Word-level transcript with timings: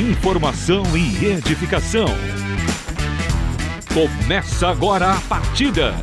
informação 0.00 0.84
e 0.96 1.26
edificação. 1.26 2.06
Começa 3.92 4.68
agora 4.68 5.12
a 5.12 5.20
partida. 5.22 5.94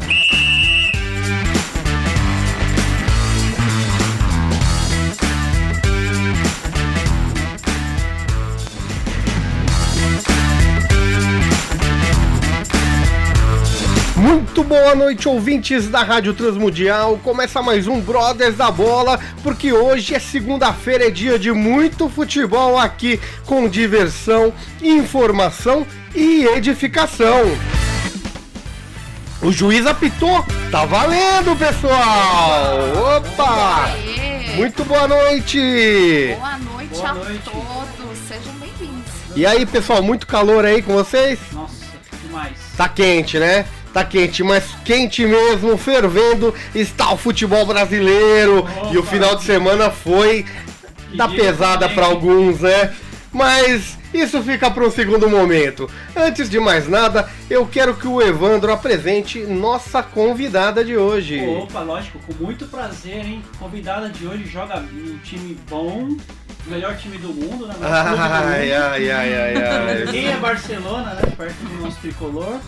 Muito 14.20 14.66
boa 14.66 14.94
noite, 14.96 15.30
ouvintes 15.30 15.88
da 15.88 16.04
Rádio 16.04 16.34
Transmundial. 16.34 17.18
Começa 17.24 17.62
mais 17.62 17.88
um 17.88 18.02
Brothers 18.02 18.58
da 18.58 18.70
Bola, 18.70 19.18
porque 19.42 19.72
hoje 19.72 20.14
é 20.14 20.20
segunda-feira, 20.20 21.08
é 21.08 21.10
dia 21.10 21.40
de 21.40 21.54
muito 21.54 22.10
futebol 22.10 22.78
aqui, 22.78 23.18
com 23.46 23.70
diversão, 23.70 24.54
informação 24.82 25.88
e 26.14 26.44
edificação. 26.44 27.44
O 29.42 29.54
juiz 29.54 29.88
apitou, 29.88 30.46
tá 30.70 30.84
valendo, 30.84 31.58
pessoal! 31.58 32.78
Opa! 33.16 33.90
Muito 34.58 34.84
boa 34.84 35.08
noite! 35.08 36.36
Boa 36.38 36.58
noite 36.58 36.90
Boa 36.94 37.10
a 37.10 37.14
noite. 37.14 37.40
todos, 37.46 38.18
sejam 38.28 38.54
bem-vindos. 38.56 39.12
E 39.34 39.46
aí, 39.46 39.66
pessoal, 39.66 40.04
muito 40.04 40.28
calor 40.28 40.66
aí 40.66 40.82
com 40.82 40.92
vocês? 40.92 41.40
Nossa, 41.54 41.74
demais. 42.22 42.58
Tá 42.76 42.90
quente, 42.90 43.40
né? 43.40 43.66
Tá 43.94 44.04
quente, 44.04 44.44
mas 44.44 44.66
quente 44.86 45.26
mesmo, 45.26 45.78
fervendo, 45.78 46.54
está 46.76 47.12
o 47.12 47.18
futebol 47.18 47.66
brasileiro. 47.66 48.60
Opa. 48.60 48.94
E 48.94 48.98
o 48.98 49.04
final 49.04 49.36
de 49.36 49.44
semana 49.44 49.90
foi 49.90 50.46
da 51.16 51.28
pesada 51.28 51.90
para 51.90 52.06
alguns, 52.06 52.60
né? 52.62 52.94
Mas 53.32 53.99
isso 54.14 54.42
fica 54.44 54.70
para 54.72 54.86
um 54.86 54.92
segundo 54.92 55.30
momento. 55.30 55.90
Antes 56.16 56.50
de 56.50 56.60
mais 56.60 56.88
nada, 56.88 57.30
eu 57.50 57.66
quero 57.66 57.96
que 57.96 58.08
o 58.08 58.22
Evandro 58.22 58.72
apresente 58.72 59.40
nossa 59.46 60.02
convidada 60.02 60.84
de 60.84 60.98
hoje. 60.98 61.40
Opa, 61.46 61.82
lógico, 61.82 62.20
com 62.20 62.44
muito 62.44 62.66
prazer, 62.68 63.26
hein? 63.26 63.44
Convidada 63.60 64.10
de 64.10 64.26
hoje 64.26 64.46
joga 64.46 64.80
um 64.80 65.18
time 65.24 65.58
bom, 65.70 66.10
o 66.68 66.70
melhor 66.70 66.96
time 66.98 67.18
do 67.18 67.30
mundo, 67.30 67.68
né? 67.68 67.76
Ai, 67.82 68.72
ai, 68.74 69.12
ai, 69.12 69.34
ai, 69.36 70.08
Quem 70.12 70.28
ai. 70.28 70.34
é 70.34 70.38
Barcelona, 70.38 71.14
né? 71.14 71.22
Perto 71.38 71.56
do 71.64 71.84
nosso 71.84 72.00
tricolor. 72.00 72.60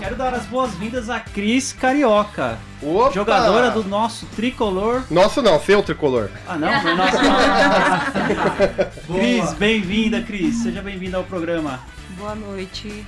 Quero 0.00 0.16
dar 0.16 0.34
as 0.34 0.44
boas-vindas 0.46 1.08
a 1.10 1.20
Cris 1.20 1.72
Carioca, 1.72 2.58
Opa! 2.82 3.12
jogadora 3.12 3.70
do 3.70 3.84
nosso 3.84 4.24
tricolor. 4.34 5.02
Nosso 5.10 5.42
não, 5.42 5.60
seu 5.60 5.82
tricolor. 5.82 6.30
Ah, 6.48 6.56
não, 6.56 6.80
foi 6.80 6.94
nosso. 6.94 7.16
Cris, 9.12 9.52
bem-vinda, 9.54 10.22
Cris. 10.22 10.62
Seja 10.62 10.80
bem-vinda 10.80 11.18
ao 11.18 11.24
programa. 11.24 11.80
Boa 12.16 12.34
noite. 12.34 13.04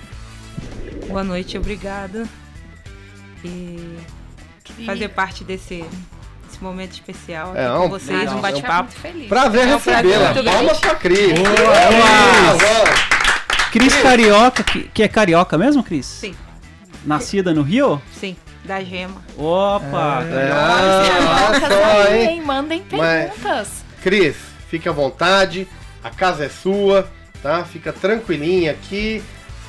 Boa 1.08 1.24
noite, 1.24 1.56
obrigada. 1.56 2.28
E 3.44 3.96
Cris, 4.64 4.86
fazer 4.86 5.08
parte 5.08 5.42
desse, 5.42 5.84
desse 6.46 6.62
momento 6.62 6.92
especial 6.92 7.52
aqui 7.52 7.60
É, 7.60 7.68
com 7.68 7.86
um- 7.86 7.88
vocês, 7.88 8.18
legal. 8.18 8.36
um 8.36 8.40
bate-papo. 8.40 8.82
muito 8.90 9.00
feliz. 9.00 9.28
Prazer 9.28 9.68
É 9.68 9.74
um 9.76 9.80
prazer 9.80 10.04
recebê-la. 10.18 10.52
Palmas 10.52 10.78
pra 10.80 10.94
Cris. 10.96 11.32
Boa, 11.38 11.48
Boa. 11.50 12.94
Cris 13.72 13.94
Carioca, 14.02 14.62
que, 14.62 14.82
que 14.92 15.02
é 15.02 15.08
carioca 15.08 15.56
mesmo, 15.56 15.82
Cris? 15.82 16.04
Sim, 16.04 16.34
Nascida 17.06 17.54
no 17.54 17.62
Rio? 17.62 18.00
sim, 18.12 18.36
da 18.64 18.80
gema. 18.82 19.20
Opa! 19.36 20.22
É, 20.30 20.50
Olha 20.52 21.48
olha 21.48 21.60
só, 21.60 22.08
aí, 22.08 22.26
hein? 22.26 22.40
Mandem 22.42 22.82
Mas- 22.92 23.30
perguntas. 23.32 23.68
Cris, 24.02 24.36
fique 24.68 24.88
à 24.88 24.92
vontade, 24.92 25.66
a 26.02 26.10
casa 26.10 26.44
é 26.44 26.48
sua, 26.48 27.08
tá? 27.42 27.64
Fica 27.64 27.92
tranquilinha 27.92 28.72
aqui, 28.72 29.22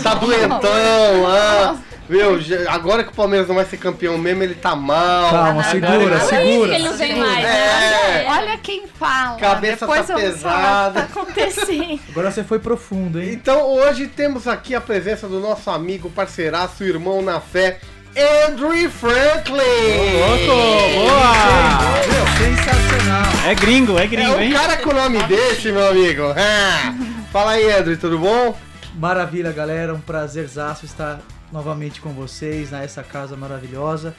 tá 0.04 0.14
doentão 0.16 1.24
lá. 1.24 1.74
Viu? 1.74 1.97
Já- 2.40 2.72
Agora 2.72 3.04
que 3.04 3.10
o 3.10 3.14
Palmeiras 3.14 3.48
não 3.48 3.56
vai 3.56 3.66
ser 3.66 3.78
campeão 3.78 4.18
mesmo, 4.18 4.42
ele 4.44 4.56
tá 4.56 4.76
mal. 4.76 5.30
Calma, 5.32 5.64
segura, 5.64 6.20
segura. 6.22 6.76
Ele 6.76 6.84
não 6.84 6.94
vem 6.98 7.16
mais, 7.18 7.46
É. 7.46 8.24
né? 8.24 8.26
Olha 8.30 8.58
quem 8.58 8.88
fala. 8.88 9.38
Cabeça 9.38 9.86
Depois 9.86 10.08
tá 10.08 10.14
o 10.14 10.18
que 10.18 10.24
pesada. 10.24 11.02
tá 11.02 11.08
acontecendo. 11.08 12.00
Agora 12.10 12.32
você 12.32 12.44
foi 12.44 12.60
profundo, 12.60 13.22
hein? 13.22 13.30
Então 13.34 13.62
hoje 13.64 14.08
temos 14.08 14.48
aqui 14.48 14.74
a 14.74 14.82
presença 14.82 15.28
do 15.28 15.40
nosso 15.40 15.70
amigo, 15.70 16.10
parceiraço, 16.10 16.84
irmão 16.84 17.22
na 17.22 17.40
fé, 17.42 17.80
Andrew 18.48 18.90
Franklin. 18.90 19.58
Louco, 20.18 20.96
boa! 20.96 21.78
Meu, 22.08 22.56
sensacional. 22.56 23.50
É 23.50 23.54
gringo, 23.56 23.98
é 24.00 24.04
É 24.04 24.08
gringo, 24.08 24.32
um 24.36 24.40
hein? 24.42 24.52
cara 24.54 24.78
com 24.78 24.90
o 24.90 24.94
nome 24.94 25.22
desse, 25.24 25.72
meu 25.72 25.88
amigo. 25.90 26.24
Ah. 26.38 26.94
Fala 27.32 27.52
aí, 27.52 27.72
Andrew, 27.72 27.98
tudo 27.98 28.18
bom? 28.18 28.58
Maravilha, 28.96 29.52
galera. 29.52 29.94
Um 29.94 30.00
prazerzaço 30.02 30.86
estar 30.86 31.20
novamente 31.52 32.02
com 32.02 32.10
vocês 32.14 32.72
nessa 32.72 33.04
casa 33.04 33.36
maravilhosa. 33.36 34.16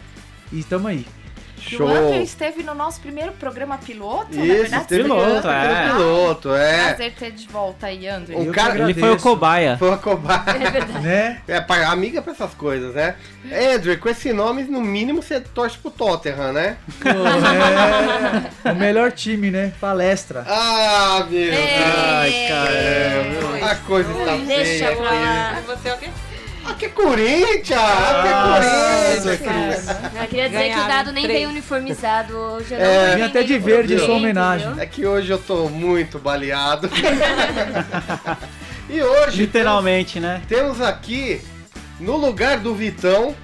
E 0.53 0.59
estamos 0.61 0.87
aí. 0.91 1.07
Show. 1.61 1.89
O 1.89 1.91
André 1.91 2.23
esteve 2.23 2.63
no 2.63 2.73
nosso 2.73 3.01
primeiro 3.01 3.33
programa 3.33 3.79
piloto, 3.79 4.29
na 4.37 4.45
Isso, 4.45 4.55
verdade. 4.63 4.85
teve 4.87 5.03
piloto, 5.03 5.49
é. 5.49 5.87
piloto, 5.89 6.55
é. 6.55 6.85
Prazer 6.87 7.15
ter 7.15 7.33
de 7.33 7.49
volta 7.49 7.87
aí, 7.89 8.07
André. 8.07 8.37
Eu 8.39 8.53
cara- 8.53 8.79
Ele 8.79 8.95
foi 8.95 9.11
o 9.11 9.19
cobaia. 9.19 9.77
Foi 9.77 9.89
uma 9.89 9.99
cobaia. 9.99 10.45
É 10.47 10.71
verdade. 10.71 11.01
Né? 11.01 11.43
É, 11.49 11.57
amiga 11.87 12.23
pra 12.23 12.33
essas 12.33 12.55
coisas, 12.55 12.95
né? 12.95 13.17
Andrew, 13.75 13.99
com 13.99 14.09
esse 14.09 14.33
nome, 14.33 14.63
no 14.63 14.81
mínimo 14.81 15.21
você 15.21 15.41
torce 15.41 15.77
pro 15.79 15.91
Tottenham, 15.91 16.53
né? 16.53 16.77
É 18.65 18.71
o 18.73 18.77
melhor 18.77 19.11
time, 19.11 19.51
né? 19.51 19.73
Palestra. 19.81 20.45
Ah, 20.47 21.27
meu 21.29 21.41
Deus. 21.51 21.57
Ai, 21.57 22.33
caramba. 22.49 23.67
A 23.73 23.75
coisa 23.77 24.13
está 24.13 24.37
Deixa 24.37 24.65
feia 24.87 24.97
pra 24.97 25.09
aqui. 25.09 25.19
lá. 25.25 25.63
Você 25.77 25.89
é 25.89 25.95
o 25.95 25.99
quê? 25.99 26.09
Ah, 26.69 26.75
que 26.75 26.89
Corinthians! 26.91 27.81
Ah, 27.81 29.15
que 29.23 29.23
Corinthians! 29.25 29.89
Eu 30.21 30.27
queria 30.29 30.49
dizer 30.49 30.63
que 30.65 30.69
o 30.69 30.75
Ganharam 30.75 30.89
Dado 30.89 31.13
nem 31.13 31.25
três. 31.25 31.39
veio 31.39 31.49
uniformizado 31.51 32.37
hoje. 32.37 32.75
eu 32.75 32.81
É. 32.81 33.11
Vim 33.11 33.17
vim 33.17 33.23
até 33.23 33.43
de 33.43 33.59
verde, 33.59 33.99
sua 33.99 34.15
homenagem. 34.15 34.67
entendeu? 34.67 34.83
É 34.83 34.87
que 34.87 35.07
hoje 35.07 35.31
eu 35.31 35.39
tô 35.39 35.69
muito 35.69 36.19
baleado. 36.19 36.91
e 38.89 39.03
hoje 39.03 39.41
Literalmente, 39.43 40.21
né? 40.21 40.43
temos 40.49 40.81
aqui, 40.81 41.41
no 42.01 42.17
lugar 42.17 42.59
do 42.59 42.75
Vitão, 42.75 43.35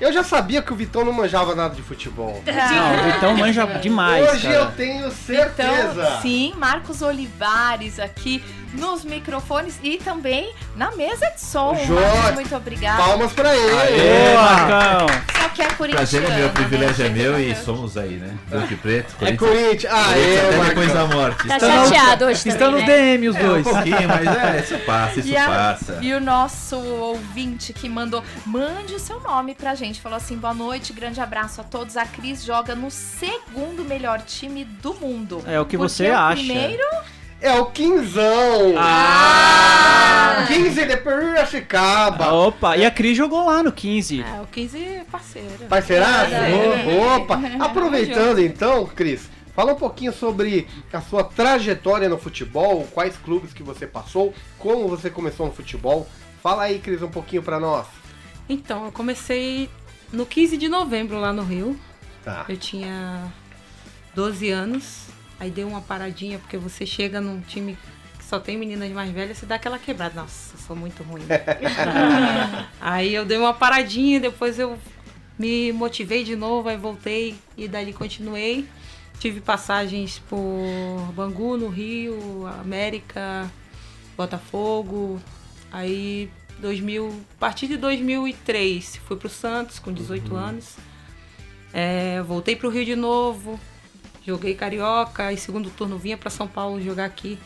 eu 0.00 0.12
já 0.12 0.22
sabia 0.22 0.62
que 0.62 0.72
o 0.72 0.76
Vitão 0.76 1.04
não 1.04 1.12
manjava 1.12 1.54
nada 1.54 1.74
de 1.74 1.82
futebol. 1.82 2.40
Não, 2.46 3.08
o 3.08 3.12
Vitão 3.12 3.36
manja 3.36 3.66
demais, 3.80 4.32
hoje 4.32 4.46
eu 4.46 4.60
cara. 4.60 4.72
tenho 4.76 5.10
certeza. 5.10 5.92
Então, 6.02 6.22
sim, 6.22 6.52
Marcos 6.56 7.02
Olivares 7.02 7.98
aqui 7.98 8.42
nos 8.74 9.04
microfones 9.04 9.78
e 9.82 9.96
também 9.98 10.52
na 10.76 10.90
mesa 10.94 11.26
de 11.30 11.40
som. 11.40 11.72
Marcos, 11.74 12.34
muito 12.34 12.54
obrigada. 12.56 13.02
Palmas 13.02 13.32
pra 13.32 13.56
ele. 13.56 14.00
Ê, 14.00 14.32
Boa. 14.32 14.42
Marcão! 14.42 15.06
Só 15.40 15.48
que 15.50 15.62
é 15.62 15.66
corintiano. 15.66 15.96
Prazer 15.96 16.24
é 16.24 16.28
meu, 16.36 16.46
né? 16.46 16.52
privilégio 16.52 17.06
é 17.06 17.08
meu 17.08 17.40
e 17.40 17.54
somos 17.56 17.96
aí, 17.96 18.16
né? 18.16 18.36
Branco 18.48 18.72
e 18.72 18.76
preto, 18.76 19.14
É 19.20 19.32
Corinthians. 19.36 19.38
Corinthians. 19.38 19.92
Ah, 19.92 20.04
Corinthians 20.04 20.36
é, 20.38 20.48
até 20.58 20.68
depois 20.68 20.88
da 20.92 20.94
Marcão. 21.06 21.18
morte. 21.20 21.48
Tá 21.48 21.56
Estão 21.56 21.76
no- 21.76 21.84
chateado 21.88 22.24
hoje 22.26 22.48
Estão 22.48 22.70
também, 22.70 22.72
no 22.72 22.78
né? 22.78 22.86
DM 22.86 23.28
os 23.28 23.36
É 23.36 23.40
um 23.42 23.46
dois. 23.48 23.64
pouquinho, 23.64 24.08
mas 24.08 24.26
é, 24.26 24.60
isso 24.64 24.78
passa, 24.84 25.20
isso 25.20 25.28
E, 25.28 25.36
a- 25.36 25.46
passa. 25.48 25.98
e 26.02 26.12
o 26.14 26.20
nosso 26.20 26.76
ouvinte 26.76 27.72
que 27.72 27.88
mandou, 27.88 28.22
mande 28.46 28.94
o 28.94 28.98
seu 28.98 29.20
nome 29.20 29.54
pra 29.54 29.74
gente. 29.74 30.00
Falou 30.00 30.16
assim: 30.16 30.36
boa 30.36 30.54
noite, 30.54 30.92
grande 30.92 31.20
abraço 31.20 31.60
a 31.60 31.64
todos. 31.64 31.96
A 31.96 32.04
Cris 32.04 32.44
joga 32.44 32.74
no 32.74 32.90
segundo 32.90 33.84
melhor 33.84 34.20
time 34.20 34.64
do 34.64 34.94
mundo. 34.94 35.42
É 35.46 35.58
o 35.58 35.64
que 35.64 35.76
Porque 35.76 35.88
você 35.94 36.10
o 36.10 36.16
acha. 36.18 36.34
Primeiro, 36.42 36.82
é 37.40 37.52
o 37.58 37.66
Quinzão. 37.66 38.74
Ah! 38.76 40.44
15 40.46 40.86
de 40.86 40.96
Piracicaba. 40.96 42.32
Opa, 42.32 42.76
e 42.76 42.84
a 42.84 42.90
Cris 42.90 43.16
jogou 43.16 43.44
lá 43.44 43.62
no 43.62 43.72
15. 43.72 44.22
É, 44.22 44.40
o 44.40 44.46
15 44.46 44.78
é 44.78 45.04
parceiro. 45.10 45.66
Parceiraço? 45.68 46.34
É. 46.34 47.16
Opa! 47.16 47.40
Aproveitando 47.60 48.40
então, 48.40 48.86
Cris, 48.86 49.28
fala 49.54 49.72
um 49.72 49.76
pouquinho 49.76 50.12
sobre 50.12 50.66
a 50.92 51.00
sua 51.00 51.24
trajetória 51.24 52.08
no 52.08 52.18
futebol, 52.18 52.86
quais 52.92 53.16
clubes 53.16 53.52
que 53.52 53.62
você 53.62 53.86
passou, 53.86 54.32
como 54.58 54.88
você 54.88 55.10
começou 55.10 55.46
no 55.46 55.52
futebol. 55.52 56.06
Fala 56.42 56.64
aí, 56.64 56.78
Cris, 56.78 57.02
um 57.02 57.10
pouquinho 57.10 57.42
pra 57.42 57.58
nós. 57.60 57.86
Então, 58.48 58.86
eu 58.86 58.92
comecei 58.92 59.68
no 60.12 60.24
15 60.24 60.56
de 60.56 60.68
novembro 60.68 61.20
lá 61.20 61.32
no 61.32 61.42
Rio. 61.42 61.78
Tá. 62.24 62.46
Eu 62.48 62.56
tinha 62.56 63.30
12 64.14 64.50
anos. 64.50 65.07
Aí 65.40 65.50
dei 65.50 65.64
uma 65.64 65.80
paradinha, 65.80 66.38
porque 66.38 66.56
você 66.56 66.84
chega 66.84 67.20
num 67.20 67.40
time 67.40 67.78
que 68.18 68.24
só 68.24 68.40
tem 68.40 68.56
meninas 68.56 68.90
mais 68.90 69.10
velhas, 69.10 69.38
você 69.38 69.46
dá 69.46 69.54
aquela 69.54 69.78
quebrada. 69.78 70.20
Nossa, 70.20 70.54
eu 70.54 70.60
sou 70.60 70.76
muito 70.76 71.02
ruim. 71.02 71.22
aí 72.80 73.14
eu 73.14 73.24
dei 73.24 73.38
uma 73.38 73.54
paradinha, 73.54 74.18
depois 74.18 74.58
eu 74.58 74.78
me 75.38 75.72
motivei 75.72 76.24
de 76.24 76.34
novo, 76.34 76.68
aí 76.68 76.76
voltei 76.76 77.36
e 77.56 77.68
dali 77.68 77.92
continuei. 77.92 78.68
Tive 79.20 79.40
passagens 79.40 80.20
por 80.28 81.12
Bangu, 81.14 81.56
no 81.56 81.68
Rio, 81.68 82.46
América, 82.60 83.50
Botafogo. 84.16 85.20
Aí 85.72 86.30
2000, 86.60 87.08
a 87.36 87.38
partir 87.38 87.66
de 87.66 87.76
2003 87.76 88.96
fui 88.96 89.16
pro 89.16 89.28
Santos 89.28 89.78
com 89.78 89.92
18 89.92 90.36
anos. 90.36 90.76
É, 91.72 92.22
voltei 92.22 92.56
pro 92.56 92.70
Rio 92.70 92.84
de 92.84 92.96
novo, 92.96 93.60
joguei 94.28 94.54
carioca 94.54 95.32
e 95.32 95.38
segundo 95.38 95.70
turno 95.70 95.96
vinha 95.96 96.18
para 96.18 96.28
São 96.28 96.46
Paulo 96.46 96.82
jogar 96.82 97.06
aqui 97.06 97.38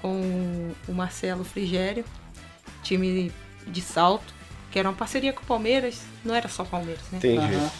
com 0.00 0.72
o 0.86 0.92
Marcelo 0.92 1.42
Frigério, 1.42 2.04
time 2.84 3.32
de 3.66 3.80
salto, 3.80 4.32
que 4.70 4.78
era 4.78 4.88
uma 4.88 4.94
parceria 4.94 5.32
com 5.32 5.42
o 5.42 5.46
Palmeiras, 5.46 6.02
não 6.24 6.32
era 6.32 6.48
só 6.48 6.64
Palmeiras, 6.64 7.02
né? 7.10 7.18
Entendi. 7.18 7.38
Aham. 7.38 7.70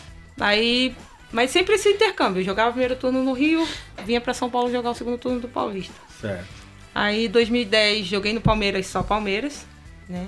Aí, 0.41 0.97
mas 1.31 1.53
sempre 1.53 1.77
esse 1.77 1.89
intercâmbio, 1.89 2.41
eu 2.41 2.45
jogava 2.45 2.71
o 2.71 2.73
primeiro 2.73 2.97
turno 2.97 3.23
no 3.23 3.33
Rio, 3.33 3.67
vinha 4.05 4.21
para 4.21 4.35
São 4.35 4.51
Paulo 4.51 4.73
jogar 4.73 4.91
o 4.91 4.95
segundo 4.95 5.19
turno 5.19 5.39
do 5.39 5.49
Paulista. 5.49 5.95
Certo. 6.21 6.49
Aí 6.93 7.29
2010 7.29 8.07
joguei 8.07 8.33
no 8.33 8.41
Palmeiras, 8.41 8.89
só 8.89 9.05
Palmeiras, 9.05 9.65
né? 10.09 10.27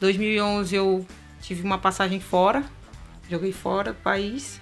2011 0.00 0.74
eu 0.74 1.06
tive 1.42 1.62
uma 1.62 1.76
passagem 1.76 2.18
fora, 2.18 2.64
joguei 3.28 3.52
fora 3.52 3.92
do 3.92 4.00
país. 4.00 4.58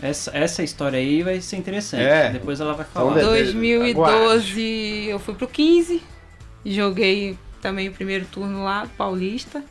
Essa, 0.00 0.30
essa 0.36 0.62
história 0.62 0.98
aí 0.98 1.22
vai 1.22 1.40
ser 1.40 1.56
interessante. 1.56 2.02
É. 2.04 2.30
Depois 2.30 2.60
ela 2.60 2.72
vai 2.74 2.84
falar. 2.86 3.14
de- 3.14 3.20
2012 3.26 5.06
eu 5.08 5.18
fui 5.18 5.34
pro 5.34 5.48
15, 5.48 6.02
joguei 6.64 7.36
também 7.60 7.88
o 7.88 7.92
primeiro 7.92 8.24
turno 8.26 8.62
lá, 8.64 8.86
Paulista, 8.96 9.62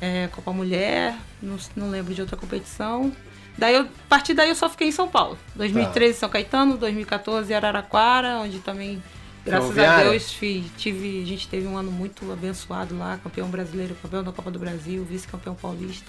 é, 0.00 0.28
Copa 0.28 0.52
Mulher, 0.52 1.14
não, 1.42 1.56
não 1.74 1.90
lembro 1.90 2.14
de 2.14 2.20
outra 2.20 2.36
competição. 2.36 3.12
Daí 3.58 3.74
eu, 3.74 3.82
a 3.82 3.86
partir 4.08 4.34
daí 4.34 4.50
eu 4.50 4.54
só 4.54 4.68
fiquei 4.68 4.88
em 4.88 4.92
São 4.92 5.08
Paulo. 5.08 5.38
2013 5.54 6.18
São 6.18 6.28
Caetano, 6.28 6.76
2014 6.76 7.52
Araraquara, 7.54 8.38
onde 8.40 8.58
também, 8.58 9.02
graças 9.44 9.70
a? 9.70 9.72
Deus, 10.10 10.32
fi- 10.32 10.70
tive, 10.76 11.22
a 11.22 11.26
gente 11.26 11.48
teve 11.48 11.66
um 11.66 11.76
ano 11.76 11.90
muito 11.90 12.30
abençoado 12.30 12.96
lá, 12.96 13.18
campeão 13.22 13.48
brasileiro, 13.48 13.96
campeão 14.02 14.22
da 14.22 14.30
Copa 14.30 14.50
do 14.50 14.58
Brasil, 14.58 15.02
vice-campeão 15.08 15.54
paulista. 15.54 16.04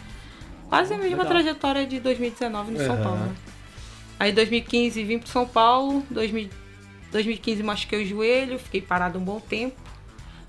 Quase 0.69 0.93
a 0.93 0.97
mesma 0.97 1.23
legal. 1.23 1.25
trajetória 1.27 1.85
de 1.85 1.99
2019 1.99 2.71
no 2.71 2.79
São 2.79 2.95
Aham. 2.95 3.03
Paulo. 3.03 3.19
Né? 3.19 3.35
Aí 4.19 4.31
2015 4.31 5.03
vim 5.03 5.19
pro 5.19 5.29
São 5.29 5.45
Paulo, 5.47 6.03
2000 6.09 6.49
2015 7.11 7.63
machuquei 7.63 8.03
o 8.03 8.05
joelho, 8.05 8.59
fiquei 8.59 8.81
parado 8.81 9.17
um 9.17 9.23
bom 9.23 9.39
tempo. 9.39 9.75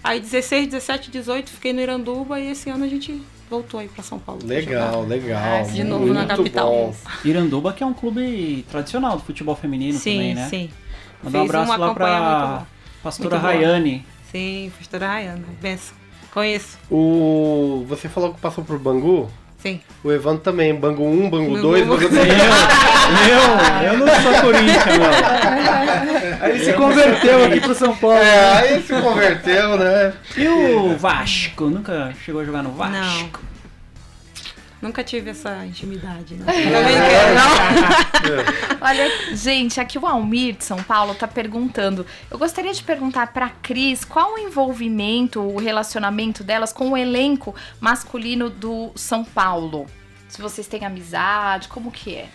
Aí 0.02 0.20
16, 0.20 0.68
17, 0.68 1.10
18 1.10 1.50
fiquei 1.50 1.72
no 1.72 1.80
Iranduba 1.80 2.40
e 2.40 2.50
esse 2.50 2.68
ano 2.68 2.84
a 2.84 2.88
gente 2.88 3.20
voltou 3.48 3.80
aí 3.80 3.88
pra 3.88 4.02
São 4.02 4.18
Paulo. 4.18 4.44
Legal, 4.44 5.04
legal. 5.04 5.64
De 5.64 5.84
novo 5.84 6.06
na 6.12 6.20
Muito 6.20 6.36
capital. 6.36 6.68
bom. 6.68 6.94
Iranduba, 7.24 7.72
que 7.72 7.82
é 7.82 7.86
um 7.86 7.94
clube 7.94 8.64
tradicional 8.70 9.16
do 9.16 9.22
futebol 9.22 9.54
feminino 9.54 9.98
Sim, 9.98 10.12
também, 10.12 10.34
né? 10.34 10.48
sim. 10.48 10.70
Mandar 11.22 11.38
um 11.38 11.44
abraço 11.44 11.70
lá 11.70 11.94
boa. 11.94 12.66
pastora. 13.02 13.38
Rayane. 13.38 14.04
Sim, 14.30 14.72
pastora 14.76 15.08
Rayana. 15.08 15.44
Benção. 15.60 15.96
Conheço. 16.32 16.78
O... 16.90 17.84
Você 17.88 18.08
falou 18.08 18.34
que 18.34 18.40
passou 18.40 18.62
por 18.64 18.78
Bangu? 18.78 19.28
Sim. 19.58 19.80
O 20.04 20.12
Evandro 20.12 20.40
também, 20.42 20.74
Bangu 20.74 21.04
1, 21.04 21.30
Bangu 21.30 21.50
Bangu. 21.52 21.62
2, 21.62 21.86
Bangu 21.86 22.08
3. 22.08 22.28
Eu, 23.28 23.92
eu 23.92 23.98
não 23.98 24.06
sou 24.06 24.42
Corinthians, 24.42 24.84
meu. 24.98 25.10
Aí 26.40 26.50
ele 26.52 26.64
se 26.64 26.72
converteu 26.74 27.44
aqui 27.44 27.60
pro 27.60 27.74
São 27.74 27.96
Paulo. 27.96 28.16
É, 28.16 28.58
aí 28.58 28.82
se 28.82 28.94
converteu, 28.94 29.76
né? 29.76 30.12
E 30.36 30.46
o 30.46 30.96
Vasco? 30.96 31.64
Nunca 31.68 32.12
chegou 32.24 32.40
a 32.40 32.44
jogar 32.44 32.62
no 32.62 32.70
Vasco? 32.70 33.40
Nunca 34.80 35.02
tive 35.02 35.30
essa 35.30 35.66
intimidade, 35.66 36.36
né? 36.36 36.46
Olha, 38.80 39.36
gente, 39.36 39.80
aqui 39.80 39.98
o 39.98 40.06
Almir 40.06 40.56
de 40.56 40.64
São 40.64 40.80
Paulo 40.82 41.16
tá 41.16 41.26
perguntando. 41.26 42.06
Eu 42.30 42.38
gostaria 42.38 42.72
de 42.72 42.84
perguntar 42.84 43.32
pra 43.32 43.48
Cris 43.48 44.04
qual 44.04 44.34
o 44.34 44.38
envolvimento, 44.38 45.40
o 45.40 45.58
relacionamento 45.58 46.44
delas 46.44 46.72
com 46.72 46.92
o 46.92 46.96
elenco 46.96 47.52
masculino 47.80 48.48
do 48.48 48.92
São 48.94 49.24
Paulo. 49.24 49.86
Se 50.28 50.40
vocês 50.40 50.68
têm 50.68 50.84
amizade, 50.84 51.66
como 51.66 51.90
que 51.90 52.14
é? 52.14 52.28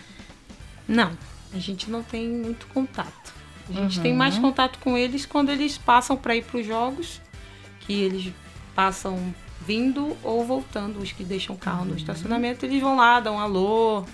Não, 0.86 1.16
a 1.54 1.58
gente 1.58 1.90
não 1.90 2.02
tem 2.02 2.28
muito 2.28 2.66
contato. 2.66 3.32
A 3.70 3.72
gente 3.72 4.00
tem 4.00 4.12
mais 4.12 4.38
contato 4.38 4.78
com 4.80 4.98
eles 4.98 5.24
quando 5.24 5.48
eles 5.48 5.78
passam 5.78 6.16
para 6.16 6.36
ir 6.36 6.44
para 6.44 6.60
os 6.60 6.66
jogos, 6.66 7.22
que 7.80 7.94
eles 7.94 8.34
passam 8.74 9.34
vindo 9.66 10.16
ou 10.22 10.44
voltando, 10.44 10.98
os 11.00 11.12
que 11.12 11.24
deixam 11.24 11.54
o 11.54 11.58
carro 11.58 11.84
no 11.84 11.96
estacionamento, 11.96 12.64
eles 12.66 12.80
vão 12.80 12.96
lá, 12.96 13.20
dão 13.20 13.36
um 13.36 13.38
alô. 13.38 14.04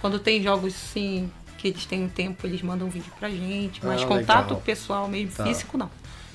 Quando 0.00 0.18
tem 0.18 0.42
jogos 0.42 0.74
assim 0.74 1.30
que 1.58 1.68
eles 1.68 1.84
têm 1.84 2.04
um 2.04 2.08
tempo, 2.08 2.46
eles 2.46 2.62
mandam 2.62 2.86
um 2.86 2.90
vídeo 2.90 3.12
pra 3.18 3.28
gente, 3.28 3.84
mas 3.84 4.02
Ah, 4.02 4.06
contato 4.06 4.48
legal. 4.50 4.62
pessoal 4.62 5.08
mesmo, 5.08 5.32
Tá. 5.36 5.44
físico 5.44 5.76
não. 5.76 5.90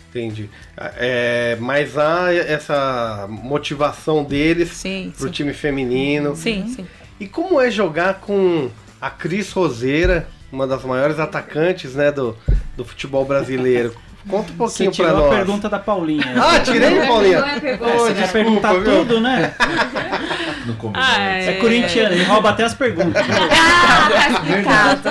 Entendi. 0.10 0.50
É, 0.78 1.57
mas 1.60 1.98
há 1.98 2.34
essa 2.34 3.25
motivação 3.30 4.24
deles 4.24 4.69
Sim, 4.69 5.12
pro 5.18 5.28
sim. 5.28 5.31
time 5.34 5.54
feminino. 5.54 6.36
Sim, 6.36 6.68
sim. 6.74 6.86
E 7.19 7.28
como 7.28 7.60
é 7.60 7.69
jogar 7.69 8.22
com 8.22 8.69
a 9.01 9.10
Cris 9.10 9.51
Roseira, 9.51 10.28
uma 10.51 10.66
das 10.66 10.84
maiores 10.84 11.19
atacantes 11.19 11.96
né, 11.96 12.12
do, 12.12 12.38
do 12.78 12.86
futebol 12.86 13.25
brasileiro? 13.25 13.96
Conta 14.30 14.51
um 14.51 14.56
Você 14.56 14.86
pouquinho 14.86 14.92
pra 14.95 15.06
tirou 15.06 15.18
a 15.18 15.27
nós. 15.27 15.36
pergunta 15.38 15.69
da 15.69 15.77
Paulinha. 15.80 16.24
Ah, 16.36 16.60
tirei, 16.60 17.06
Paulinha? 17.06 17.39
Não 17.42 17.48
é 17.48 17.60
pegou. 17.60 17.88
Ô, 17.88 17.92
Você 18.00 18.07
quer 18.07 18.13
desculpa, 18.13 18.31
perguntar 18.33 18.74
viu? 18.74 18.83
tudo, 18.83 19.19
né? 19.22 19.54
No 20.66 20.74
começo. 20.77 21.06
Ah, 21.07 21.22
É 21.22 21.54
corintiano, 21.60 22.16
ele 22.16 22.24
rouba 22.24 22.50
até 22.50 22.63
as 22.63 22.74
perguntas. 22.74 23.22
Ah, 23.27 24.10
tá 24.10 24.30
explicado. 24.30 25.10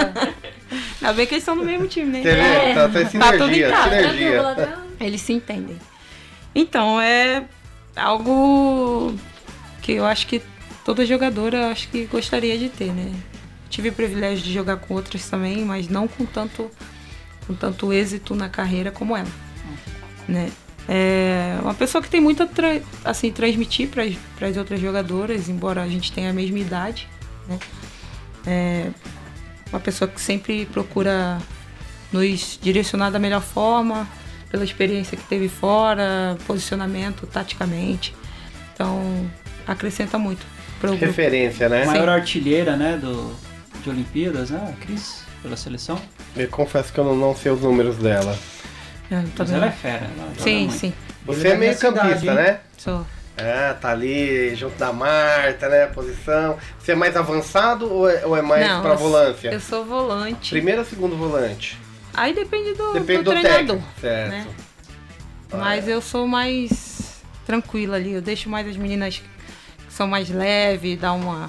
Ainda 1.00 1.12
bem 1.14 1.26
que 1.26 1.35
eles 1.35 1.42
estão 1.42 1.54
no 1.54 1.62
mesmo 1.64 1.87
time, 1.87 2.11
né? 2.11 2.21
Quer 2.23 2.35
ver? 2.37 2.75
Tá, 2.75 2.88
tá 2.88 2.88
Tá 2.88 3.33
tudo 3.38 3.50
em 3.50 3.54
sinergia, 3.54 3.71
casa, 3.71 3.90
sinergia. 3.90 4.78
Eles 5.00 5.21
se 5.21 5.33
entendem. 5.33 5.76
Então, 6.54 7.00
é 7.00 7.44
algo 7.94 9.14
que 9.83 9.92
eu 9.92 10.04
acho 10.06 10.26
que 10.26 10.42
toda 10.85 11.06
jogadora 11.06 11.71
acho 11.71 11.88
que 11.88 12.06
gostaria 12.06 12.59
de 12.59 12.68
ter, 12.68 12.92
né? 12.92 13.12
Tive 13.71 13.90
o 13.90 13.92
privilégio 13.92 14.42
de 14.44 14.52
jogar 14.52 14.76
com 14.78 14.94
outras 14.94 15.28
também, 15.28 15.64
mas 15.64 15.88
não 15.88 16.09
com 16.09 16.25
tanto, 16.25 16.71
com 17.46 17.54
tanto 17.54 17.92
êxito 17.92 18.34
na 18.34 18.48
carreira 18.48 18.90
como 18.90 19.16
ela. 19.16 19.28
Né? 20.28 20.50
É 20.88 21.56
uma 21.62 21.74
pessoa 21.74 22.02
que 22.02 22.08
tem 22.08 22.20
muito 22.20 22.42
a 22.42 22.46
tra- 22.46 22.80
assim, 23.04 23.30
transmitir 23.30 23.88
para 23.88 24.48
as 24.48 24.56
outras 24.56 24.80
jogadoras, 24.80 25.48
embora 25.48 25.82
a 25.82 25.88
gente 25.88 26.12
tenha 26.12 26.30
a 26.30 26.32
mesma 26.32 26.58
idade. 26.58 27.08
Né? 27.48 27.58
É 28.46 28.90
uma 29.70 29.80
pessoa 29.80 30.08
que 30.08 30.20
sempre 30.20 30.66
procura 30.66 31.38
nos 32.12 32.58
direcionar 32.62 33.10
da 33.10 33.18
melhor 33.18 33.42
forma, 33.42 34.06
pela 34.50 34.62
experiência 34.62 35.16
que 35.16 35.24
teve 35.24 35.48
fora, 35.48 36.36
posicionamento, 36.46 37.26
taticamente. 37.26 38.14
Então, 38.72 39.28
acrescenta 39.66 40.16
muito 40.16 40.46
pro 40.78 40.90
grupo. 40.90 41.04
Referência, 41.06 41.68
né? 41.68 41.84
Maior 41.84 42.08
artilheira, 42.08 42.76
né, 42.76 42.96
do, 42.96 43.34
de 43.82 43.90
Olimpíadas, 43.90 44.50
né, 44.50 44.72
a 44.72 44.84
Cris, 44.84 45.24
pela 45.42 45.56
seleção. 45.56 46.00
Eu 46.37 46.49
confesso 46.49 46.93
que 46.93 46.99
eu 46.99 47.05
não, 47.05 47.14
não 47.17 47.35
sei 47.35 47.53
os 47.53 47.61
números 47.61 47.97
dela. 47.97 48.37
É, 49.11 49.17
tá 49.17 49.25
Mas 49.38 49.53
ela 49.53 49.67
é 49.67 49.71
fera. 49.71 50.11
Ela 50.17 50.29
joga 50.31 50.43
Sim, 50.43 50.71
sim. 50.71 50.93
Você 51.26 51.49
é 51.49 51.50
é 51.53 51.57
meio 51.57 51.75
cidade, 51.75 51.97
campista, 51.99 52.26
hein? 52.31 52.35
né? 52.35 52.61
Sou. 52.76 53.07
Ah, 53.37 53.75
tá 53.81 53.91
ali 53.91 54.55
junto 54.55 54.76
da 54.76 54.93
Marta, 54.93 55.69
né? 55.69 55.87
Posição. 55.87 56.57
Você 56.79 56.93
é 56.93 56.95
mais 56.95 57.17
avançado 57.17 57.93
ou 57.93 58.09
é, 58.09 58.25
ou 58.25 58.37
é 58.37 58.43
mais 58.43 58.67
Não, 58.67 58.83
pra 58.83 58.95
volância? 58.95 59.49
Eu 59.50 59.61
sou 59.61 59.85
volante. 59.85 60.50
Primeiro 60.50 60.81
ou 60.81 60.87
segundo 60.87 61.17
volante? 61.17 61.79
Aí 62.12 62.33
depende 62.33 62.75
do, 62.75 62.93
Depende 62.93 63.23
do 63.23 63.25
do, 63.25 63.31
treinador. 63.31 63.59
técnico. 63.76 63.88
Certo. 64.00 64.31
né? 64.31 64.47
Ah, 65.53 65.57
Mas 65.57 65.88
é. 65.88 65.95
eu 65.95 66.00
sou 66.00 66.29
mais 66.29 67.23
tranquila 67.45 67.97
ali. 67.97 68.12
Eu 68.12 68.23
deixo 68.23 68.49
mais 68.49 68.69
as 68.69 68.76
meninas 68.76 69.19
que 69.19 69.25
são 69.93 70.07
mais 70.07 70.31
leves, 70.31 70.99
dar 70.99 71.12
uma 71.12 71.49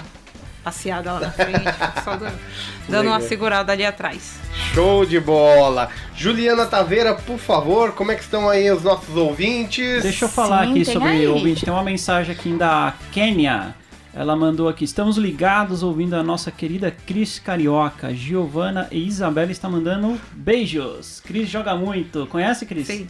passeada 0.70 1.12
lá 1.12 1.20
na 1.20 1.30
frente, 1.30 1.62
só 2.02 2.16
dando, 2.16 2.36
dando 2.88 3.06
uma 3.06 3.20
segurada 3.20 3.70
ali 3.70 3.86
atrás. 3.86 4.34
Show 4.74 5.06
de 5.06 5.20
bola. 5.20 5.88
Juliana 6.16 6.66
Taveira, 6.66 7.14
por 7.14 7.38
favor, 7.38 7.92
como 7.92 8.10
é 8.10 8.16
que 8.16 8.22
estão 8.22 8.48
aí 8.50 8.68
os 8.68 8.82
nossos 8.82 9.14
ouvintes? 9.16 10.02
Deixa 10.02 10.24
eu 10.24 10.28
falar 10.28 10.64
Sim, 10.64 10.70
aqui 10.72 10.84
sobre 10.84 11.08
aí. 11.08 11.26
o 11.28 11.34
ouvinte. 11.34 11.64
Tem 11.64 11.72
uma 11.72 11.84
mensagem 11.84 12.34
aqui 12.34 12.52
da 12.54 12.94
Kênia. 13.12 13.76
Ela 14.12 14.34
mandou 14.34 14.68
aqui: 14.68 14.84
estamos 14.84 15.16
ligados 15.16 15.84
ouvindo 15.84 16.14
a 16.14 16.22
nossa 16.24 16.50
querida 16.50 16.90
Cris 17.06 17.38
Carioca. 17.38 18.12
Giovana 18.12 18.88
e 18.90 19.06
Isabela 19.06 19.52
está 19.52 19.68
mandando 19.68 20.20
beijos. 20.32 21.22
Cris 21.24 21.48
joga 21.48 21.76
muito. 21.76 22.26
Conhece, 22.26 22.66
Cris? 22.66 22.88
Sim. 22.88 23.06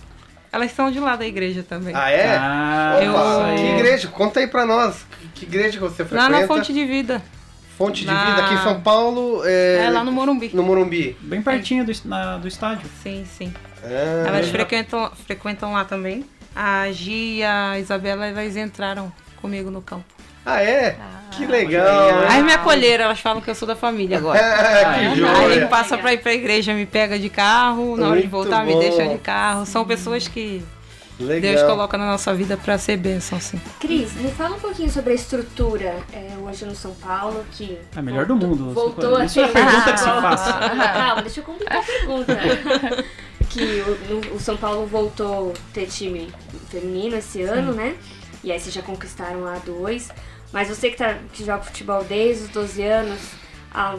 Elas 0.52 0.72
são 0.72 0.90
de 0.90 1.00
lá 1.00 1.16
da 1.16 1.26
igreja 1.26 1.62
também. 1.66 1.94
Ah, 1.94 2.10
é? 2.10 2.36
Ah, 2.36 2.98
Opa, 2.98 3.48
eu- 3.50 3.56
que 3.56 3.80
igreja? 3.80 4.08
Conta 4.08 4.40
aí 4.40 4.46
pra 4.46 4.66
nós. 4.66 5.06
Que 5.34 5.46
igreja 5.46 5.72
que 5.72 5.78
você 5.78 6.02
lá 6.02 6.08
frequenta? 6.08 6.28
na 6.28 6.46
Fonte 6.46 6.72
de 6.75 6.84
Vida. 6.84 7.22
Fonte 7.76 8.00
de 8.02 8.06
na- 8.06 8.25
Vida 8.25 8.45
aqui 8.45 8.54
em 8.54 8.59
São 8.62 8.80
Paulo. 8.80 9.42
É, 9.45 9.85
É 9.87 9.90
lá 9.90 10.02
no 10.02 10.11
Morumbi. 10.12 10.50
no 10.54 10.62
Morumbi. 10.62 11.16
Bem 11.21 11.42
pertinho 11.42 11.85
do, 11.85 11.92
na- 12.04 12.38
do 12.38 12.49
estádio. 12.49 12.88
Sim, 13.02 13.25
sim. 13.26 13.52
Ah, 13.85 14.28
Elas 14.28 14.49
frequentam, 14.49 15.11
frequentam 15.26 15.73
lá 15.73 15.85
também. 15.85 16.25
A 16.54 16.90
Gi 16.90 17.38
e 17.38 17.45
a 17.45 17.78
Isabela, 17.78 18.26
elas 18.26 18.56
entraram 18.56 19.12
comigo 19.42 19.71
no 19.71 19.83
campo. 19.83 20.04
ah, 20.45 20.62
é? 20.62 20.97
que 21.33 21.45
legal. 21.45 21.87
Ah. 22.26 22.33
Aí 22.33 22.42
me 22.42 22.52
acolheram, 22.52 23.04
elas 23.04 23.21
falam 23.21 23.42
que 23.42 23.50
eu 23.50 23.54
sou 23.54 23.68
da 23.68 23.76
família 23.76 24.16
agora. 24.16 24.38
Ah, 24.40 24.95
que 24.95 25.00
Aí 25.00 25.16
joia. 25.16 25.66
passa 25.66 25.99
pra 25.99 26.14
ir 26.14 26.18
pra 26.23 26.33
igreja, 26.33 26.73
me 26.73 26.87
pega 26.87 27.18
de 27.18 27.28
carro, 27.28 27.95
na 27.99 28.09
hora 28.09 28.23
de 28.23 28.26
voltar 28.26 28.64
bom. 28.64 28.73
me 28.75 28.80
deixa 28.80 29.06
de 29.06 29.18
carro. 29.18 29.66
São 29.66 29.85
pessoas 29.85 30.26
que 30.28 30.62
Legal. 31.18 31.54
Deus 31.54 31.62
coloca 31.62 31.96
na 31.96 32.06
nossa 32.06 32.35
vida 32.35 32.56
pra 32.56 32.76
ser 32.76 32.96
bênção, 32.99 33.40
sim. 33.40 33.58
Cris, 33.80 34.12
me 34.14 34.30
fala 34.30 34.56
um 34.56 34.61
pouquinho 34.61 34.90
sobre 34.90 35.12
a 35.12 35.14
estrutura 35.14 35.96
é, 36.12 36.37
hoje 36.42 36.64
no 36.66 36.75
São 36.75 36.92
Paulo, 36.94 37.44
que... 37.52 37.78
É 37.94 37.99
a 37.99 38.02
melhor 38.02 38.26
do 38.26 38.37
mundo. 38.37 38.73
Voltou 38.75 39.16
a 39.16 39.25
Isso 39.25 39.40
é 39.40 39.44
a 39.44 39.46
ter- 39.49 39.52
pergunta 39.54 39.92
que 39.92 39.99
se 39.99 40.04
faz. 40.04 40.40
Calma, 40.92 41.23
deixa 41.23 41.40
eu 41.40 41.44
complicar 41.44 41.78
a 41.78 41.82
pergunta. 41.82 42.37
que 43.49 43.82
o, 44.30 44.35
o 44.37 44.40
São 44.40 44.56
Paulo 44.58 44.87
voltou 44.87 45.52
a 45.52 45.73
ter 45.73 45.87
time 45.87 46.30
feminino 46.68 47.16
esse 47.16 47.40
ano, 47.42 47.73
né? 47.73 47.96
E 48.44 48.52
aí 48.52 48.61
vocês 48.61 48.75
já 48.75 48.82
conquistaram 48.82 49.46
a 49.46 49.56
A2. 49.56 50.11
Mas 50.52 50.68
você 50.68 50.90
que, 50.90 50.96
tá, 50.96 51.16
que 51.32 51.44
joga 51.44 51.62
futebol 51.64 52.04
desde 52.04 52.44
os 52.44 52.50
12 52.50 52.82
anos, 52.82 53.20
há, 53.75 53.96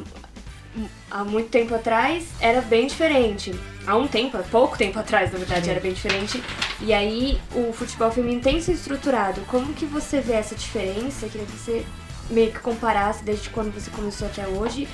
há 1.10 1.24
muito 1.24 1.50
tempo 1.50 1.74
atrás 1.74 2.26
era 2.40 2.62
bem 2.62 2.88
diferente. 2.88 3.54
Há 3.86 3.96
um 3.96 4.08
tempo, 4.08 4.38
há 4.38 4.44
pouco 4.44 4.78
tempo 4.78 5.00
atrás, 5.00 5.32
na 5.32 5.38
verdade, 5.38 5.70
era 5.70 5.80
bem 5.80 5.94
diferente. 5.94 6.44
E 6.82 6.94
aí 6.94 7.40
o 7.56 7.72
futebol 7.72 8.12
feminino 8.12 8.42
tem 8.42 8.60
se 8.62 8.72
estruturado. 8.72 9.42
Como 9.42 9.74
que 9.74 9.86
você 9.86 10.20
vê 10.20 10.34
essa 10.34 10.56
diferença? 10.56 11.28
Queria 11.28 11.46
que 11.46 11.54
você 11.54 11.86
meio 12.30 12.52
que 12.52 12.60
comparasse 12.60 13.24
desde 13.24 13.50
quando 13.50 13.74
você 13.74 13.90
começou 13.90 14.28
até 14.28 14.48
hoje 14.48 14.88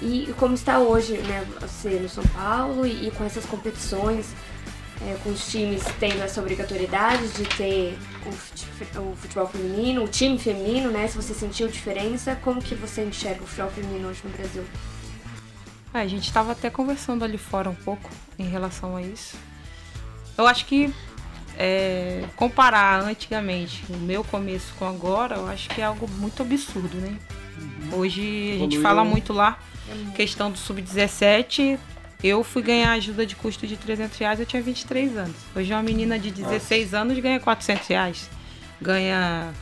e 0.00 0.32
como 0.36 0.54
está 0.54 0.78
hoje, 0.78 1.18
né, 1.18 1.44
você 1.60 1.90
no 1.90 2.08
São 2.08 2.24
Paulo 2.28 2.86
e, 2.86 3.08
e 3.08 3.10
com 3.10 3.24
essas 3.24 3.44
competições, 3.44 4.26
é, 5.00 5.16
com 5.22 5.30
os 5.30 5.50
times 5.50 5.82
tendo 5.98 6.22
essa 6.22 6.40
obrigatoriedade 6.40 7.28
de 7.28 7.44
ter 7.44 7.98
o 8.96 9.16
futebol 9.16 9.46
feminino, 9.46 10.04
o 10.04 10.08
time 10.08 10.38
feminino, 10.38 10.90
né? 10.90 11.06
Se 11.06 11.16
você 11.16 11.34
sentiu 11.34 11.68
diferença, 11.68 12.36
como 12.42 12.60
que 12.60 12.74
você 12.74 13.04
enxerga 13.04 13.42
o 13.42 13.46
futebol 13.46 13.70
feminino 13.70 14.08
hoje 14.08 14.20
no 14.24 14.30
Brasil? 14.30 14.64
É, 15.92 16.00
a 16.00 16.06
gente 16.06 16.24
estava 16.24 16.52
até 16.52 16.70
conversando 16.70 17.24
ali 17.24 17.38
fora 17.38 17.70
um 17.70 17.74
pouco 17.74 18.10
em 18.38 18.48
relação 18.48 18.96
a 18.96 19.02
isso. 19.02 19.36
Eu 20.36 20.46
acho 20.46 20.66
que 20.66 20.92
é, 21.56 22.24
comparar 22.36 23.02
antigamente 23.02 23.84
o 23.90 23.96
meu 23.96 24.22
começo 24.22 24.72
com 24.78 24.86
agora, 24.86 25.36
eu 25.36 25.48
acho 25.48 25.68
que 25.70 25.80
é 25.80 25.84
algo 25.84 26.08
muito 26.08 26.42
absurdo, 26.42 26.96
né? 26.98 27.16
Hoje 27.92 28.52
a 28.54 28.58
gente 28.58 28.78
fala 28.80 29.04
muito 29.04 29.32
lá, 29.32 29.58
questão 30.14 30.50
do 30.50 30.58
sub-17. 30.58 31.78
Eu 32.22 32.42
fui 32.42 32.62
ganhar 32.62 32.92
ajuda 32.92 33.24
de 33.24 33.34
custo 33.34 33.66
de 33.66 33.76
300 33.76 34.18
reais, 34.18 34.40
eu 34.40 34.46
tinha 34.46 34.62
23 34.62 35.16
anos. 35.16 35.36
Hoje 35.54 35.72
uma 35.72 35.82
menina 35.82 36.18
de 36.18 36.30
16 36.30 36.94
anos 36.94 37.18
ganha 37.18 37.40
400 37.40 37.86
reais. 37.88 38.30
Ganha, 38.80 39.52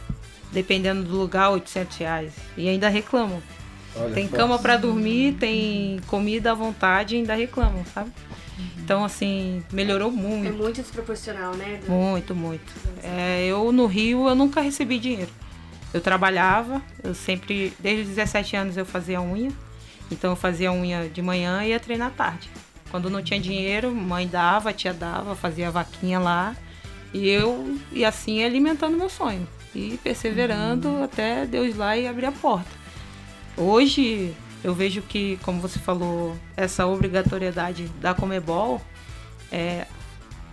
dependendo 0.53 1.03
do 1.03 1.17
lugar, 1.17 1.51
800 1.51 1.97
reais. 1.99 2.33
E 2.57 2.69
ainda 2.69 2.89
reclamam. 2.89 3.43
Olha 3.99 4.15
Tem 4.15 4.29
cama 4.29 4.59
pra 4.59 4.77
dormir, 4.77 5.35
tem 5.35 5.99
comida 6.07 6.53
à 6.53 6.55
vontade 6.55 7.15
e 7.15 7.19
ainda 7.19 7.35
reclamam, 7.35 7.85
sabe? 7.95 8.11
Então, 8.79 9.05
assim, 9.05 9.63
melhorou 9.73 10.09
É 10.09 10.13
muito. 10.13 10.53
muito 10.57 10.81
desproporcional, 10.81 11.55
né? 11.55 11.81
do- 11.85 11.91
Muito, 11.91 12.35
muito. 12.35 12.73
É, 13.03 13.45
eu 13.47 13.73
no 13.73 13.87
Rio 13.87 14.29
eu 14.29 14.35
nunca 14.35 14.61
recebi 14.61 14.99
dinheiro. 14.99 15.31
Eu 15.93 16.01
trabalhava, 16.01 16.81
eu 17.03 17.15
sempre, 17.15 17.73
desde 17.79 18.03
os 18.03 18.09
17 18.11 18.57
anos 18.57 18.77
eu 18.77 18.85
fazia 18.87 19.21
unha. 19.21 19.51
Então 20.11 20.31
eu 20.31 20.37
fazia 20.37 20.71
unha 20.71 21.09
de 21.09 21.21
manhã 21.21 21.65
e 21.65 21.71
ia 21.71 21.81
treinar 21.81 22.09
à 22.09 22.11
tarde. 22.11 22.49
Quando 22.91 23.11
não 23.11 23.21
tinha 23.23 23.41
dinheiro, 23.41 23.93
mãe 23.95 24.27
dava, 24.29 24.73
tia 24.73 24.95
dava, 24.95 25.35
fazia 25.35 25.71
vaquinha 25.71 26.19
lá. 26.21 26.55
E 27.13 27.29
eu 27.29 27.77
e 27.93 28.05
assim 28.05 28.43
alimentando 28.45 28.97
meu 28.97 29.09
sonho. 29.09 29.47
E 29.75 29.99
perseverando 30.03 31.03
até 31.03 31.45
Deus 31.45 31.75
lá 31.77 31.97
e 31.97 32.07
abrir 32.07 32.27
a 32.27 32.33
porta. 32.33 32.69
Hoje 33.57 34.35
eu 34.63 34.75
vejo 34.75 35.03
que, 35.03 35.39
como 35.43 35.61
você 35.61 35.79
falou, 35.79 36.37
essa 36.57 36.87
obrigatoriedade 36.87 37.85
da 38.01 38.15
Comebol 38.15 38.81
é, 39.51 39.87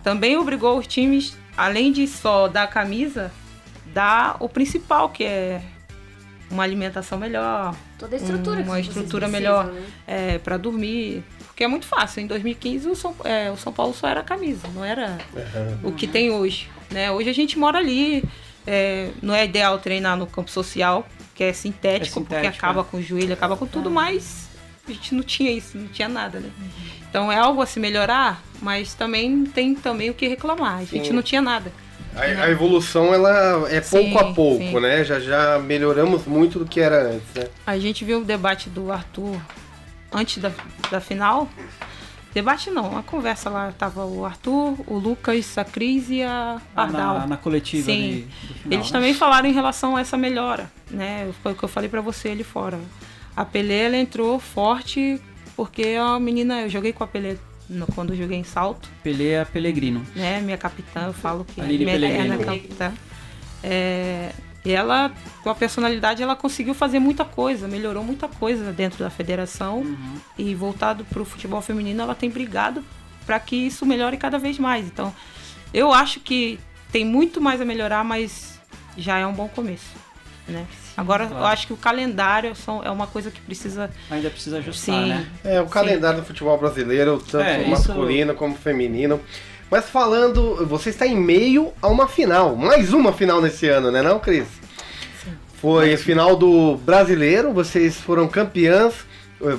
também 0.02 0.36
obrigou 0.36 0.78
os 0.78 0.86
times, 0.86 1.36
além 1.56 1.90
de 1.90 2.06
só 2.06 2.48
dar 2.48 2.64
a 2.64 2.66
camisa, 2.68 3.32
dar 3.92 4.36
o 4.40 4.48
principal, 4.48 5.08
que 5.08 5.24
é 5.24 5.62
uma 6.50 6.62
alimentação 6.62 7.18
melhor, 7.18 7.74
Toda 7.98 8.14
a 8.14 8.18
estrutura 8.18 8.62
que 8.62 8.68
uma 8.68 8.80
estrutura 8.80 9.28
precisam, 9.28 9.30
melhor 9.30 9.66
né? 9.66 9.82
é, 10.06 10.38
para 10.38 10.56
dormir. 10.56 11.24
Porque 11.46 11.64
é 11.64 11.68
muito 11.68 11.86
fácil. 11.86 12.20
Em 12.20 12.26
2015 12.26 12.88
o 12.88 12.94
São, 12.94 13.14
é, 13.24 13.50
o 13.50 13.56
São 13.56 13.72
Paulo 13.72 13.94
só 13.94 14.08
era 14.08 14.22
camisa, 14.22 14.68
não 14.74 14.84
era 14.84 15.18
o 15.82 15.92
que 15.92 16.06
tem 16.06 16.30
hoje. 16.30 16.68
Né? 16.90 17.10
Hoje 17.10 17.30
a 17.30 17.32
gente 17.32 17.58
mora 17.58 17.78
ali. 17.78 18.22
é, 18.66 19.10
não 19.22 19.34
é 19.34 19.44
ideal 19.44 19.78
treinar 19.78 20.16
no 20.16 20.26
campo 20.26 20.50
social, 20.50 21.06
que 21.34 21.44
é 21.44 21.52
sintético, 21.52 22.20
É 22.20 22.22
porque 22.22 22.34
sintético, 22.36 22.64
acaba 22.64 22.80
é. 22.82 22.84
com 22.84 22.96
o 22.98 23.02
joelho, 23.02 23.32
acaba 23.32 23.56
com 23.56 23.66
tudo, 23.66 23.90
mas 23.90 24.48
a 24.88 24.92
gente 24.92 25.14
não 25.14 25.22
tinha 25.22 25.50
isso, 25.50 25.76
não 25.76 25.88
tinha 25.88 26.08
nada, 26.08 26.38
né? 26.40 26.50
Então 27.08 27.30
é 27.30 27.38
algo 27.38 27.62
a 27.62 27.66
se 27.66 27.80
melhorar, 27.80 28.42
mas 28.60 28.94
também 28.94 29.44
tem 29.44 29.74
também 29.74 30.10
o 30.10 30.14
que 30.14 30.28
reclamar. 30.28 30.78
A 30.78 30.84
gente 30.84 31.08
Sim. 31.08 31.12
não 31.12 31.22
tinha 31.22 31.42
nada. 31.42 31.72
A, 32.14 32.20
a 32.44 32.50
evolução 32.50 33.12
ela 33.12 33.68
é 33.70 33.80
pouco 33.80 34.08
Sim, 34.10 34.18
a 34.18 34.24
pouco, 34.32 34.58
sim. 34.64 34.80
né? 34.80 35.02
Já 35.04 35.18
já 35.18 35.58
melhoramos 35.58 36.24
muito 36.26 36.58
do 36.60 36.64
que 36.64 36.80
era 36.80 37.10
antes, 37.10 37.26
né? 37.34 37.48
A 37.66 37.76
gente 37.78 38.04
viu 38.04 38.20
o 38.20 38.24
debate 38.24 38.70
do 38.70 38.92
Arthur 38.92 39.36
antes 40.12 40.38
da, 40.38 40.52
da 40.90 41.00
final. 41.00 41.48
Debate 42.34 42.68
não, 42.70 42.88
uma 42.90 43.02
conversa 43.02 43.48
lá. 43.48 43.72
Tava 43.78 44.04
o 44.04 44.24
Arthur, 44.24 44.74
o 44.88 44.98
Lucas, 44.98 45.56
a 45.56 45.64
Cris 45.64 46.10
e 46.10 46.20
a 46.22 46.60
Pardal. 46.74 47.20
Na, 47.20 47.26
na 47.28 47.36
coletiva 47.36 47.84
Sim. 47.86 47.92
ali 48.04 48.28
final, 48.62 48.72
Eles 48.72 48.86
né? 48.86 48.92
também 48.92 49.14
falaram 49.14 49.48
em 49.48 49.52
relação 49.52 49.96
a 49.96 50.00
essa 50.00 50.16
melhora, 50.16 50.70
né? 50.90 51.30
Foi 51.42 51.52
o 51.52 51.54
que 51.54 51.62
eu 51.62 51.68
falei 51.68 51.88
pra 51.88 52.00
você 52.00 52.30
ali 52.30 52.42
fora. 52.42 52.78
A 53.36 53.44
Pelé, 53.44 53.84
ela 53.84 53.96
entrou 53.96 54.38
forte 54.40 55.20
porque 55.56 55.96
a 56.00 56.18
menina... 56.18 56.62
Eu 56.62 56.68
joguei 56.68 56.92
com 56.92 57.04
a 57.04 57.06
Pelé 57.06 57.36
no- 57.70 57.86
quando 57.86 58.12
eu 58.12 58.16
joguei 58.16 58.36
em 58.38 58.44
salto, 58.44 58.88
Pelé 59.02 59.34
é 59.34 59.44
Pelegrino. 59.44 60.04
né? 60.14 60.40
Minha 60.40 60.58
capitã, 60.58 61.06
eu 61.06 61.12
falo 61.12 61.44
que 61.44 61.60
A 61.60 61.64
Lili 61.64 61.84
minha 61.84 61.96
Pellegrino. 61.98 62.34
eterna 62.34 62.44
capitã. 62.44 62.92
É, 63.62 64.32
e 64.64 64.72
ela, 64.72 65.12
com 65.42 65.50
a 65.50 65.54
personalidade, 65.54 66.22
ela 66.22 66.34
conseguiu 66.34 66.72
fazer 66.74 66.98
muita 66.98 67.24
coisa, 67.24 67.68
melhorou 67.68 68.02
muita 68.02 68.26
coisa 68.28 68.72
dentro 68.72 68.98
da 69.04 69.10
federação. 69.10 69.80
Uhum. 69.80 70.16
E 70.38 70.54
voltado 70.54 71.04
para 71.04 71.20
o 71.20 71.24
futebol 71.24 71.60
feminino, 71.60 72.02
ela 72.02 72.14
tem 72.14 72.30
brigado 72.30 72.82
para 73.26 73.38
que 73.38 73.56
isso 73.56 73.84
melhore 73.84 74.16
cada 74.16 74.38
vez 74.38 74.58
mais. 74.58 74.86
Então, 74.86 75.14
eu 75.72 75.92
acho 75.92 76.20
que 76.20 76.58
tem 76.90 77.04
muito 77.04 77.40
mais 77.40 77.60
a 77.60 77.64
melhorar, 77.64 78.04
mas 78.04 78.58
já 78.96 79.18
é 79.18 79.26
um 79.26 79.32
bom 79.32 79.48
começo. 79.48 80.02
Né? 80.46 80.66
Agora, 80.96 81.26
claro. 81.26 81.42
eu 81.42 81.46
acho 81.46 81.66
que 81.66 81.72
o 81.72 81.76
calendário 81.76 82.54
são- 82.54 82.82
é 82.84 82.90
uma 82.90 83.06
coisa 83.06 83.30
que 83.30 83.40
precisa. 83.40 83.90
Ainda 84.10 84.28
precisa 84.30 84.58
ajustar, 84.58 85.02
Sim. 85.02 85.08
né? 85.08 85.26
É, 85.42 85.60
o 85.60 85.64
Sim. 85.64 85.70
calendário 85.70 86.20
do 86.20 86.26
futebol 86.26 86.56
brasileiro, 86.58 87.18
tanto 87.18 87.44
É, 87.44 87.62
isso- 87.62 87.70
masculino 87.70 88.34
como 88.34 88.54
feminino. 88.54 89.20
Mas 89.74 89.90
falando, 89.90 90.64
você 90.68 90.90
está 90.90 91.04
em 91.04 91.16
meio 91.16 91.72
a 91.82 91.88
uma 91.88 92.06
final, 92.06 92.54
mais 92.54 92.92
uma 92.92 93.12
final 93.12 93.42
nesse 93.42 93.66
ano, 93.68 93.90
né 93.90 94.02
não, 94.02 94.20
Cris? 94.20 94.46
Foi 95.56 95.94
a 95.94 95.98
final 95.98 96.36
do 96.36 96.76
Brasileiro, 96.76 97.52
vocês 97.52 97.96
foram 97.96 98.28
campeãs. 98.28 98.94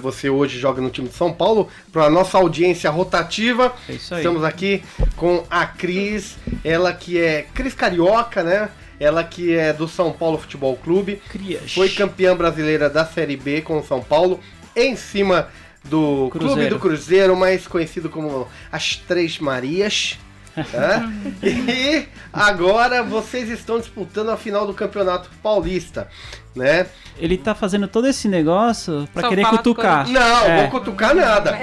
Você 0.02 0.30
hoje 0.30 0.58
joga 0.58 0.82
no 0.82 0.90
time 0.90 1.10
de 1.10 1.16
São 1.16 1.34
Paulo. 1.34 1.68
Para 1.92 2.10
nossa 2.10 2.38
audiência 2.38 2.90
rotativa, 2.90 3.76
É 3.90 3.92
isso 3.92 4.14
aí. 4.14 4.22
estamos 4.22 4.46
aqui 4.46 4.82
com 5.18 5.44
a 5.50 5.66
Cris, 5.66 6.38
ela 6.64 6.94
que 6.94 7.20
é 7.20 7.46
Cris 7.54 7.74
Carioca, 7.74 8.42
né? 8.42 8.70
Ela 8.98 9.22
que 9.22 9.54
é 9.54 9.74
do 9.74 9.86
São 9.86 10.14
Paulo 10.14 10.38
Futebol 10.38 10.78
Clube. 10.78 11.22
Crias. 11.30 11.74
Foi 11.74 11.90
campeã 11.90 12.38
brasileira 12.38 12.90
da 12.90 13.06
Série 13.06 13.36
B 13.36 13.60
com 13.60 13.80
o 13.80 13.84
São 13.84 14.00
Paulo, 14.00 14.40
em 14.78 14.96
cima 14.96 15.50
do 15.90 16.30
Clube 16.32 16.46
Cruzeiro. 16.46 16.76
do 16.76 16.80
Cruzeiro, 16.80 17.36
mais 17.36 17.68
conhecido 17.68 18.10
como 18.10 18.48
as 18.72 18.96
Três 18.96 19.40
Marias. 19.40 20.18
né? 20.56 21.36
E 21.44 22.06
agora 22.32 23.04
vocês 23.04 23.50
estão 23.50 23.78
disputando 23.78 24.30
a 24.30 24.38
final 24.38 24.66
do 24.66 24.74
Campeonato 24.74 25.30
Paulista, 25.44 26.08
né? 26.56 26.88
Ele 27.18 27.38
tá 27.38 27.54
fazendo 27.54 27.90
todo 27.90 28.08
esse 28.08 28.30
negócio 28.30 29.06
pra 29.14 29.24
Só 29.24 29.30
querer 29.30 29.46
cutucar. 29.48 30.08
Não, 30.10 30.46
É. 30.46 30.62
vou 30.62 30.80
cutucar 30.80 31.14
nada. 31.14 31.58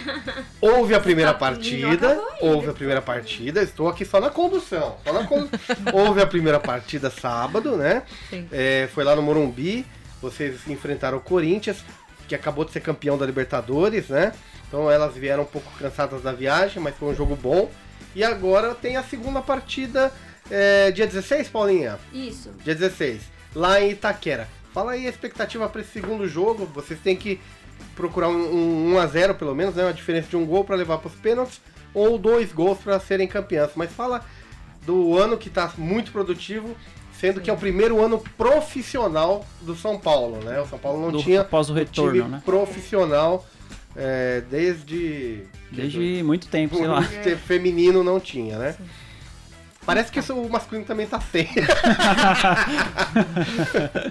Houve 0.60 0.94
a 0.94 1.00
primeira 1.00 1.32
partida, 1.32 2.20
houve 2.40 2.68
a 2.68 2.72
primeira 2.74 3.00
partida, 3.00 3.62
estou 3.62 3.88
aqui 3.88 4.04
só 4.04 4.20
na 4.20 4.28
condução, 4.30 4.96
só 5.04 5.12
na 5.12 5.26
condu... 5.26 5.48
houve 5.92 6.20
a 6.22 6.26
primeira 6.26 6.60
partida 6.60 7.10
sábado, 7.10 7.76
né? 7.76 8.02
É, 8.52 8.88
foi 8.94 9.04
lá 9.04 9.14
no 9.16 9.22
Morumbi, 9.22 9.86
vocês 10.20 10.66
enfrentaram 10.68 11.18
o 11.18 11.20
Corinthians, 11.20 11.84
que 12.26 12.34
acabou 12.34 12.64
de 12.64 12.72
ser 12.72 12.80
campeão 12.80 13.16
da 13.16 13.26
Libertadores, 13.26 14.08
né? 14.08 14.32
Então 14.68 14.90
elas 14.90 15.14
vieram 15.14 15.42
um 15.42 15.46
pouco 15.46 15.70
cansadas 15.78 16.22
da 16.22 16.32
viagem, 16.32 16.82
mas 16.82 16.96
foi 16.96 17.08
um 17.08 17.14
jogo 17.14 17.36
bom. 17.36 17.70
E 18.14 18.22
agora 18.22 18.74
tem 18.74 18.96
a 18.96 19.02
segunda 19.02 19.40
partida, 19.42 20.12
é, 20.50 20.90
dia 20.90 21.06
16, 21.06 21.48
Paulinha? 21.48 21.98
Isso. 22.12 22.50
Dia 22.64 22.74
16, 22.74 23.22
lá 23.54 23.80
em 23.80 23.90
Itaquera. 23.90 24.48
Fala 24.72 24.92
aí 24.92 25.06
a 25.06 25.10
expectativa 25.10 25.68
para 25.68 25.80
esse 25.80 25.90
segundo 25.90 26.26
jogo. 26.26 26.66
Vocês 26.66 26.98
têm 27.00 27.16
que 27.16 27.40
procurar 27.94 28.28
um, 28.28 28.92
um 28.92 28.94
1x0 28.94 29.34
pelo 29.34 29.54
menos, 29.54 29.74
né? 29.74 29.84
Uma 29.84 29.92
diferença 29.92 30.28
de 30.28 30.36
um 30.36 30.44
gol 30.44 30.64
para 30.64 30.76
levar 30.76 30.98
para 30.98 31.08
os 31.08 31.14
pênaltis 31.14 31.60
ou 31.92 32.18
dois 32.18 32.52
gols 32.52 32.78
para 32.78 32.98
serem 32.98 33.28
campeãs. 33.28 33.70
Mas 33.76 33.92
fala 33.92 34.24
do 34.84 35.16
ano 35.16 35.38
que 35.38 35.48
está 35.48 35.72
muito 35.78 36.12
produtivo, 36.12 36.76
sendo 37.24 37.40
que 37.40 37.48
é 37.48 37.52
o 37.52 37.56
primeiro 37.56 38.04
ano 38.04 38.22
profissional 38.36 39.46
do 39.62 39.74
São 39.74 39.98
Paulo, 39.98 40.44
né? 40.44 40.60
O 40.60 40.66
São 40.66 40.78
Paulo 40.78 41.00
não 41.00 41.10
Do- 41.10 41.22
tinha 41.22 41.40
após 41.40 41.70
o 41.70 41.72
um 41.72 41.76
retorno, 41.76 42.12
time 42.12 42.28
né? 42.28 42.42
profissional 42.44 43.46
é, 43.96 44.42
desde 44.50 45.42
Desde 45.72 46.22
muito 46.22 46.48
tempo, 46.48 46.76
sei 46.76 46.86
lá. 46.86 47.02
Ter 47.22 47.38
feminino 47.38 48.04
não 48.04 48.20
tinha, 48.20 48.58
né? 48.58 48.76
Parece 49.86 50.12
que 50.12 50.20
o 50.32 50.48
masculino 50.50 50.86
também 50.86 51.06
tá 51.06 51.18
sem. 51.20 51.48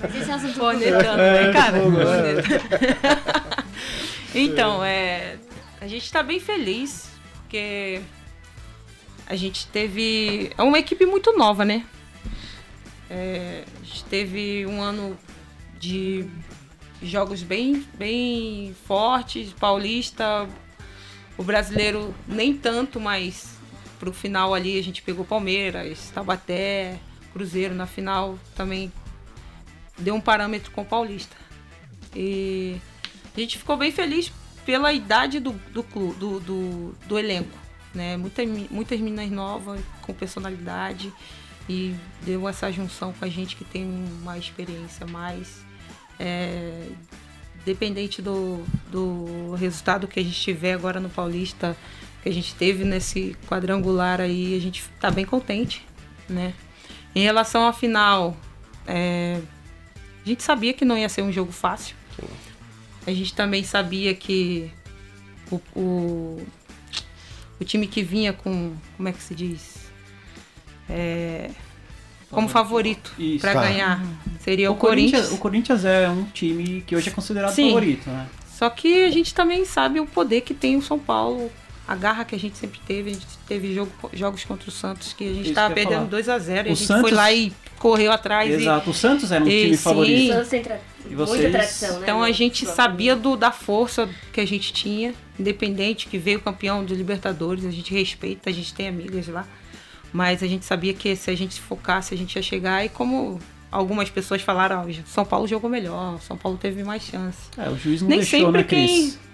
Mas 0.01 0.15
esse 0.15 0.29
é 0.29 0.34
assunto 0.34 0.60
Cornetando, 0.60 1.22
É, 1.22 1.48
né, 1.48 1.53
cara? 1.53 1.77
é. 1.77 3.63
Então, 4.36 4.84
é, 4.84 5.36
a 5.79 5.86
gente 5.88 6.12
tá 6.12 6.24
bem 6.24 6.39
feliz, 6.39 7.08
porque 7.43 8.01
a 9.27 9.36
gente 9.36 9.67
teve. 9.67 10.51
É 10.58 10.63
uma 10.63 10.79
equipe 10.79 11.05
muito 11.05 11.38
nova, 11.38 11.63
né? 11.63 11.84
É, 13.10 13.63
a 13.81 13.86
gente 13.86 14.03
teve 14.05 14.65
um 14.65 14.81
ano 14.81 15.17
de 15.79 16.25
jogos 17.01 17.43
bem, 17.43 17.86
bem 17.95 18.75
fortes, 18.88 19.51
paulista, 19.53 20.48
o 21.38 21.43
brasileiro 21.43 22.13
nem 22.27 22.55
tanto, 22.55 23.00
mas 23.00 23.57
pro 24.00 24.13
final 24.13 24.53
ali 24.53 24.79
a 24.79 24.83
gente 24.83 25.01
pegou 25.01 25.25
Palmeiras, 25.25 26.10
Taubaté, 26.13 26.98
Cruzeiro 27.33 27.74
na 27.75 27.86
final 27.88 28.38
também 28.55 28.91
deu 29.98 30.15
um 30.15 30.22
parâmetro 30.22 30.72
com 30.72 30.81
o 30.81 30.86
Paulista. 30.86 31.36
E 32.15 32.77
a 33.36 33.39
gente 33.39 33.57
ficou 33.57 33.75
bem 33.75 33.91
feliz 33.91 34.31
pela 34.65 34.93
idade 34.93 35.39
do, 35.39 35.51
do, 35.51 35.83
do, 35.83 36.39
do, 36.39 36.95
do 37.07 37.19
elenco. 37.19 37.57
Né? 37.93 38.17
Muita, 38.17 38.45
mi- 38.45 38.67
muitas 38.72 39.00
meninas 39.00 39.29
novas, 39.29 39.81
com 40.01 40.13
personalidade. 40.13 41.12
E 41.70 41.96
deu 42.24 42.48
essa 42.48 42.72
junção 42.72 43.13
com 43.13 43.24
a 43.24 43.29
gente 43.29 43.55
que 43.55 43.63
tem 43.63 43.86
uma 44.22 44.38
experiência 44.38 45.05
mais. 45.08 45.63
é, 46.20 46.88
dependente 47.65 48.22
do, 48.22 48.63
do 48.91 49.53
resultado 49.55 50.08
que 50.08 50.20
a 50.20 50.24
gente 50.24 50.39
tiver 50.39 50.74
agora 50.74 51.00
no 51.00 51.10
Paulista, 51.10 51.77
que 52.22 52.29
a 52.29 52.34
gente 52.34 52.55
teve 52.55 52.84
nesse 52.84 53.36
quadrangular 53.48 54.20
aí, 54.20 54.55
a 54.55 54.60
gente 54.60 54.84
tá 55.00 55.10
bem 55.10 55.25
contente, 55.25 55.86
né? 56.27 56.53
Em 57.15 57.22
relação 57.22 57.67
à 57.67 57.74
final, 57.74 58.36
é, 58.88 59.39
a 60.25 60.27
gente 60.27 60.43
sabia 60.43 60.74
que 60.74 60.84
não 60.84 60.98
ia 60.98 61.10
ser 61.10 61.22
um 61.22 61.32
jogo 61.32 61.51
fácil. 61.51 61.96
A 63.05 63.12
gente 63.12 63.34
também 63.34 63.63
sabia 63.63 64.13
que 64.15 64.72
o, 65.51 65.62
o, 65.75 66.48
o 67.60 67.65
time 67.65 67.86
que 67.86 68.01
vinha 68.01 68.34
com, 68.34 68.75
como 68.96 69.10
é 69.10 69.12
que 69.12 69.22
se 69.22 69.36
diz? 69.36 69.83
É, 70.90 71.50
como 72.30 72.48
favorito 72.50 73.13
para 73.40 73.54
Tá. 73.54 73.62
ganhar 73.62 74.04
seria 74.40 74.70
o, 74.72 74.74
O 74.74 74.78
Corinthians, 74.78 75.12
Corinthians. 75.12 75.38
o 75.40 75.42
Corinthians 75.42 75.86
é 75.86 76.10
um 76.10 76.24
time 76.25 76.84
que 76.86 76.96
hoje 76.96 77.10
é 77.10 77.12
considerado 77.12 77.54
Sim. 77.54 77.68
favorito, 77.70 78.10
né? 78.10 78.28
Só 78.52 78.70
que 78.70 79.04
a 79.06 79.12
gente 79.12 79.34
também 79.34 79.66
sabe 79.66 80.00
o 80.00 80.06
poder 80.06 80.42
que 80.42 80.54
tem 80.54 80.75
o 80.75 80.82
São 80.82 80.98
Paulo, 81.00 81.52
a 81.88 81.96
garra 81.96 82.24
que 82.25 82.34
a 82.36 82.40
gente 82.40 82.58
sempre 82.58 82.79
teve. 82.88 83.12
A 83.12 83.14
gente 83.14 83.25
teve 83.48 83.74
jogo- 83.74 83.92
jogos 84.14 84.44
contra 84.46 84.70
o 84.70 84.72
Santos 84.72 85.14
que 85.14 85.24
a 85.29 85.34
gente 85.34 85.50
estava 85.50 85.74
perdendo 85.74 85.96
falar. 85.96 86.10
2 86.10 86.29
a 86.29 86.40
0 86.40 86.68
e 86.68 86.70
O 86.70 86.74
a 86.74 86.75
gente 86.75 86.88
Santos- 86.88 87.01
foi 87.01 87.12
lá 87.12 87.31
e 87.31 87.51
correu 87.77 88.12
atrás. 88.12 88.50
e- 88.50 88.53
Exato. 88.53 88.90
O 88.90 88.94
Santos 88.94 89.31
era 89.31 89.44
um 89.44 89.48
E 89.48 89.64
time 89.64 89.77
sim. 89.77 89.84
favorito. 89.84 90.34
E 91.10 91.16
vocês- 91.16 91.42
muita 91.42 91.50
tradição, 91.51 91.94
né? 91.96 92.00
Então 92.03 92.24
a 92.24 92.31
gente 92.31 92.66
sabia 92.66 93.16
do, 93.16 93.36
da 93.36 93.51
força 93.51 94.10
que 94.31 94.40
a 94.40 94.46
gente 94.48 94.72
tinha, 94.72 95.14
independente, 95.38 96.07
que 96.07 96.18
veio 96.18 96.40
campeão 96.40 96.86
de 96.86 96.96
Libertadores, 96.96 97.66
a 97.66 97.72
gente 97.72 97.94
respeita, 97.94 98.50
a 98.50 98.53
gente 98.53 98.74
tem 98.74 98.88
amigas 98.88 99.27
lá. 99.27 99.46
Mas 100.14 100.44
a 100.44 100.48
gente 100.48 100.64
sabia 100.64 100.94
que 100.94 101.16
se 101.16 101.32
a 101.32 101.36
gente 101.36 101.56
se 101.56 101.60
focasse, 101.62 102.14
a 102.14 102.18
gente 102.18 102.36
ia 102.36 102.42
chegar. 102.44 102.86
E 102.86 102.90
como 102.90 103.40
algumas 103.72 104.08
pessoas 104.10 104.44
falaram, 104.44 104.86
ó, 104.88 105.04
São 105.08 105.26
Paulo 105.26 105.48
jogou 105.48 105.68
melhor, 105.70 106.20
São 106.22 106.38
Paulo 106.38 106.58
teve 106.58 106.84
mais 106.84 107.02
chance. 107.02 107.40
É, 107.58 107.68
o 107.68 107.76
juiz 107.76 108.02
não 108.04 108.10
Nem 108.10 108.20
deixou, 108.20 108.40
sempre 108.40 108.62
né, 108.62 108.64
quem. 108.64 108.88
Cris? 108.88 109.20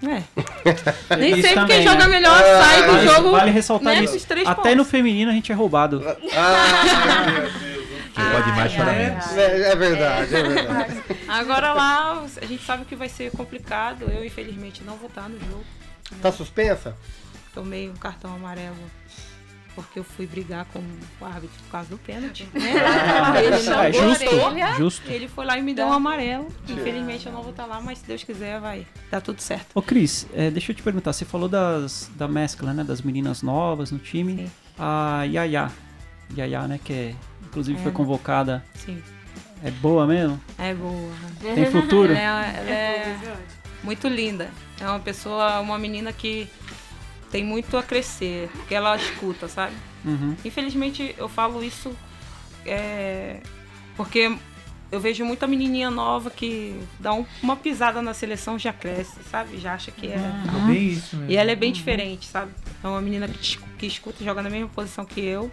É. 1.10 1.16
Nem 1.16 1.34
sempre 1.34 1.54
também, 1.54 1.76
quem 1.76 1.86
joga 1.86 2.06
né? 2.06 2.08
melhor 2.08 2.42
Ah, 2.42 2.62
sai 2.64 2.86
do 2.86 2.92
Vale, 2.92 3.06
jogo. 3.06 3.30
vale 3.32 3.50
ressaltar 3.50 3.94
né, 3.96 4.04
isso. 4.04 4.26
Até 4.46 4.70
no 4.70 4.76
pontos. 4.78 4.90
feminino 4.90 5.30
a 5.30 5.34
gente 5.34 5.52
é 5.52 5.54
roubado. 5.54 6.02
Ah, 6.34 7.30
meu 7.30 7.42
Deus. 7.42 7.70
Pode 8.14 8.50
mais 8.52 8.72
para 8.72 8.92
menos. 8.92 9.36
É, 9.36 9.72
é 9.72 9.76
verdade, 9.76 10.34
é 10.34 10.42
verdade. 10.42 11.02
Agora 11.28 11.72
lá, 11.74 12.24
a 12.40 12.46
gente 12.46 12.64
sabe 12.64 12.84
que 12.86 12.96
vai 12.96 13.08
ser 13.08 13.30
complicado. 13.32 14.10
Eu, 14.10 14.24
infelizmente, 14.24 14.82
não 14.84 14.96
vou 14.96 15.08
estar 15.08 15.28
no 15.28 15.38
jogo. 15.38 15.64
Tá 16.20 16.32
suspensa? 16.32 16.96
Tomei 17.54 17.88
um 17.88 17.94
cartão 17.94 18.34
amarelo 18.34 18.76
porque 19.74 19.98
eu 19.98 20.04
fui 20.04 20.26
brigar 20.26 20.64
com 20.66 20.80
o 21.20 21.24
árbitro 21.24 21.56
por 21.64 21.70
causa 21.70 21.88
do 21.90 21.98
pênalti. 21.98 22.48
Né? 22.54 23.44
Ele, 23.44 23.62
não 23.70 23.82
É 23.82 23.92
justo, 23.92 24.24
gostou. 24.24 24.76
justo. 24.76 25.10
Ele 25.10 25.28
foi 25.28 25.44
lá 25.44 25.58
e 25.58 25.62
me 25.62 25.74
deu 25.74 25.86
um 25.86 25.92
amarelo. 25.92 26.48
Infelizmente 26.68 27.26
eu 27.26 27.32
não 27.32 27.42
vou 27.42 27.50
estar 27.50 27.66
lá, 27.66 27.80
mas 27.80 27.98
se 27.98 28.06
Deus 28.06 28.22
quiser 28.24 28.60
vai 28.60 28.86
dar 29.10 29.20
tudo 29.20 29.40
certo. 29.40 29.66
Ô 29.74 29.82
Cris, 29.82 30.26
é, 30.34 30.50
deixa 30.50 30.72
eu 30.72 30.76
te 30.76 30.82
perguntar, 30.82 31.12
você 31.12 31.24
falou 31.24 31.48
das, 31.48 32.10
da 32.16 32.26
mescla, 32.28 32.72
né, 32.72 32.84
das 32.84 33.02
meninas 33.02 33.42
novas 33.42 33.90
no 33.90 33.98
time. 33.98 34.36
Sim. 34.36 34.50
A 34.78 35.24
Yaya, 35.24 35.70
Yaya, 36.36 36.66
né, 36.68 36.80
que 36.82 36.92
é, 36.92 37.14
inclusive 37.44 37.78
É. 37.78 37.82
foi 37.82 37.92
convocada, 37.92 38.64
Sim, 38.74 39.02
é 39.62 39.70
boa 39.70 40.06
mesmo? 40.06 40.40
é 40.58 40.74
boa. 40.74 41.12
Tem 41.54 41.66
futuro? 41.70 42.12
Ela, 42.14 42.46
é- 42.46 42.56
ela 42.56 42.70
é 42.70 43.36
muito 43.82 44.08
linda. 44.08 44.50
É 44.80 44.86
uma 44.86 45.00
pessoa, 45.00 45.60
uma 45.60 45.78
menina 45.78 46.12
que 46.12 46.48
tem 47.30 47.44
muito 47.44 47.76
a 47.76 47.82
crescer, 47.82 48.48
porque 48.52 48.74
ela 48.74 48.96
escuta, 48.96 49.48
sabe? 49.48 49.74
Uhum. 50.04 50.34
Infelizmente 50.44 51.14
eu 51.18 51.28
falo 51.28 51.62
isso 51.62 51.94
é, 52.66 53.40
porque 53.96 54.36
eu 54.90 54.98
vejo 55.00 55.24
muita 55.24 55.46
menininha 55.46 55.90
nova 55.90 56.30
que 56.30 56.74
dá 56.98 57.12
um- 57.12 57.24
uma 57.42 57.54
pisada 57.56 58.02
na 58.02 58.12
seleção 58.12 58.58
já 58.58 58.72
cresce, 58.72 59.16
sabe? 59.30 59.58
Já 59.58 59.74
acha 59.74 59.90
que 59.90 60.08
é. 60.08 60.16
É 60.16 60.66
bem 60.66 60.88
isso 60.88 61.16
mesmo. 61.16 61.30
E 61.30 61.36
ela 61.36 61.50
é 61.50 61.56
bem 61.56 61.72
diferente, 61.72 62.26
sabe? 62.26 62.50
É 62.82 62.86
uma 62.88 63.00
menina 63.00 63.28
que, 63.28 63.58
que 63.78 63.86
escuta, 63.86 64.24
joga 64.24 64.42
na 64.42 64.50
mesma 64.50 64.68
posição 64.68 65.04
que 65.04 65.20
eu. 65.20 65.50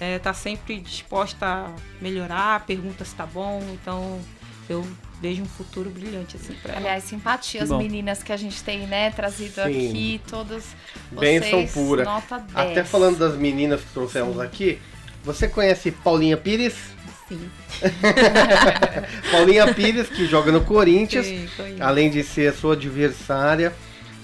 É, 0.00 0.18
tá 0.18 0.32
sempre 0.32 0.80
disposta 0.80 1.44
a 1.46 1.70
melhorar, 2.00 2.64
pergunta 2.66 3.04
se 3.04 3.14
tá 3.14 3.26
bom. 3.26 3.62
Então 3.74 4.20
eu 4.68 4.84
vejo 5.20 5.42
um 5.42 5.46
futuro 5.46 5.90
brilhante 5.90 6.36
assim 6.36 6.54
pra 6.54 6.72
ela. 6.72 6.80
Aliás, 6.80 7.04
simpatia 7.04 7.62
as 7.62 7.70
meninas 7.70 8.22
que 8.22 8.32
a 8.32 8.36
gente 8.36 8.62
tem, 8.62 8.86
né, 8.86 9.10
trazido 9.10 9.54
Sim. 9.54 9.60
aqui, 9.62 10.20
todas 10.28 10.64
vocês, 11.12 11.72
pura. 11.72 12.04
nota 12.04 12.38
10. 12.38 12.70
Até 12.70 12.84
falando 12.84 13.18
das 13.18 13.36
meninas 13.36 13.80
que 13.80 13.92
trouxemos 13.92 14.40
aqui, 14.40 14.78
você 15.22 15.46
conhece 15.46 15.90
Paulinha 15.90 16.36
Pires? 16.36 16.74
Sim. 17.28 17.50
Paulinha 19.30 19.72
Pires, 19.74 20.08
que 20.08 20.26
joga 20.26 20.50
no 20.50 20.62
Corinthians, 20.62 21.26
Sim, 21.26 21.46
além 21.78 22.10
de 22.10 22.24
ser 22.24 22.48
a 22.48 22.52
sua 22.52 22.72
adversária 22.72 23.72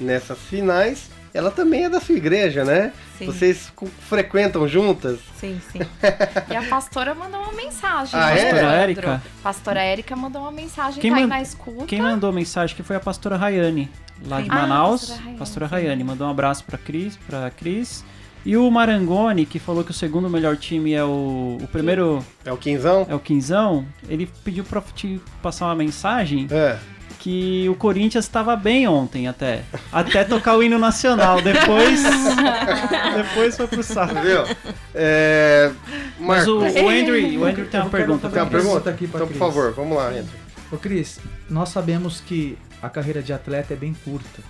nessas 0.01 0.39
finais, 0.39 1.11
ela 1.33 1.51
também 1.51 1.85
é 1.85 1.91
da 1.91 2.01
sua 2.01 2.17
igreja, 2.17 2.65
né? 2.65 2.93
Sim. 3.19 3.27
Vocês 3.27 3.73
frequentam 4.01 4.67
juntas? 4.69 5.19
Sim, 5.37 5.61
sim. 5.73 5.79
E 6.51 6.57
a 6.57 6.63
pastora 6.65 7.15
mandou 7.15 7.41
uma 7.43 7.53
mensagem. 7.53 8.19
Ah, 8.19 8.27
né, 8.35 8.41
é? 8.41 8.51
Pastora? 8.53 8.73
Érica? 8.75 9.23
Pastora 9.43 9.81
Érica 9.83 10.17
mandou 10.17 10.43
uma 10.43 10.53
mensagem, 10.53 11.01
Quem 11.01 11.11
tá 11.13 11.21
man- 11.21 11.27
na 11.27 11.43
escuta. 11.43 11.87
Quem 11.87 12.01
mandou 12.03 12.31
a 12.31 12.33
mensagem 12.33 12.75
que 12.77 12.83
foi 12.83 12.97
a 12.97 13.01
pastora 13.01 13.37
Rayane, 13.37 13.91
lá 14.27 14.41
de 14.41 14.51
Ah, 14.51 14.55
Manaus. 14.55 15.01
pastora 15.01 15.19
Rayane, 15.21 15.39
pastora. 15.39 15.67
Rayane 15.67 16.05
mandou 16.05 16.27
um 16.27 16.31
abraço 16.31 16.65
pra 16.65 16.79
Cris, 16.79 17.17
pra 17.27 17.51
Cris. 17.51 18.05
E 18.45 18.57
o 18.57 18.71
Marangoni, 18.71 19.45
que 19.45 19.59
falou 19.59 19.83
que 19.83 19.91
o 19.91 19.95
segundo 19.95 20.31
melhor 20.31 20.57
time 20.57 20.93
é 20.93 21.03
o. 21.03 21.59
O 21.61 21.67
primeiro 21.67 22.25
É 22.45 22.53
o 22.53 22.57
Quinzão? 22.57 23.05
é 23.11 23.15
o 23.15 23.19
Quinzão, 23.19 23.85
ele 24.09 24.31
pediu 24.45 24.63
pra 24.63 24.81
te 24.95 25.21
passar 25.43 25.67
uma 25.67 25.75
mensagem 25.75 26.47
É. 26.51 26.79
que 27.27 27.69
o 27.69 27.75
Corinthians 27.75 28.25
estava 28.25 28.55
bem 28.55 28.87
ontem 28.87 29.27
até. 29.27 29.65
Até 29.93 30.23
tocar 30.23 30.57
o 30.57 30.63
hino 30.63 30.79
nacional. 30.79 31.43
Depois. 31.43 32.01
depois 33.17 33.57
foi 33.57 33.67
pro 33.67 33.83
saco. 33.83 34.13
Entendeu? 34.13 34.45
É, 34.95 35.73
Mas 36.21 36.47
o, 36.47 36.61
o 36.61 36.89
Andrew, 36.89 37.41
o 37.41 37.45
Andrew 37.45 37.67
tem 37.67 37.81
uma 37.81 37.91
pergunta. 37.91 38.29
tem 38.29 38.41
uma 38.41 38.49
pergunta? 38.49 38.91
aqui 38.91 39.09
pra 39.09 39.25
Então, 39.25 39.27
por 39.27 39.39
favor, 39.39 39.73
vamos 39.73 39.97
lá, 39.97 40.11
Andrew. 40.11 40.29
Ô 40.71 40.77
Cris, 40.77 41.19
nós 41.51 41.71
sabemos 41.71 42.21
que 42.21 42.57
a 42.81 42.89
carreira 42.89 43.21
de 43.21 43.33
atleta 43.33 43.75
é 43.75 43.77
bem 43.77 43.93
curta. 44.05 44.41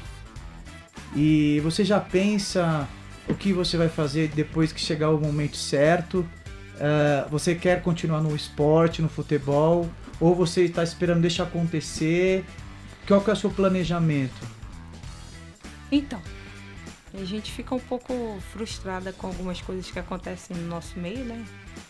E 1.15 1.59
você 1.65 1.83
já 1.83 1.99
pensa 1.99 2.87
o 3.27 3.33
que 3.33 3.55
você 3.55 3.79
vai 3.79 3.89
fazer 3.89 4.29
depois 4.35 4.71
que 4.71 4.81
chegar 4.83 5.09
o 5.09 5.19
momento 5.19 5.57
certo? 5.57 6.29
Eh, 6.79 7.25
você 7.31 7.55
quer 7.55 7.81
continuar 7.81 8.21
no 8.21 8.37
esporte, 8.37 9.01
no 9.01 9.09
futebol? 9.09 9.89
Ou 10.21 10.35
você 10.35 10.65
está 10.65 10.83
esperando 10.83 11.23
deixar 11.23 11.45
acontecer? 11.45 12.45
Qual 13.07 13.21
que 13.21 13.31
é 13.31 13.33
o 13.33 13.37
seu 13.37 13.51
planejamento? 13.51 14.35
Então, 15.91 16.21
a 17.15 17.25
gente 17.25 17.53
fica 17.53 17.75
um 17.75 17.79
pouco 17.79 18.39
frustrada 18.53 19.13
com 19.13 19.29
algumas 19.29 19.61
coisas 19.61 19.91
que 19.91 19.99
acontecem 19.99 20.57
no 20.57 20.69
nosso 20.69 20.99
meio, 20.99 21.25
né? 21.25 21.45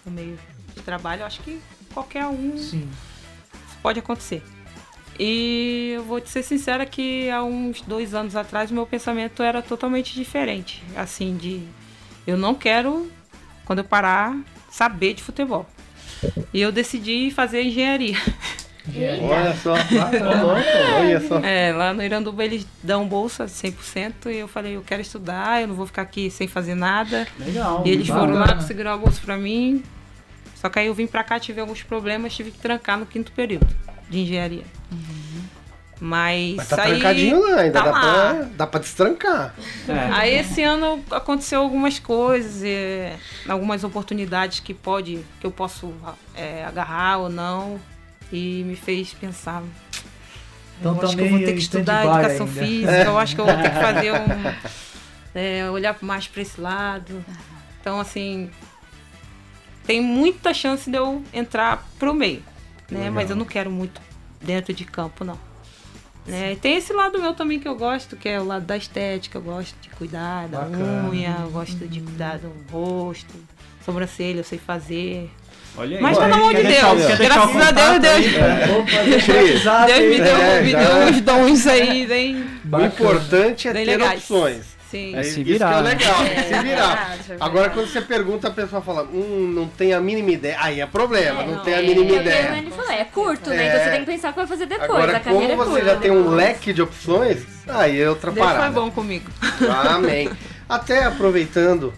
No 0.05 0.13
meio 0.13 0.39
de 0.75 0.83
trabalho. 0.83 1.25
Acho 1.25 1.41
que 1.43 1.61
qualquer 1.93 2.27
um 2.27 2.57
Sim. 2.59 2.89
pode 3.83 3.99
acontecer. 3.99 4.43
E 5.19 5.93
eu 5.97 6.05
vou 6.05 6.21
te 6.21 6.29
ser 6.29 6.43
sincera 6.43 6.85
que 6.85 7.31
há 7.31 7.43
uns 7.43 7.81
dois 7.81 8.13
anos 8.13 8.37
atrás 8.37 8.71
meu 8.71 8.87
pensamento 8.87 9.43
era 9.43 9.63
totalmente 9.63 10.15
diferente. 10.15 10.83
Assim, 10.95 11.37
de 11.37 11.67
eu 12.27 12.37
não 12.37 12.55
quero, 12.55 13.11
quando 13.65 13.79
eu 13.79 13.85
parar, 13.85 14.39
saber 14.71 15.15
de 15.15 15.23
futebol. 15.23 15.67
E 16.53 16.61
eu 16.61 16.71
decidi 16.71 17.31
fazer 17.31 17.63
engenharia. 17.63 18.17
Olha 19.23 19.55
só. 19.57 19.75
Olha 20.99 21.21
só. 21.21 21.39
É, 21.41 21.73
lá 21.73 21.93
no 21.93 22.03
Iranduba 22.03 22.45
eles 22.45 22.67
dão 22.83 23.07
bolsa 23.07 23.47
de 23.47 23.53
100% 23.53 24.27
e 24.27 24.37
eu 24.37 24.49
falei, 24.49 24.77
eu 24.77 24.83
quero 24.83 25.03
estudar, 25.03 25.63
eu 25.63 25.69
não 25.69 25.75
vou 25.75 25.87
ficar 25.87 26.03
aqui 26.03 26.31
sem 26.31 26.47
fazer 26.47 26.75
nada. 26.75 27.27
Legal. 27.39 27.83
E 27.85 27.91
eles 27.91 28.07
foram 28.07 28.35
lá, 28.35 28.41
bacana. 28.41 28.61
conseguiram 28.61 28.93
a 28.93 28.97
bolsa 28.97 29.21
pra 29.25 29.37
mim. 29.37 29.83
Só 30.55 30.69
que 30.69 30.79
aí 30.79 30.87
eu 30.87 30.95
vim 30.95 31.07
pra 31.07 31.23
cá, 31.23 31.39
tive 31.39 31.61
alguns 31.61 31.83
problemas, 31.83 32.35
tive 32.35 32.51
que 32.51 32.59
trancar 32.59 32.99
no 32.99 33.07
quinto 33.07 33.33
período 33.33 33.67
de 34.09 34.21
engenharia. 34.21 34.65
Mas, 35.99 36.57
Mas 36.57 36.69
tá 36.69 36.83
aí, 36.83 36.91
trancadinho 36.93 37.41
lá, 37.41 37.61
ainda 37.61 37.83
tá 37.83 37.85
dá, 37.85 37.91
lá. 37.91 38.01
pra, 38.01 38.33
dá 38.57 38.67
pra 38.67 38.81
destrancar. 38.81 39.55
É. 39.89 39.93
Aí 40.13 40.35
esse 40.35 40.63
ano 40.63 41.03
aconteceu 41.11 41.61
algumas 41.61 41.99
coisas, 41.99 42.63
é, 42.63 43.17
algumas 43.49 43.83
oportunidades 43.83 44.61
que 44.61 44.75
pode, 44.75 45.25
que 45.41 45.47
eu 45.47 45.51
posso 45.51 45.93
é, 46.35 46.65
agarrar 46.65 47.19
ou 47.19 47.29
não. 47.31 47.81
E 48.33 48.63
me 48.65 48.77
fez 48.77 49.13
pensar. 49.15 49.63
Então 50.81 50.95
eu 50.95 51.03
acho 51.03 51.17
que 51.17 51.23
eu 51.23 51.31
vou 51.31 51.39
ter 51.39 51.53
que 51.53 51.59
estudar 51.59 52.05
educação 52.05 52.47
ainda. 52.47 52.61
física, 52.61 53.05
eu 53.05 53.19
acho 53.19 53.35
que 53.35 53.41
eu 53.41 53.47
vou 53.47 53.57
ter 53.57 53.71
que 53.71 53.77
fazer 53.81 54.13
um. 54.13 55.35
é, 55.35 55.71
olhar 55.71 55.97
mais 56.03 56.27
para 56.29 56.43
esse 56.43 56.61
lado. 56.61 57.25
Então, 57.81 58.01
assim. 58.01 58.51
Tem 59.87 60.01
muita 60.01 60.53
chance 60.53 60.91
de 60.91 60.99
eu 60.99 61.23
entrar 61.33 61.87
pro 61.97 62.13
meio. 62.13 62.43
Né? 62.91 62.99
Legal. 62.99 63.13
Mas 63.13 63.31
eu 63.31 63.37
não 63.37 63.45
quero 63.45 63.71
muito 63.71 64.01
dentro 64.43 64.75
de 64.75 64.85
campo, 64.85 65.25
não. 65.25 65.39
Né? 66.27 66.53
E 66.53 66.57
tem 66.57 66.77
esse 66.77 66.93
lado 66.93 67.21
meu 67.21 67.35
também 67.35 67.61
que 67.61 67.69
eu 67.69 67.77
gosto, 67.77 68.17
que 68.17 68.29
é 68.29 68.41
o 68.41 68.45
lado 68.45 68.65
da 68.65 68.77
estética. 68.77 69.39
Eu 69.39 69.43
gosto 69.43 69.77
de 69.81 69.89
cuidar 69.91 70.49
da 70.49 70.63
Bacana. 70.63 71.09
unha, 71.09 71.37
eu 71.41 71.51
gosto 71.51 71.87
de 71.87 72.01
cuidar 72.01 72.39
do 72.39 72.53
rosto, 72.71 73.33
sobrancelha, 73.85 74.41
eu 74.41 74.45
sei 74.45 74.59
fazer. 74.59 75.31
Olha 75.79 75.97
aí. 75.97 76.03
Mas 76.03 76.19
pelo 76.19 76.35
amor 76.35 76.55
de 76.55 76.63
Deus, 76.63 77.19
graças 77.19 77.57
a 77.57 77.71
Deus, 77.71 78.01
Deus, 78.01 79.65
WhatsApp 79.65 79.93
Deus 79.93 80.01
me 80.01 80.15
aí. 80.15 80.21
deu, 80.21 80.37
É, 80.37 80.61
me 80.63 80.75
deu 80.75 80.97
uns 81.09 81.21
dons 81.21 81.67
aí, 81.67 82.07
bem, 82.07 82.47
O 82.73 82.81
importante 82.81 83.69
é 83.69 83.73
ter 83.73 83.85
legais. 83.85 84.21
opções. 84.21 84.77
Sim. 84.91 85.17
É 85.17 85.23
se 85.25 85.31
isso 85.41 85.45
virar, 85.45 85.73
que 85.73 85.79
é 85.79 85.83
né? 85.83 85.91
legal, 85.91 86.23
É, 86.23 86.43
se 86.43 86.49
virar. 86.49 86.63
verdade, 86.63 87.21
é 87.31 87.35
Agora, 87.35 87.51
verdade. 87.51 87.75
quando 87.75 87.87
você 87.89 88.01
pergunta, 88.01 88.47
a 88.49 88.51
pessoa 88.53 88.81
fala, 88.81 89.03
hum, 89.03 89.53
não 89.53 89.67
tem 89.67 89.93
a 89.93 90.01
mínima 90.01 90.31
ideia. 90.31 90.57
Aí 90.61 90.81
é 90.81 90.87
problema, 90.87 91.43
É, 91.43 91.47
não, 91.47 91.55
não, 91.57 91.63
tem 91.65 91.75
a 91.75 91.79
é, 91.79 91.83
mínima 91.83 92.05
é 92.05 92.09
que 92.09 92.21
ideia. 92.21 92.53
Anne 92.53 92.71
falou, 92.71 92.91
é 92.93 93.05
curto, 93.05 93.51
É. 93.51 93.57
né? 93.57 93.67
Então 93.67 93.81
você 93.85 93.91
tem 93.91 94.01
que 94.01 94.07
pensar 94.07 94.29
o 94.29 94.33
que 94.33 94.39
vai 94.39 94.47
fazer 94.47 94.67
depois. 94.67 94.89
Agora, 94.91 95.21
como 95.21 95.43
é 95.43 95.57
você 95.57 95.71
curta 95.71 95.85
já 95.87 95.97
tem 95.97 96.11
um 96.13 96.29
leque 96.31 96.73
de 96.73 96.83
opções, 96.83 97.39
aí 97.69 98.01
é 98.01 98.09
outra 98.09 98.31
Deus 98.31 98.47
foi 98.47 98.55
parada. 98.57 98.81
bom 98.81 98.91
comigo. 98.91 99.29
Amém. 99.91 100.31
Até 100.69 101.05
aproveitando, 101.05 101.93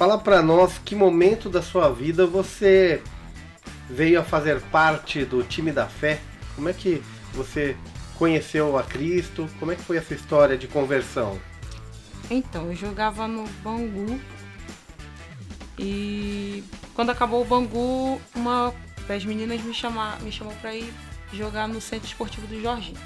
fala 0.00 0.16
pra 0.16 0.40
nós 0.40 0.78
que 0.82 0.94
momento 0.94 1.50
da 1.50 1.60
sua 1.60 1.90
vida 1.90 2.26
você 2.26 3.02
veio 3.90 4.18
a 4.18 4.24
fazer 4.24 4.58
parte 4.62 5.26
do 5.26 5.42
time 5.42 5.70
da 5.72 5.86
fé. 5.88 6.22
Como 6.56 6.70
é 6.70 6.72
que 6.72 7.02
você 7.34 7.76
conheceu 8.16 8.78
a 8.78 8.82
Cristo? 8.82 9.46
Como 9.58 9.72
é 9.72 9.76
que 9.76 9.82
foi 9.82 9.98
essa 9.98 10.14
história 10.14 10.56
de 10.56 10.66
conversão? 10.66 11.38
Então, 12.30 12.68
eu 12.68 12.74
jogava 12.74 13.28
no 13.28 13.46
Bangu. 13.62 14.18
E 15.78 16.64
quando 16.94 17.10
acabou 17.10 17.42
o 17.42 17.44
Bangu, 17.44 18.18
uma 18.34 18.72
das 19.06 19.22
meninas 19.22 19.60
me, 19.60 19.74
chama, 19.74 20.16
me 20.22 20.32
chamou 20.32 20.54
pra 20.62 20.74
ir 20.74 20.90
jogar 21.30 21.68
no 21.68 21.78
Centro 21.78 22.08
Esportivo 22.08 22.46
do 22.46 22.58
Jorginho. 22.58 22.96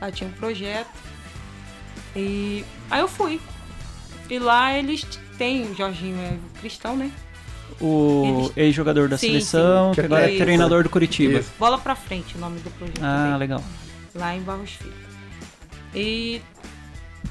Lá 0.00 0.10
tinha 0.10 0.28
um 0.28 0.32
projeto. 0.32 0.90
E 2.16 2.64
aí 2.90 3.00
eu 3.00 3.06
fui. 3.06 3.40
E 4.28 4.38
lá 4.38 4.76
eles 4.76 5.04
têm, 5.38 5.62
o 5.70 5.74
Jorginho 5.74 6.18
é 6.18 6.36
cristão, 6.60 6.96
né? 6.96 7.10
O 7.80 8.22
Eles- 8.24 8.52
ex-jogador 8.56 9.08
da 9.08 9.18
Sim, 9.18 9.28
seleção, 9.28 9.88
sim. 9.92 9.94
que 10.00 10.06
agora 10.06 10.32
é 10.32 10.36
treinador 10.38 10.82
do 10.82 10.88
Curitiba. 10.88 11.38
Isso. 11.40 11.52
Bola 11.58 11.78
pra 11.78 11.94
frente, 11.94 12.36
o 12.36 12.38
nome 12.40 12.58
do 12.60 12.70
projeto. 12.70 13.00
Ah, 13.02 13.24
dele. 13.26 13.38
legal. 13.38 13.62
lá 14.14 14.34
em 14.34 14.40
Barros 14.40 14.70
Filho. 14.70 14.94
E 15.94 16.40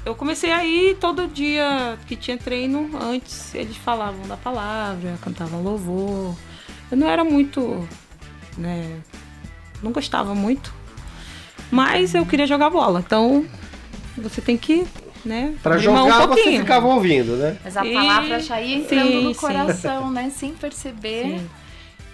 eu 0.04 0.14
comecei 0.14 0.52
a 0.52 0.64
ir 0.64 0.96
todo 0.98 1.26
dia 1.26 1.98
que 2.06 2.14
tinha 2.14 2.38
treino, 2.38 2.90
antes 3.00 3.54
eles 3.54 3.76
falavam 3.76 4.26
da 4.28 4.36
palavra, 4.36 5.18
cantavam 5.20 5.62
louvor. 5.62 6.36
Eu 6.90 6.96
não 6.96 7.08
era 7.08 7.24
muito, 7.24 7.86
né, 8.56 9.00
não 9.82 9.90
gostava 9.90 10.32
muito, 10.34 10.72
mas 11.72 12.14
eu 12.14 12.24
queria 12.24 12.46
jogar 12.46 12.70
bola, 12.70 13.00
então 13.04 13.44
você 14.16 14.40
tem 14.40 14.56
que, 14.56 14.86
né, 15.26 15.54
Pra 15.62 15.76
jogar 15.78 16.04
um 16.04 16.28
você 16.28 16.58
ficava 16.58 16.86
ouvindo, 16.86 17.36
né? 17.36 17.58
Mas 17.64 17.76
a 17.76 17.84
E- 17.84 17.92
palavra 17.92 18.40
já 18.40 18.60
ia 18.60 18.76
entrando 18.76 19.10
Sim, 19.18 19.24
no 19.24 19.34
sim. 19.34 19.40
coração, 19.40 20.10
né? 20.10 20.30
Sem 20.30 20.54
perceber. 20.54 21.22
Sim. 21.40 21.50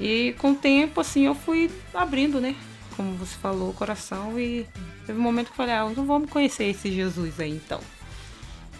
E 0.01 0.35
com 0.39 0.53
o 0.53 0.55
tempo, 0.55 1.01
assim, 1.01 1.27
eu 1.27 1.35
fui 1.35 1.71
abrindo, 1.95 2.41
né? 2.41 2.57
Como 2.97 3.15
você 3.15 3.37
falou, 3.37 3.71
o 3.71 3.75
coração. 3.75 4.39
E 4.41 4.67
teve 5.07 5.19
um 5.19 5.23
momento 5.23 5.47
que 5.47 5.53
eu 5.53 5.57
falei, 5.57 5.75
ah, 5.75 5.87
então 5.91 6.05
vamos 6.05 6.29
conhecer 6.31 6.65
esse 6.65 6.91
Jesus 6.91 7.39
aí, 7.39 7.51
então. 7.53 7.81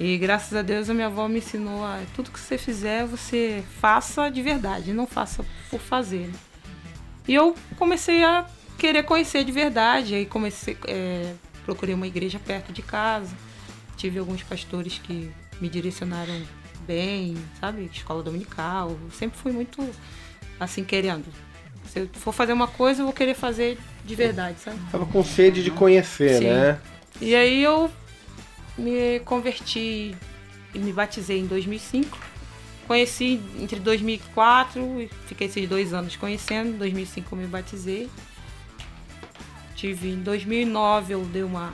E 0.01 0.17
graças 0.19 0.57
a 0.57 0.63
Deus 0.63 0.89
a 0.91 0.95
minha 0.95 1.07
avó 1.07 1.29
me 1.29 1.39
ensinou 1.39 1.85
a 1.85 2.01
tudo 2.17 2.31
que 2.31 2.41
você 2.41 2.57
fizer, 2.59 3.05
você 3.07 3.63
faça 3.81 4.29
de 4.31 4.43
verdade, 4.43 4.93
não 4.93 5.07
faça 5.07 5.45
por 5.71 5.79
fazer. 5.81 6.27
né? 6.29 6.35
E 7.29 7.35
eu 7.35 7.55
comecei 7.77 8.25
a 8.25 8.45
querer 8.79 9.05
conhecer 9.05 9.45
de 9.45 9.53
verdade. 9.53 10.15
Aí 10.15 10.27
comecei, 10.27 10.77
é, 10.89 11.35
procurei 11.65 11.95
uma 11.95 12.07
igreja 12.07 12.41
perto 12.45 12.73
de 12.73 12.83
casa. 12.83 13.31
Tive 14.03 14.19
alguns 14.19 14.43
pastores 14.43 14.99
que 14.99 15.31
me 15.61 15.69
direcionaram 15.69 16.43
bem, 16.89 17.37
sabe? 17.61 17.89
Escola 17.95 18.21
dominical. 18.21 18.91
Eu 18.91 19.11
sempre 19.13 19.39
fui 19.39 19.53
muito 19.53 19.81
assim, 20.59 20.83
querendo. 20.83 21.25
Se 21.87 22.01
eu 22.01 22.09
for 22.15 22.33
fazer 22.33 22.53
uma 22.53 22.67
coisa, 22.67 23.03
eu 23.03 23.05
vou 23.05 23.15
querer 23.15 23.35
fazer 23.35 23.79
de 24.05 24.17
verdade, 24.17 24.59
sabe? 24.59 24.77
Tava 24.91 25.07
com 25.07 25.23
sede 25.23 25.63
de 25.63 25.71
conhecer, 25.71 26.39
Sim. 26.39 26.49
né? 26.49 26.81
E 27.21 27.33
aí 27.37 27.63
eu 27.63 27.89
me 28.77 29.21
converti 29.21 30.17
e 30.75 30.79
me 30.81 30.93
batizei 30.93 31.39
em 31.39 31.47
2005. 31.47 32.19
Conheci 32.89 33.41
entre 33.61 33.79
2004 33.79 35.01
e 35.01 35.11
fiquei 35.29 35.47
esses 35.47 35.69
dois 35.69 35.95
anos 35.95 36.17
conhecendo. 36.17 36.71
Em 36.71 36.79
2005 36.79 37.37
eu 37.37 37.39
me 37.39 37.47
batizei. 37.47 38.11
Tive 39.77 40.09
em 40.09 40.21
2009 40.25 41.15
eu 41.15 41.25
dei 41.27 41.45
uma 41.45 41.73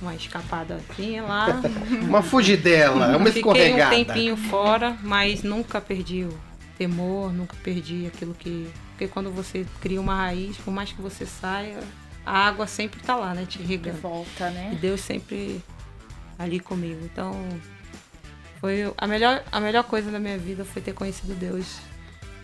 uma 0.00 0.14
escapadazinha 0.14 1.22
lá. 1.22 1.46
Uma 2.02 2.22
fugidela, 2.22 3.16
uma 3.16 3.26
Fiquei 3.26 3.40
escorregada. 3.40 3.94
um 3.96 4.04
tempinho 4.04 4.36
fora, 4.36 4.96
mas 5.02 5.42
nunca 5.42 5.80
perdi 5.80 6.24
o 6.24 6.38
temor, 6.76 7.32
nunca 7.32 7.56
perdi 7.62 8.06
aquilo 8.06 8.34
que. 8.34 8.68
Porque 8.90 9.08
quando 9.08 9.30
você 9.30 9.66
cria 9.80 10.00
uma 10.00 10.14
raiz, 10.14 10.56
por 10.58 10.72
mais 10.72 10.92
que 10.92 11.00
você 11.02 11.24
saia, 11.26 11.78
a 12.24 12.46
água 12.46 12.66
sempre 12.66 13.00
tá 13.00 13.14
lá, 13.16 13.34
né? 13.34 13.44
Te 13.46 13.58
De 13.58 13.64
regando. 13.64 13.98
volta, 14.00 14.48
E 14.50 14.52
né? 14.54 14.78
Deus 14.80 15.00
sempre 15.00 15.62
ali 16.38 16.60
comigo. 16.60 17.00
Então, 17.04 17.32
foi 18.60 18.92
a 18.96 19.06
melhor, 19.06 19.42
a 19.52 19.60
melhor 19.60 19.84
coisa 19.84 20.10
da 20.10 20.18
minha 20.18 20.38
vida 20.38 20.64
foi 20.64 20.80
ter 20.82 20.92
conhecido 20.92 21.34
Deus 21.34 21.78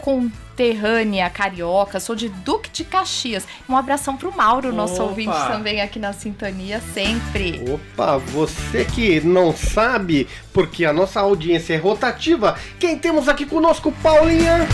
conterrânea 0.57 1.29
carioca, 1.31 1.99
sou 1.99 2.15
de 2.15 2.29
Duque 2.29 2.71
de 2.71 2.85
Caxias. 2.85 3.47
Um 3.69 3.77
abração 3.77 4.17
pro 4.17 4.35
Mauro, 4.35 4.73
nosso 4.73 4.95
Opa! 4.95 5.05
ouvinte 5.05 5.37
também 5.49 5.81
aqui 5.81 5.99
na 5.99 6.12
sintonia, 6.12 6.81
sempre. 6.93 7.62
Opa, 7.69 8.19
você 8.19 8.85
que 8.85 9.21
não 9.23 9.55
sabe, 9.57 10.29
porque 10.53 10.85
a 10.85 10.93
nossa 10.93 11.21
audiência 11.21 11.75
é 11.75 11.79
rotativa, 11.79 12.57
quem 12.79 12.99
temos 12.99 13.29
aqui 13.29 13.47
conosco, 13.47 13.91
Paulinha? 14.03 14.69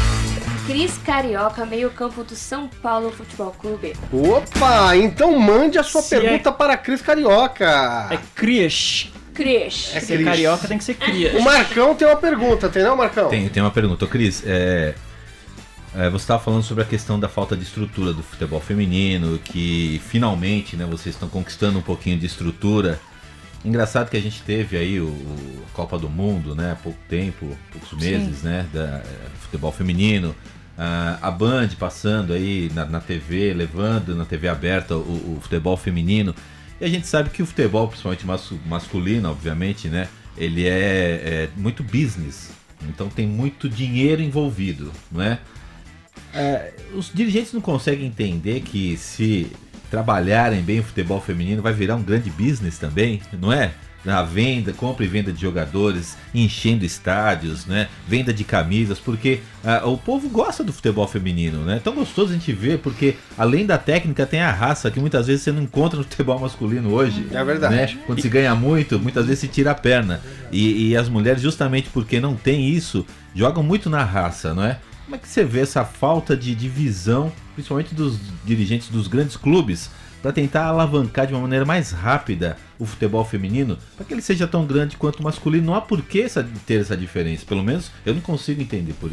Cris 0.67 0.99
Carioca, 0.99 1.64
meio 1.64 1.91
campo 1.91 2.23
do 2.23 2.35
São 2.37 2.69
Paulo 2.83 3.11
Futebol 3.11 3.53
Clube. 3.59 3.95
Opa, 4.12 4.95
então 4.97 5.38
mande 5.38 5.79
a 5.79 5.83
sua 5.83 6.03
Se 6.03 6.14
é- 6.17 6.21
pergunta 6.21 6.53
para 6.53 6.75
a 6.75 6.77
Cris 6.77 7.01
Carioca. 7.01 8.09
É 8.11 8.19
Crias. 8.35 9.11
Cris. 9.33 9.93
É 9.95 10.01
Cris. 10.01 10.25
carioca 10.25 10.67
tem 10.69 10.77
que 10.77 10.85
ser 10.85 10.95
Crias. 10.95 11.35
O 11.35 11.41
Marcão 11.43 11.95
tem 11.95 12.07
uma 12.09 12.17
pergunta, 12.17 12.69
tem 12.69 12.83
não, 12.83 12.97
Marcão? 12.97 13.29
Tem, 13.31 13.49
tem 13.49 13.62
uma 13.62 13.71
pergunta, 13.71 14.05
Ô, 14.05 14.09
Cris. 14.09 14.43
É, 14.45 14.95
é, 15.99 16.09
você 16.09 16.23
estava 16.23 16.41
falando 16.41 16.63
sobre 16.63 16.85
a 16.85 16.87
questão 16.87 17.19
da 17.19 17.29
falta 17.29 17.57
de 17.57 17.65
estrutura 17.65 18.13
do 18.13 18.23
futebol 18.23 18.61
feminino, 18.61 19.37
que 19.39 20.01
finalmente 20.09 20.77
né, 20.77 20.87
vocês 20.87 21.17
estão 21.17 21.29
conquistando 21.29 21.81
um 21.81 21.83
pouquinho 21.83 22.17
de 22.17 22.25
estrutura. 22.25 23.01
Engraçado 23.65 24.09
que 24.09 24.17
a 24.17 24.21
gente 24.21 24.41
teve 24.43 24.77
aí 24.77 25.01
o, 25.01 25.09
o 25.09 25.65
Copa 25.73 25.99
do 25.99 26.09
Mundo, 26.09 26.55
né? 26.55 26.71
Há 26.71 26.77
pouco 26.77 26.99
tempo, 27.09 27.59
poucos 27.73 27.99
meses, 27.99 28.45
né? 28.45 28.65
Da, 28.73 28.81
é, 28.81 29.01
do 29.03 29.39
futebol 29.41 29.73
feminino. 29.73 30.37
Ah, 30.79 31.19
a 31.21 31.31
Band 31.33 31.71
passando 31.77 32.33
aí 32.33 32.71
na, 32.73 32.85
na 32.85 33.01
TV, 33.01 33.53
levando 33.53 34.15
na 34.15 34.25
TV 34.25 34.47
aberta 34.47 34.95
o, 34.95 35.01
o 35.01 35.39
futebol 35.43 35.77
feminino. 35.77 36.33
E 36.81 36.85
a 36.85 36.89
gente 36.89 37.09
sabe 37.09 37.31
que 37.31 37.43
o 37.43 37.47
futebol, 37.47 37.89
principalmente 37.89 38.25
mas- 38.25 38.53
masculino, 38.65 39.29
obviamente, 39.29 39.89
né? 39.89 40.09
Ele 40.37 40.65
é, 40.65 40.71
é 40.71 41.49
muito 41.57 41.83
business. 41.83 42.53
Então 42.89 43.09
tem 43.09 43.27
muito 43.27 43.69
dinheiro 43.69 44.23
envolvido, 44.23 44.93
não 45.11 45.21
é? 45.21 45.41
É, 46.38 46.70
os 46.94 47.11
dirigentes 47.12 47.53
não 47.53 47.61
conseguem 47.61 48.07
entender 48.07 48.61
que 48.61 48.96
se 48.96 49.51
trabalharem 49.90 50.62
bem 50.62 50.79
o 50.79 50.85
futebol 50.85 51.20
feminino 51.20 51.61
vai 51.61 51.72
virar 51.72 51.96
um 51.96 52.03
grande 52.03 52.31
business 52.31 52.79
também, 52.79 53.20
não 53.40 53.53
é? 53.53 53.72
Na 54.05 54.22
venda, 54.22 54.72
compra 54.72 55.05
e 55.05 55.09
venda 55.09 55.33
de 55.33 55.40
jogadores, 55.40 56.16
enchendo 56.33 56.85
estádios, 56.85 57.66
né? 57.66 57.88
Venda 58.07 58.33
de 58.33 58.44
camisas, 58.44 59.01
porque 59.01 59.40
ah, 59.64 59.87
o 59.88 59.98
povo 59.98 60.29
gosta 60.29 60.62
do 60.62 60.72
futebol 60.72 61.07
feminino, 61.09 61.64
né? 61.64 61.77
É 61.77 61.81
tão 61.81 61.94
gostoso 61.94 62.31
a 62.31 62.35
gente 62.35 62.53
ver, 62.53 62.79
porque 62.79 63.16
além 63.37 63.66
da 63.66 63.77
técnica 63.77 64.24
tem 64.24 64.40
a 64.40 64.53
raça 64.53 64.88
que 64.90 65.01
muitas 65.01 65.27
vezes 65.27 65.42
você 65.42 65.51
não 65.51 65.62
encontra 65.62 65.98
no 65.98 66.05
futebol 66.05 66.38
masculino 66.38 66.92
hoje. 66.94 67.27
É 67.33 67.42
verdade. 67.42 67.74
né? 67.74 67.98
Quando 68.07 68.22
se 68.22 68.29
ganha 68.29 68.55
muito, 68.55 69.01
muitas 69.01 69.27
vezes 69.27 69.40
se 69.40 69.48
tira 69.48 69.72
a 69.72 69.74
perna. 69.74 70.20
E, 70.53 70.90
e 70.90 70.96
as 70.96 71.09
mulheres, 71.09 71.42
justamente 71.42 71.90
porque 71.90 72.20
não 72.20 72.37
tem 72.37 72.68
isso, 72.68 73.05
jogam 73.35 73.64
muito 73.64 73.90
na 73.90 74.05
raça, 74.05 74.55
não 74.55 74.62
é? 74.62 74.79
Como 75.09 75.16
é 75.16 75.18
que 75.18 75.27
você 75.27 75.42
vê 75.42 75.61
essa 75.61 75.87
falta 75.87 76.37
de 76.37 76.55
divisão, 76.55 77.33
principalmente 77.55 77.94
dos 77.94 78.18
dirigentes 78.44 78.90
dos 78.90 79.09
grandes 79.09 79.38
clubes, 79.38 79.88
para 80.21 80.35
tentar 80.35 80.66
alavancar 80.66 81.27
de 81.27 81.33
uma 81.33 81.40
maneira 81.40 81.64
mais 81.64 81.92
rápida 81.92 82.59
o 82.79 82.85
futebol 82.85 83.25
feminino, 83.25 83.79
para 83.97 84.05
que 84.05 84.12
ele 84.12 84.21
seja 84.21 84.47
tão 84.47 84.66
grande 84.66 84.99
quanto 84.99 85.21
o 85.21 85.23
masculino? 85.23 85.64
Não 85.68 85.75
há 85.75 85.81
por 85.81 86.03
que 86.03 86.27
ter 86.66 86.81
essa 86.83 86.94
diferença. 86.94 87.47
Pelo 87.47 87.62
menos 87.64 87.90
eu 88.05 88.12
não 88.14 88.21
consigo 88.21 88.61
entender, 88.61 88.92
por, 89.01 89.11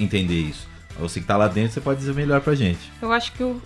entender 0.00 0.34
isso. 0.40 0.66
Você 0.98 1.20
que 1.20 1.26
tá 1.26 1.36
lá 1.36 1.46
dentro, 1.46 1.74
você 1.74 1.80
pode 1.80 2.00
dizer 2.00 2.12
melhor 2.12 2.40
pra 2.40 2.56
gente. 2.56 2.90
Eu 3.00 3.12
acho 3.12 3.30
que 3.34 3.44
o- 3.44 3.62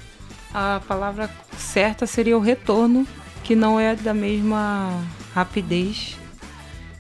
a 0.52 0.82
palavra 0.86 1.30
certa 1.56 2.06
seria 2.06 2.36
o 2.36 2.42
retorno, 2.42 3.06
que 3.42 3.56
não 3.56 3.80
é 3.80 3.96
da 3.96 4.12
mesma 4.12 5.02
rapidez 5.34 6.14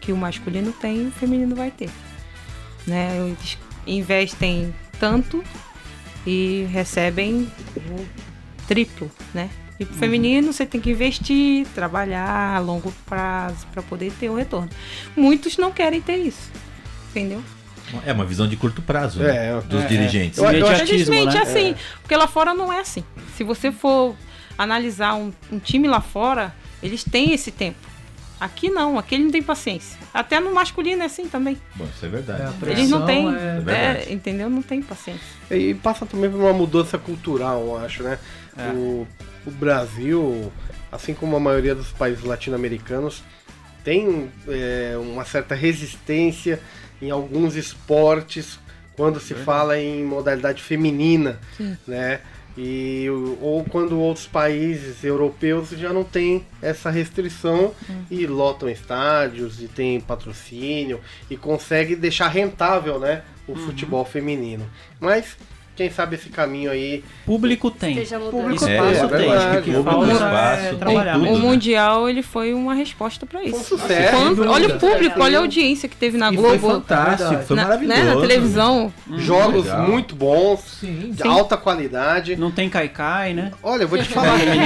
que 0.00 0.10
o 0.10 0.16
masculino 0.16 0.72
tem 0.72 1.08
o 1.08 1.10
feminino 1.10 1.54
vai 1.54 1.70
ter. 1.70 1.90
Né? 2.86 3.14
Eles 3.18 3.58
investem 3.88 4.74
tanto 5.00 5.42
e 6.26 6.66
recebem 6.70 7.50
o 7.76 8.06
triplo, 8.66 9.10
né? 9.32 9.48
E 9.80 9.84
pro 9.84 9.94
feminino 9.94 10.52
você 10.52 10.66
tem 10.66 10.80
que 10.80 10.90
investir, 10.90 11.64
trabalhar 11.74 12.56
a 12.56 12.58
longo 12.58 12.92
prazo 13.06 13.64
para 13.72 13.80
poder 13.82 14.12
ter 14.18 14.28
o 14.28 14.34
retorno. 14.34 14.68
Muitos 15.16 15.56
não 15.56 15.70
querem 15.70 16.00
ter 16.00 16.16
isso, 16.16 16.50
entendeu? 17.10 17.42
É 18.04 18.12
uma 18.12 18.24
visão 18.24 18.46
de 18.46 18.56
curto 18.56 18.82
prazo 18.82 19.20
né? 19.20 19.48
É, 19.50 19.60
dos 19.62 19.84
é, 19.84 19.86
dirigentes. 19.86 20.38
Eu- 20.38 20.44
eu 20.44 20.50
acho- 20.50 20.82
Imediatismo, 20.82 21.14
Infelizmente 21.14 21.34
né? 21.34 21.38
é 21.40 21.42
assim, 21.42 21.74
porque 22.02 22.16
lá 22.16 22.26
fora 22.26 22.52
não 22.52 22.72
é 22.72 22.80
assim. 22.80 23.02
Se 23.36 23.44
você 23.44 23.70
for 23.72 24.14
analisar 24.58 25.14
um, 25.14 25.32
um 25.50 25.58
time 25.58 25.86
lá 25.88 26.00
fora, 26.00 26.54
eles 26.82 27.02
têm 27.04 27.32
esse 27.32 27.50
tempo. 27.52 27.78
Aqui 28.40 28.70
não, 28.70 28.98
aqui 28.98 29.16
ele 29.16 29.24
não 29.24 29.30
tem 29.32 29.42
paciência. 29.42 29.98
Até 30.14 30.38
no 30.38 30.54
masculino 30.54 31.02
é 31.02 31.06
assim 31.06 31.28
também. 31.28 31.58
Bom, 31.74 31.86
isso 31.94 32.06
é 32.06 32.08
verdade. 32.08 32.42
É, 32.66 32.70
Eles 32.70 32.88
não 32.88 33.04
têm, 33.04 33.28
é- 33.28 33.60
verdade. 33.60 34.08
é, 34.08 34.12
entendeu? 34.12 34.48
Não 34.48 34.62
tem 34.62 34.80
paciência. 34.80 35.22
E 35.50 35.74
passa 35.74 36.06
também 36.06 36.30
por 36.30 36.40
uma 36.40 36.52
mudança 36.52 36.96
cultural, 36.98 37.60
eu 37.60 37.76
acho, 37.78 38.02
né? 38.02 38.18
É. 38.56 38.70
O, 38.70 39.06
o 39.46 39.50
Brasil, 39.50 40.52
assim 40.92 41.14
como 41.14 41.36
a 41.36 41.40
maioria 41.40 41.74
dos 41.74 41.88
países 41.90 42.22
latino-americanos, 42.24 43.22
tem 43.82 44.30
é, 44.46 44.96
uma 45.00 45.24
certa 45.24 45.54
resistência 45.54 46.60
em 47.02 47.10
alguns 47.10 47.56
esportes 47.56 48.58
quando 48.96 49.20
se 49.20 49.32
fala 49.34 49.78
em 49.78 50.04
modalidade 50.04 50.60
feminina, 50.62 51.38
né? 51.86 52.20
E, 52.60 53.06
ou 53.40 53.62
quando 53.62 54.00
outros 54.00 54.26
países 54.26 55.04
europeus 55.04 55.70
já 55.70 55.92
não 55.92 56.02
têm 56.02 56.44
essa 56.60 56.90
restrição 56.90 57.72
e 58.10 58.26
lotam 58.26 58.68
estádios 58.68 59.62
e 59.62 59.68
tem 59.68 60.00
patrocínio 60.00 61.00
e 61.30 61.36
consegue 61.36 61.94
deixar 61.94 62.26
rentável, 62.26 62.98
né, 62.98 63.22
o 63.46 63.54
futebol 63.54 64.04
feminino. 64.04 64.68
Mas 64.98 65.36
quem 65.78 65.88
sabe 65.90 66.16
esse 66.16 66.28
caminho 66.28 66.72
aí 66.72 67.04
Público 67.24 67.70
tem. 67.70 67.94
Público 68.30 68.64
Espaço 68.64 68.66
tem, 68.66 68.76
é 68.76 69.06
tem. 69.22 69.32
Acho 69.32 69.48
que 69.50 69.56
o 69.58 69.62
que 69.62 69.70
Público, 69.72 69.84
falta 69.94 70.12
espaço, 70.12 70.60
é 70.60 70.68
tem 70.70 70.78
tudo, 70.78 70.90
o 70.90 71.20
né? 71.20 71.38
Mundial 71.38 72.08
ele 72.08 72.20
foi 72.22 72.52
uma 72.52 72.74
resposta 72.74 73.24
para 73.24 73.38
com 73.40 73.46
isso. 73.46 73.62
sucesso. 73.62 74.16
Quando- 74.16 74.42
sem 74.42 74.48
olha 74.50 74.68
o 74.74 74.78
público, 74.80 75.22
olha 75.22 75.38
a 75.38 75.40
audiência 75.40 75.88
que 75.88 75.94
teve 75.94 76.18
na 76.18 76.32
E 76.32 76.36
foi 76.36 76.58
Globo, 76.58 76.74
fantástico, 76.80 77.42
foi 77.44 77.56
na, 77.56 77.62
maravilhoso. 77.62 77.96
né, 78.02 78.14
na 78.14 78.20
televisão. 78.20 78.92
Jogos 79.18 79.64
Legal. 79.66 79.82
muito 79.88 80.16
bons, 80.16 80.60
Sim. 80.80 81.12
de 81.12 81.22
alta 81.22 81.56
qualidade. 81.56 82.34
Não 82.34 82.50
tem 82.50 82.68
caicai, 82.68 83.32
né? 83.32 83.52
Olha, 83.62 83.82
eu 83.84 83.88
vou 83.88 83.98
te 83.98 84.08
falar. 84.08 84.32
Não 84.32 84.38
tem 84.44 84.58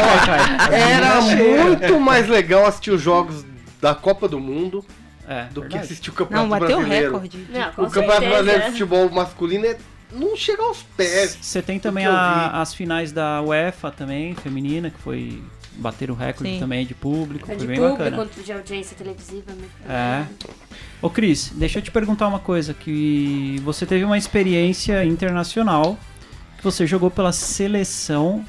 caicai. 0.00 0.80
Era 0.80 1.20
muito 1.20 1.98
mais 2.00 2.28
legal 2.28 2.64
assistir 2.64 2.92
os 2.92 3.02
jogos 3.02 3.44
da 3.82 3.92
Copa 3.92 4.28
do 4.28 4.38
Mundo 4.38 4.84
É, 5.28 5.44
do 5.46 5.62
que 5.62 5.68
verdade. 5.68 5.84
assistir 5.84 6.10
o 6.10 6.12
Campeonato 6.12 6.48
Não, 6.48 6.58
bateu 6.60 6.76
Brasileiro. 6.76 7.12
recorde. 7.12 7.46
Não, 7.52 7.72
com 7.72 7.82
O 7.82 7.90
Campeonato 7.90 8.20
certeza. 8.20 8.30
Brasileiro 8.30 8.60
de 8.64 8.70
Futebol 8.70 9.10
Masculino 9.10 9.66
é- 9.66 9.76
não 10.12 10.36
chega 10.36 10.62
aos 10.62 10.82
pés. 10.82 11.38
Você 11.40 11.60
tem 11.62 11.78
também 11.78 12.06
a- 12.06 12.60
as 12.60 12.74
finais 12.74 13.12
da 13.12 13.40
UEFA 13.42 13.90
também, 13.90 14.34
feminina, 14.34 14.90
que 14.90 14.98
foi 14.98 15.42
bater 15.76 16.10
o 16.10 16.14
recorde 16.14 16.54
Sim. 16.54 16.58
também 16.60 16.84
de 16.84 16.94
público, 16.94 17.46
foi 17.46 17.56
de 17.56 17.66
bem 17.66 17.76
público 17.76 17.98
bacana. 17.98 18.16
quanto 18.16 18.42
de 18.42 18.52
audiência 18.52 18.96
televisiva. 18.96 19.52
né? 19.52 19.68
É. 19.88 20.46
Ô 21.00 21.08
Cris, 21.08 21.50
deixa 21.54 21.78
eu 21.78 21.82
te 21.82 21.90
perguntar 21.90 22.26
uma 22.28 22.38
coisa, 22.40 22.74
que 22.74 23.60
você 23.64 23.86
teve 23.86 24.04
uma 24.04 24.18
experiência 24.18 25.02
internacional, 25.04 25.98
que 26.58 26.64
você 26.64 26.86
jogou 26.86 27.10
pela 27.10 27.32
seleção 27.32 28.44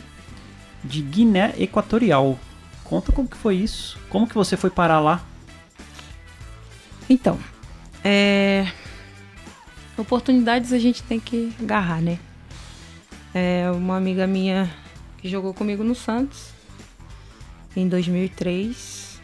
de 0.84 1.02
Guiné 1.02 1.54
Equatorial. 1.58 2.38
Conta 2.84 3.12
como 3.13 3.28
que 3.30 3.38
foi 3.38 3.56
isso, 3.56 3.97
como 4.10 4.28
que 4.28 4.34
você 4.36 4.58
foi 4.58 4.69
parar 4.69 5.00
lá? 5.00 5.24
Então, 7.10 7.39
é... 8.04 8.67
oportunidades 9.97 10.73
a 10.73 10.80
gente 10.80 11.04
tem 11.04 11.19
que 11.19 11.54
agarrar, 11.60 12.01
né? 12.01 12.19
É 13.34 13.69
uma 13.71 13.97
amiga 13.97 14.27
minha 14.27 14.69
que 15.17 15.30
jogou 15.30 15.54
comigo 15.54 15.84
no 15.84 15.95
Santos 15.95 16.49
em 17.75 17.88
2003. 17.88 19.19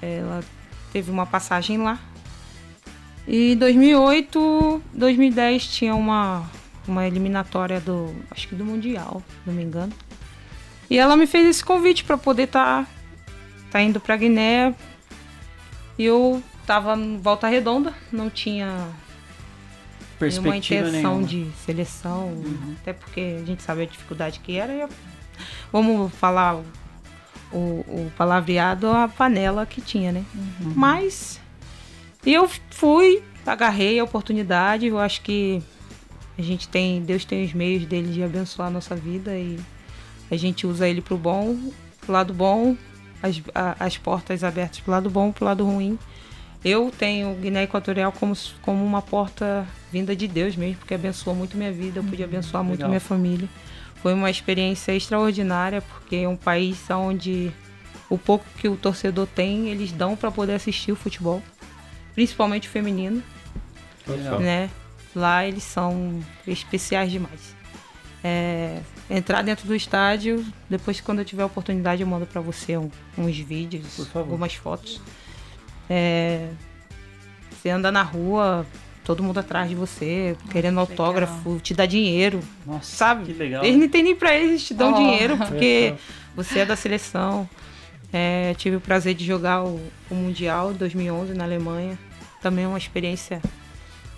Ela 0.00 0.44
teve 0.92 1.10
uma 1.10 1.26
passagem 1.26 1.78
lá. 1.78 1.98
E 3.26 3.52
em 3.52 3.56
2008, 3.56 4.82
2010 4.94 5.66
tinha 5.66 5.94
uma 5.94 6.48
uma 6.88 7.06
eliminatória 7.06 7.80
do, 7.80 8.14
acho 8.30 8.48
que 8.48 8.54
do 8.54 8.64
mundial, 8.64 9.22
não 9.44 9.52
me 9.52 9.62
engano. 9.62 9.92
E 10.88 10.98
ela 10.98 11.16
me 11.16 11.26
fez 11.26 11.46
esse 11.48 11.64
convite 11.64 12.04
para 12.04 12.16
poder 12.16 12.44
estar 12.44 12.88
tá, 13.70 13.82
indo 13.82 13.98
para 13.98 14.16
Guiné. 14.16 14.74
E 15.98 16.04
eu 16.04 16.42
tava 16.64 16.96
em 16.96 17.18
Volta 17.18 17.48
Redonda, 17.48 17.92
não 18.12 18.30
tinha 18.30 18.88
Perspectiva 20.18 20.88
intenção 20.88 21.20
nenhuma. 21.20 21.26
de 21.28 21.46
seleção, 21.64 22.32
até 22.80 22.92
porque 22.92 23.38
a 23.42 23.44
gente 23.44 23.62
sabe 23.62 23.82
a 23.82 23.86
dificuldade 23.86 24.40
que 24.40 24.56
era. 24.56 24.72
e 24.72 24.80
eu- 24.80 24.88
vamos 25.72 26.12
falar 26.14 26.56
o, 27.52 27.56
o, 27.56 28.12
palavreado 28.16 28.88
a 28.88 29.06
panela 29.08 29.66
que 29.66 29.80
tinha, 29.80 30.10
né? 30.12 30.24
Mas 30.74 31.40
eu 32.24 32.48
fui, 32.70 33.22
agarrei 33.46 33.98
a 34.00 34.04
oportunidade. 34.04 34.86
Eu 34.86 34.98
acho 34.98 35.20
que 35.22 35.62
a 36.38 36.42
gente 36.42 36.66
tem, 36.68 37.02
Deus 37.02 37.24
tem 37.24 37.44
os 37.44 37.52
meios 37.52 37.84
dele 37.86 38.12
de 38.12 38.22
abençoar 38.22 38.68
a 38.68 38.70
nossa 38.70 38.96
vida 38.96 39.36
e 39.36 39.58
a 40.30 40.36
gente 40.36 40.66
usa 40.66 40.88
ele 40.88 41.00
pro 41.00 41.16
bom, 41.16 41.56
pro 42.00 42.12
lado 42.12 42.32
bom, 42.34 42.76
as, 43.22 43.40
a- 43.54 43.76
as 43.78 43.96
portas 43.96 44.42
abertas 44.42 44.80
pro 44.80 44.90
lado 44.92 45.08
bom, 45.10 45.30
pro 45.30 45.44
lado 45.44 45.64
ruim. 45.64 45.98
Eu 46.68 46.90
tenho 46.90 47.32
Guiné 47.36 47.62
Equatorial 47.62 48.10
como, 48.10 48.34
como 48.60 48.84
uma 48.84 49.00
porta 49.00 49.64
vinda 49.92 50.16
de 50.16 50.26
Deus 50.26 50.56
mesmo, 50.56 50.78
porque 50.78 50.94
abençoou 50.94 51.36
muito 51.36 51.56
minha 51.56 51.70
vida, 51.70 52.00
eu 52.00 52.04
pude 52.04 52.24
abençoar 52.24 52.64
muito 52.64 52.78
legal. 52.80 52.88
minha 52.88 53.00
família. 53.00 53.48
Foi 54.02 54.12
uma 54.12 54.28
experiência 54.28 54.90
extraordinária, 54.92 55.80
porque 55.80 56.16
é 56.16 56.28
um 56.28 56.34
país 56.36 56.90
onde 56.90 57.52
o 58.10 58.18
pouco 58.18 58.44
que 58.58 58.68
o 58.68 58.74
torcedor 58.76 59.28
tem, 59.28 59.68
eles 59.68 59.92
dão 59.92 60.16
para 60.16 60.28
poder 60.32 60.54
assistir 60.54 60.90
o 60.90 60.96
futebol, 60.96 61.40
principalmente 62.16 62.66
o 62.66 62.70
feminino, 62.72 63.22
Legal. 64.04 64.40
né? 64.40 64.68
Lá 65.14 65.46
eles 65.46 65.62
são 65.62 66.20
especiais 66.48 67.12
demais. 67.12 67.54
É, 68.24 68.80
entrar 69.08 69.42
dentro 69.42 69.68
do 69.68 69.74
estádio, 69.74 70.44
depois 70.68 71.00
quando 71.00 71.20
eu 71.20 71.24
tiver 71.24 71.44
a 71.44 71.46
oportunidade 71.46 72.02
eu 72.02 72.08
mando 72.08 72.26
para 72.26 72.40
você 72.40 72.76
um- 72.76 72.90
uns 73.16 73.38
vídeos, 73.38 73.84
algumas 74.16 74.54
fotos. 74.54 75.00
É, 75.88 76.48
você 77.50 77.70
anda 77.70 77.90
na 77.92 78.02
rua, 78.02 78.66
todo 79.04 79.22
mundo 79.22 79.38
atrás 79.38 79.68
de 79.68 79.74
você, 79.74 80.36
querendo 80.50 80.74
que 80.84 80.90
legal. 80.92 81.06
autógrafo, 81.06 81.58
te 81.60 81.72
dá 81.74 81.86
dinheiro, 81.86 82.40
Nossa, 82.66 82.96
sabe? 82.96 83.24
que 83.26 83.32
legal. 83.32 83.64
Eles 83.64 83.78
não 83.78 83.88
tem 83.88 84.02
nem 84.02 84.16
pra 84.16 84.34
eles, 84.36 84.64
te 84.64 84.74
dão 84.74 84.92
Oh. 84.92 84.96
dinheiro, 84.96 85.36
porque 85.46 85.94
você 86.34 86.60
é 86.60 86.66
da 86.66 86.76
seleção. 86.76 87.48
É, 88.12 88.54
tive 88.56 88.76
o 88.76 88.80
prazer 88.80 89.14
de 89.14 89.24
jogar 89.24 89.64
o, 89.64 89.80
o 90.10 90.14
Mundial 90.14 90.72
2011 90.72 91.34
na 91.34 91.44
Alemanha. 91.44 91.98
Também 92.40 92.64
é 92.64 92.68
uma 92.68 92.78
experiência 92.78 93.40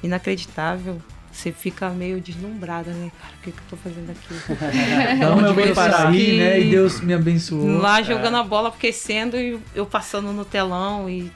inacreditável. 0.02 1.00
Você 1.32 1.52
fica 1.52 1.88
meio 1.90 2.20
deslumbrada, 2.20 2.90
né, 2.90 3.10
cara? 3.20 3.32
O 3.38 3.42
que, 3.42 3.52
que 3.52 3.58
eu 3.58 3.64
tô 3.70 3.76
fazendo 3.76 4.10
aqui? 4.10 4.34
Onde 5.36 5.44
eu 5.44 5.54
veio 5.54 5.74
parar 5.74 5.98
sair, 5.98 6.08
aqui? 6.08 6.38
né? 6.38 6.60
E 6.60 6.70
Deus 6.70 7.00
me 7.00 7.14
abençoou. 7.14 7.78
Lá 7.78 8.02
jogando 8.02 8.36
a 8.36 8.42
bola, 8.42 8.70
aquecendo 8.70 9.36
e 9.36 9.58
eu 9.74 9.86
passando 9.86 10.32
no 10.32 10.44
telão 10.44 11.08
e. 11.08 11.30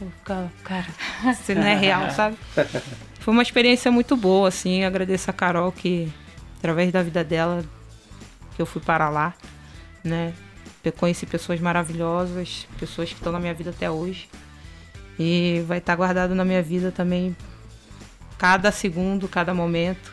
eu 0.00 0.10
ficava, 0.10 0.52
Cara, 0.62 0.86
você 1.34 1.54
não 1.54 1.66
é 1.66 1.74
real, 1.74 2.10
sabe? 2.10 2.36
Foi 3.20 3.32
uma 3.32 3.42
experiência 3.42 3.90
muito 3.90 4.16
boa, 4.16 4.48
assim. 4.48 4.84
Agradeço 4.84 5.30
a 5.30 5.32
Carol 5.32 5.72
que, 5.72 6.12
através 6.58 6.92
da 6.92 7.02
vida 7.02 7.24
dela, 7.24 7.64
que 8.54 8.60
eu 8.60 8.66
fui 8.66 8.82
para 8.82 9.08
lá, 9.08 9.34
né? 10.02 10.34
Eu 10.84 10.92
conheci 10.92 11.24
pessoas 11.24 11.58
maravilhosas, 11.58 12.66
pessoas 12.78 13.08
que 13.08 13.14
estão 13.14 13.32
na 13.32 13.40
minha 13.40 13.54
vida 13.54 13.70
até 13.70 13.90
hoje. 13.90 14.28
E 15.18 15.64
vai 15.66 15.78
estar 15.78 15.96
guardado 15.96 16.34
na 16.34 16.44
minha 16.44 16.62
vida 16.62 16.92
também 16.92 17.34
cada 18.36 18.70
segundo, 18.70 19.26
cada 19.26 19.54
momento. 19.54 20.12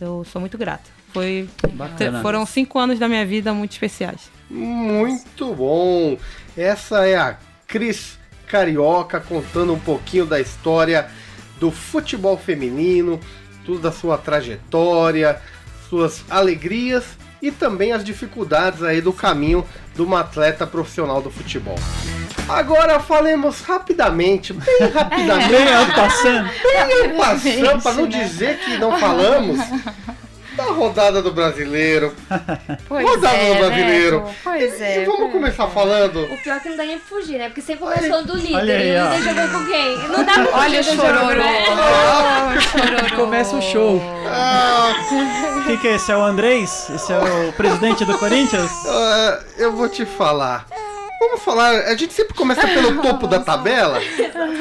Eu 0.00 0.24
sou 0.24 0.40
muito 0.40 0.56
grata. 0.56 0.88
Foi, 1.12 1.46
Bacana. 1.74 2.22
foram 2.22 2.46
cinco 2.46 2.78
anos 2.78 2.98
da 2.98 3.06
minha 3.06 3.26
vida 3.26 3.52
muito 3.52 3.72
especiais. 3.72 4.30
Muito 4.48 5.54
bom. 5.54 6.16
Essa 6.56 7.06
é 7.06 7.16
a 7.16 7.36
Cris 7.66 8.18
Carioca 8.52 9.18
contando 9.18 9.72
um 9.72 9.78
pouquinho 9.78 10.26
da 10.26 10.38
história 10.38 11.08
do 11.58 11.70
futebol 11.70 12.36
feminino, 12.36 13.18
tudo 13.64 13.78
da 13.80 13.90
sua 13.90 14.18
trajetória, 14.18 15.40
suas 15.88 16.22
alegrias 16.28 17.04
e 17.40 17.50
também 17.50 17.92
as 17.92 18.04
dificuldades 18.04 18.82
aí 18.82 19.00
do 19.00 19.10
caminho 19.10 19.66
de 19.94 20.02
uma 20.02 20.20
atleta 20.20 20.66
profissional 20.66 21.22
do 21.22 21.30
futebol. 21.30 21.78
Agora 22.46 23.00
falemos 23.00 23.62
rapidamente, 23.62 24.52
bem 24.52 24.80
rapidamente, 24.92 25.50
Bem, 25.50 25.94
passando. 25.94 26.50
bem 26.62 27.16
passando, 27.16 27.82
para 27.82 27.92
não 27.94 28.02
né? 28.06 28.08
dizer 28.22 28.58
que 28.58 28.76
não 28.76 28.98
falamos, 28.98 29.60
rodada 30.72 31.22
do 31.22 31.32
brasileiro. 31.32 32.14
Pois 32.88 33.06
Rodada 33.06 33.36
é, 33.36 33.54
do 33.54 33.58
brasileiro. 33.66 34.22
né? 34.22 34.34
Pois 34.44 34.80
E 34.80 34.84
é. 34.84 35.04
vamos 35.04 35.32
começar 35.32 35.66
falando 35.68 36.24
O 36.24 36.36
pior 36.42 36.56
é 36.56 36.60
que 36.60 36.68
não 36.68 36.76
dá 36.76 36.84
nem 36.84 36.98
pra 36.98 37.08
fugir, 37.08 37.38
né? 37.38 37.46
Porque 37.48 37.60
sempre 37.62 37.84
começa 37.84 38.06
falando 38.08 38.26
do 38.26 38.36
líder. 38.36 38.56
Olha 38.56 38.76
aí, 38.76 38.90
e 38.90 38.96
o 39.00 39.04
ó. 39.06 39.14
líder 39.14 39.34
jogou 39.34 39.60
com 39.60 39.66
quem? 39.66 39.98
Não 40.08 40.24
dá 40.24 40.32
pra 40.34 40.58
Olha 40.60 40.80
o 40.80 40.82
jogo, 40.82 40.96
chororô. 41.02 41.34
né? 41.34 41.64
Olha 41.68 42.58
o 42.58 42.60
chororô. 42.60 43.16
Começa 43.16 43.56
o 43.56 43.62
show. 43.62 44.02
Ah, 44.26 44.92
O 45.58 45.64
que, 45.64 45.76
que 45.78 45.88
é 45.88 45.94
esse? 45.94 46.12
É 46.12 46.16
o 46.16 46.22
Andrés? 46.22 46.90
Esse 46.94 47.12
é 47.12 47.18
o 47.18 47.52
presidente 47.54 48.04
do 48.04 48.18
Corinthians? 48.18 48.70
ah, 48.86 49.40
eu 49.56 49.72
vou 49.72 49.88
te 49.88 50.04
falar. 50.04 50.66
Vamos 51.20 51.42
falar, 51.42 51.70
a 51.70 51.94
gente 51.94 52.12
sempre 52.12 52.34
começa 52.34 52.66
pelo 52.66 53.00
topo 53.00 53.26
da 53.28 53.38
tabela. 53.38 54.00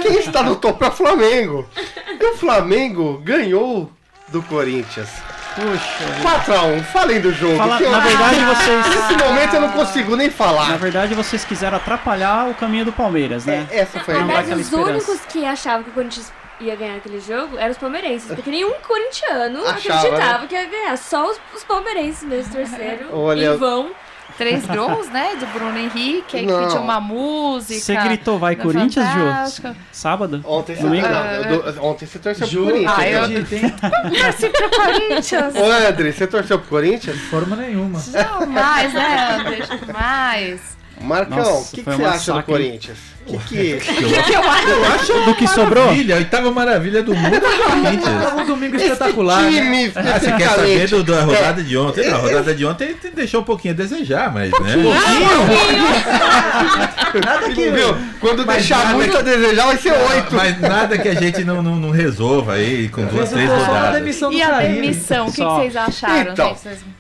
Quem 0.04 0.20
está 0.20 0.44
no 0.44 0.56
topo 0.56 0.86
é 0.86 0.88
o 0.90 0.92
Flamengo. 0.92 1.68
E 2.08 2.24
o 2.24 2.38
Flamengo 2.38 3.20
ganhou 3.24 3.92
do 4.28 4.42
Corinthians. 4.44 5.10
Puxa. 5.56 6.06
4x1, 6.22 6.84
falem 6.86 7.20
do 7.20 7.32
jogo. 7.34 7.58
Fala- 7.58 7.78
que 7.78 7.84
eu- 7.84 7.92
na 7.92 8.00
verdade, 8.00 8.40
vocês- 8.40 8.88
Nesse 8.88 9.24
momento 9.24 9.54
eu 9.56 9.62
não 9.62 9.70
consigo 9.70 10.16
nem 10.16 10.28
Na 10.28 10.34
falar. 10.34 10.78
verdade, 10.78 11.14
vocês 11.14 11.44
quiseram 11.44 11.78
atrapalhar 11.78 12.50
o 12.50 12.54
caminho 12.56 12.86
do 12.86 12.92
Palmeiras, 12.94 13.46
né? 13.46 13.68
É, 13.70 13.80
Essa 13.80 14.00
foi 14.00 14.14
Na 14.14 14.22
a 14.22 14.24
verdade, 14.24 14.54
os 14.54 14.60
esperança. 14.62 14.90
únicos 14.92 15.20
que 15.28 15.46
achavam 15.46 15.84
que 15.84 15.90
o 15.90 15.94
Corinthians 15.94 16.32
ia 16.60 16.76
ganhar 16.76 16.96
aquele 16.98 17.20
jogo 17.20 17.58
eram 17.58 17.72
os 17.72 17.78
palmeirenses. 17.78 18.34
Porque 18.34 18.50
nenhum 18.52 18.72
corintiano 18.88 19.66
Achava, 19.66 20.00
acreditava 20.00 20.42
né? 20.44 20.48
que 20.48 20.56
ia 20.56 20.66
ganhar. 20.66 20.98
Só 20.98 21.30
os, 21.32 21.40
os 21.56 21.64
palmeirenses 21.64 22.24
mesmo 22.24 22.54
torceram. 22.54 23.08
Olha, 23.12 23.46
em 23.54 23.58
vão. 23.58 23.90
Três 24.38 24.66
gols, 24.66 25.08
né? 25.10 25.36
Do 25.40 25.46
Bruno 25.48 25.78
Henrique, 25.78 26.38
aí 26.38 26.46
Não. 26.46 26.64
pediu 26.64 26.82
uma 26.82 27.00
música. 27.00 27.80
Você 27.80 27.96
gritou 27.96 28.40
vai 28.40 28.56
da 28.56 28.64
Corinthians, 28.64 29.08
Fantástica. 29.08 29.70
Jô? 29.70 29.76
Sábado? 29.92 30.42
Ontem 30.46 30.76
você, 30.76 30.82
Domingo? 30.82 31.08
não, 31.08 31.72
do- 31.74 31.84
ontem 31.86 32.06
você 32.06 32.20
torceu 32.20 32.48
pro 32.48 32.56
Ju, 32.58 32.64
Corinthians. 32.66 32.94
Ah, 32.98 33.08
eu- 33.08 33.28
né? 33.28 33.46
hein? 33.52 33.74
Torci 34.22 34.50
pro 34.50 34.70
Corinthians. 34.70 35.56
Ô 35.56 35.66
André, 35.72 36.12
você 36.12 36.28
torceu 36.28 36.60
pro 36.60 36.68
Corinthians? 36.70 37.20
Forma 37.30 37.56
nenhuma. 37.56 38.00
Jamais, 38.00 38.94
né, 38.94 39.38
André? 39.40 39.60
Jamais. 39.66 40.62
Marcão, 41.02 41.38
o 41.40 41.42
Nossa, 41.44 41.72
que, 41.72 41.78
que 41.78 41.84
foi 41.84 41.94
um 41.94 41.98
você 41.98 42.04
acha 42.04 42.32
do 42.32 42.36
massacre. 42.36 42.44
Corinthians? 42.54 42.98
Que 43.26 43.38
que... 43.38 43.80
Eu 44.34 44.86
acho 44.96 45.14
Do 45.26 45.36
que 45.36 45.48
sobrou? 45.48 45.86
maravilha, 45.86 46.16
a 46.16 46.18
oitava 46.18 46.52
maravilha 46.52 47.04
do 47.04 47.14
mundo 47.16 47.36
é 47.46 48.38
o. 48.38 48.42
Um 48.42 48.46
domingo 48.46 48.76
espetacular. 48.76 49.42
né? 49.44 49.52
time 49.52 49.92
Ah, 49.96 50.20
você 50.20 50.32
quer 50.32 50.50
saber 50.50 50.88
do, 50.90 51.04
da 51.04 51.22
rodada 51.24 51.64
de 51.64 51.78
ontem? 51.78 52.10
Não, 52.10 52.18
a 52.18 52.20
rodada 52.20 52.54
de 52.56 52.66
ontem 52.66 52.94
te 52.94 53.10
deixou 53.10 53.42
um 53.42 53.44
pouquinho 53.44 53.74
a 53.74 53.78
desejar, 53.78 54.34
mas 54.34 54.52
né? 54.52 54.76
Nada 57.26 57.50
que. 57.50 57.70
Viu? 57.70 57.96
Quando 58.20 58.46
Mas 58.46 58.58
deixar 58.58 58.78
nada 58.86 58.94
muito 58.96 59.12
que- 59.12 59.18
a 59.18 59.22
desejar, 59.22 59.66
vai 59.66 59.78
ser 59.78 59.92
oito. 59.92 60.36
Mas 60.36 60.60
nada 60.62 60.98
que 60.98 61.08
a 61.08 61.14
gente 61.14 61.44
não, 61.44 61.62
não, 61.62 61.76
não 61.76 61.92
resolva 61.92 62.54
aí 62.54 62.90
com 62.90 63.06
duas, 63.06 63.30
três 63.30 63.50
rodadas. 63.50 64.00
demissão 64.00 64.32
E 64.32 64.42
a 64.42 64.60
demissão, 64.62 65.28
o 65.28 65.32
que, 65.32 65.38
que 65.42 65.44
vocês 65.44 65.76
acharam? 65.76 66.32
Então. 66.32 66.56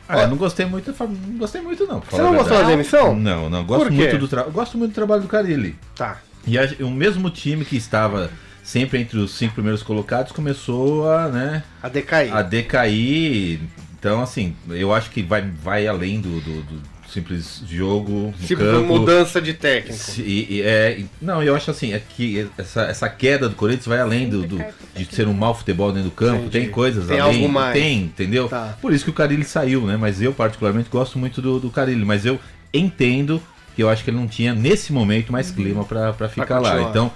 Ah, 0.07 0.23
eu 0.23 0.27
não 0.27 0.35
gostei 0.35 0.65
muito, 0.65 0.93
não 0.99 1.37
gostei 1.37 1.61
muito 1.61 1.87
não. 1.87 2.01
Você 2.01 2.21
não 2.21 2.35
gostou 2.35 2.57
da 2.57 2.63
demissão? 2.63 3.15
Não, 3.15 3.49
não, 3.49 3.63
gosto 3.63 3.91
muito 3.91 4.17
do 4.17 4.27
tra... 4.27 4.43
gosto 4.43 4.77
muito 4.77 4.91
do 4.91 4.95
trabalho 4.95 5.21
do 5.21 5.27
Carilli. 5.27 5.75
Tá. 5.95 6.17
E 6.45 6.57
a- 6.57 6.69
o 6.81 6.89
mesmo 6.89 7.29
time 7.29 7.63
que 7.65 7.75
estava 7.77 8.29
sempre 8.63 8.99
entre 8.99 9.17
os 9.17 9.31
cinco 9.31 9.53
primeiros 9.55 9.83
colocados 9.83 10.31
começou 10.31 11.09
a, 11.11 11.27
né, 11.27 11.63
A 11.81 11.89
decair. 11.89 12.33
a 12.33 12.41
decair. 12.41 13.59
Então, 13.99 14.21
assim, 14.21 14.55
eu 14.69 14.93
acho 14.93 15.09
que 15.11 15.21
vai, 15.21 15.41
vai 15.41 15.87
além 15.87 16.19
do, 16.21 16.39
do- 16.41 16.63
do 16.63 16.91
simples 17.11 17.61
jogo 17.69 18.33
no 18.39 18.57
campo. 18.57 18.85
mudança 18.99 19.41
de 19.41 19.53
técnico. 19.53 19.97
Se- 20.01 20.21
e- 20.21 20.61
é, 20.63 21.01
não, 21.21 21.43
eu 21.43 21.53
acho 21.55 21.69
assim, 21.69 21.93
é 21.93 21.99
que 21.99 22.47
essa, 22.57 22.83
essa 22.83 23.09
queda 23.09 23.49
do 23.49 23.55
Corinthians 23.55 23.85
vai 23.85 23.99
além 23.99 24.29
do, 24.29 24.47
do- 24.47 24.63
de 24.95 25.05
ser 25.13 25.27
um 25.27 25.33
mau 25.33 25.53
futebol 25.53 25.91
dentro 25.91 26.09
do 26.09 26.15
campo, 26.15 26.45
Entendi. 26.45 26.51
tem 26.51 26.69
coisas 26.69 27.05
Tem 27.07 27.19
além, 27.19 27.41
algo 27.43 27.49
mais. 27.53 27.73
tem, 27.73 28.03
entendeu? 28.03 28.47
Tá. 28.47 28.77
Por 28.81 28.93
isso 28.93 29.03
que 29.03 29.09
o 29.09 29.13
Carilli 29.13 29.43
saiu, 29.43 29.81
né? 29.85 29.97
Mas 29.97 30.21
eu 30.21 30.31
particularmente 30.33 30.89
gosto 30.89 31.19
muito 31.19 31.41
do, 31.41 31.59
do 31.59 31.69
Carilli, 31.69 32.05
mas 32.05 32.25
eu 32.25 32.39
entendo 32.73 33.41
eu 33.81 33.89
acho 33.89 34.03
que 34.03 34.09
ele 34.09 34.17
não 34.17 34.27
tinha 34.27 34.53
nesse 34.53 34.93
momento 34.93 35.31
mais 35.31 35.51
clima 35.51 35.83
pra 35.83 36.13
pra 36.13 36.29
ficar 36.29 36.59
lá. 36.59 36.81
Então, 36.83 37.11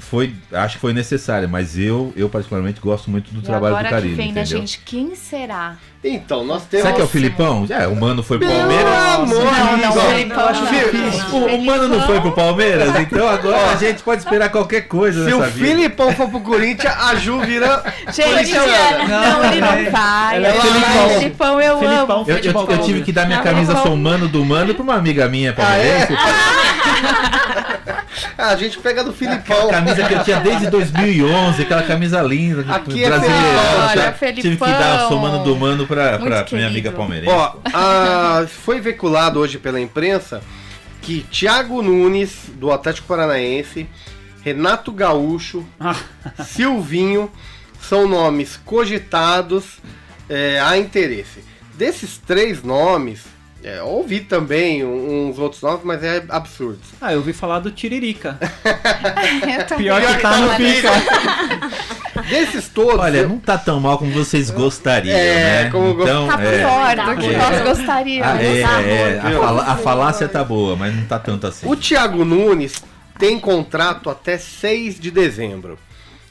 foi, 0.00 0.34
acho 0.52 0.74
que 0.76 0.80
foi 0.80 0.92
necessário, 0.92 1.48
mas 1.48 1.78
eu, 1.78 2.12
eu 2.16 2.28
particularmente 2.28 2.80
gosto 2.80 3.10
muito 3.10 3.30
do 3.32 3.40
E 3.40 3.42
trabalho 3.42 3.74
agora 3.74 3.88
do 3.88 3.90
Carilli, 3.90 4.16
que 4.16 4.22
vem 4.22 4.32
da 4.34 4.44
gente, 4.44 4.80
quem 4.84 5.14
será? 5.14 5.76
Então, 6.04 6.44
nós 6.44 6.64
temos. 6.66 6.84
Será 6.84 6.94
que 6.94 7.00
é 7.00 7.04
o 7.04 7.08
Filipão? 7.08 7.66
É, 7.68 7.86
o 7.88 7.96
Mano 7.96 8.22
foi 8.22 8.38
pro 8.38 8.46
Palmeiras. 8.46 8.86
amor 8.86 9.26
Não, 9.44 9.76
não. 9.78 9.92
Felipão 10.10 10.46
acho 10.48 10.62
não. 10.62 10.70
difícil. 10.72 11.24
O, 11.32 11.54
o 11.56 11.64
Mano 11.64 11.88
não 11.88 12.02
foi 12.06 12.20
pro 12.20 12.32
Palmeiras, 12.32 13.00
então 13.00 13.28
agora 13.28 13.70
a 13.72 13.76
gente 13.76 14.02
pode 14.04 14.22
esperar 14.22 14.48
qualquer 14.50 14.82
coisa 14.82 15.24
Se 15.28 15.34
o 15.34 15.40
vida. 15.42 15.50
Filipão 15.66 16.12
for 16.12 16.28
pro 16.30 16.40
Corinthians, 16.40 16.94
a 16.96 17.16
Ju 17.16 17.40
vira. 17.40 17.82
Gente, 18.14 18.28
corintiana. 18.28 19.08
não, 19.08 19.44
ele 19.50 19.60
não 19.60 19.90
vai. 19.90 20.36
Ela 20.36 20.46
é 20.48 20.52
vai. 20.52 21.18
Filipão, 21.18 21.60
eu 21.60 21.78
Felipão. 21.80 22.20
amo. 22.20 22.24
Eu, 22.28 22.36
eu- 22.36 22.42
Filipão. 22.42 22.66
eu 22.70 22.78
tive 22.78 23.02
que 23.02 23.10
dar 23.12 23.26
minha 23.26 23.42
camisa. 23.42 23.76
Sou 23.82 23.96
Mano 23.96 24.28
do 24.28 24.44
Mano 24.44 24.74
pra 24.74 24.82
uma 24.84 24.94
amiga 24.94 25.28
minha 25.28 25.52
palmeirense. 25.52 26.12
Ah, 26.16 26.87
a 28.36 28.56
gente 28.56 28.78
pega 28.78 29.02
do 29.04 29.12
Filipão. 29.12 29.56
Aquela 29.56 29.72
camisa 29.72 30.06
que 30.06 30.14
eu 30.14 30.24
tinha 30.24 30.40
desde 30.40 30.70
2011, 30.70 31.62
aquela 31.62 31.82
camisa 31.82 32.22
linda, 32.22 32.60
Aqui 32.74 33.04
é 33.04 33.08
brasileira. 33.08 33.44
Olha, 33.90 34.32
tive 34.34 34.56
que 34.56 34.64
dar 34.64 35.10
Mano 35.10 35.44
do 35.44 35.56
Mano 35.56 35.86
pra, 35.86 36.18
pra 36.18 36.46
minha 36.52 36.66
amiga 36.66 36.92
palmeirense. 36.92 37.32
Ó, 37.32 37.54
a- 37.72 38.46
foi 38.46 38.80
veiculado 38.80 39.38
hoje 39.40 39.58
pela 39.58 39.80
imprensa 39.80 40.40
que 41.02 41.22
Thiago 41.30 41.82
Nunes, 41.82 42.32
do 42.54 42.70
Atlético 42.70 43.08
Paranaense, 43.08 43.88
Renato 44.42 44.92
Gaúcho, 44.92 45.66
Ah. 45.80 45.96
Silvinho, 46.44 47.30
são 47.80 48.08
nomes 48.08 48.58
cogitados 48.64 49.78
é, 50.28 50.60
a 50.60 50.76
interesse. 50.76 51.44
Desses 51.74 52.18
três 52.18 52.62
nomes, 52.62 53.24
é, 53.76 53.82
ouvi 53.82 54.20
também 54.20 54.84
uns 54.84 55.38
outros 55.38 55.60
nomes, 55.62 55.80
mas 55.84 56.02
é 56.02 56.24
absurdo. 56.28 56.78
Ah, 57.00 57.12
eu 57.12 57.18
ouvi 57.18 57.32
falar 57.32 57.58
do 57.60 57.70
Tiririca. 57.70 58.38
Pior 59.76 60.00
que 60.00 60.22
tá 60.22 60.36
no 60.38 60.54
pica. 60.56 60.90
Desses 62.28 62.68
todos, 62.68 62.98
Olha, 62.98 63.18
eu- 63.18 63.28
não 63.28 63.38
tá 63.38 63.56
tão 63.58 63.78
mal 63.80 63.98
como 63.98 64.10
vocês 64.12 64.50
gostariam, 64.50 65.16
É, 65.16 65.64
né? 65.64 65.70
como 65.70 66.02
então, 66.02 66.28
Tá 66.28 66.42
é, 66.42 66.58
pior 66.58 66.96
do 67.14 67.20
que 67.20 67.34
É. 67.34 67.38
nós 67.38 67.62
gostaríamos. 67.76 68.32
Ah, 68.32 68.42
é, 68.42 68.60
é, 68.60 69.20
a, 69.22 69.30
fala- 69.40 69.62
a 69.64 69.76
falácia 69.76 70.28
tá 70.28 70.42
boa, 70.44 70.74
mas 70.76 70.94
não 70.94 71.04
tá 71.04 71.18
tanto 71.18 71.46
assim. 71.46 71.66
O 71.68 71.76
Thiago 71.76 72.24
Nunes 72.24 72.82
tem 73.18 73.38
contrato 73.38 74.10
até 74.10 74.36
6 74.38 74.98
de 74.98 75.10
dezembro. 75.10 75.78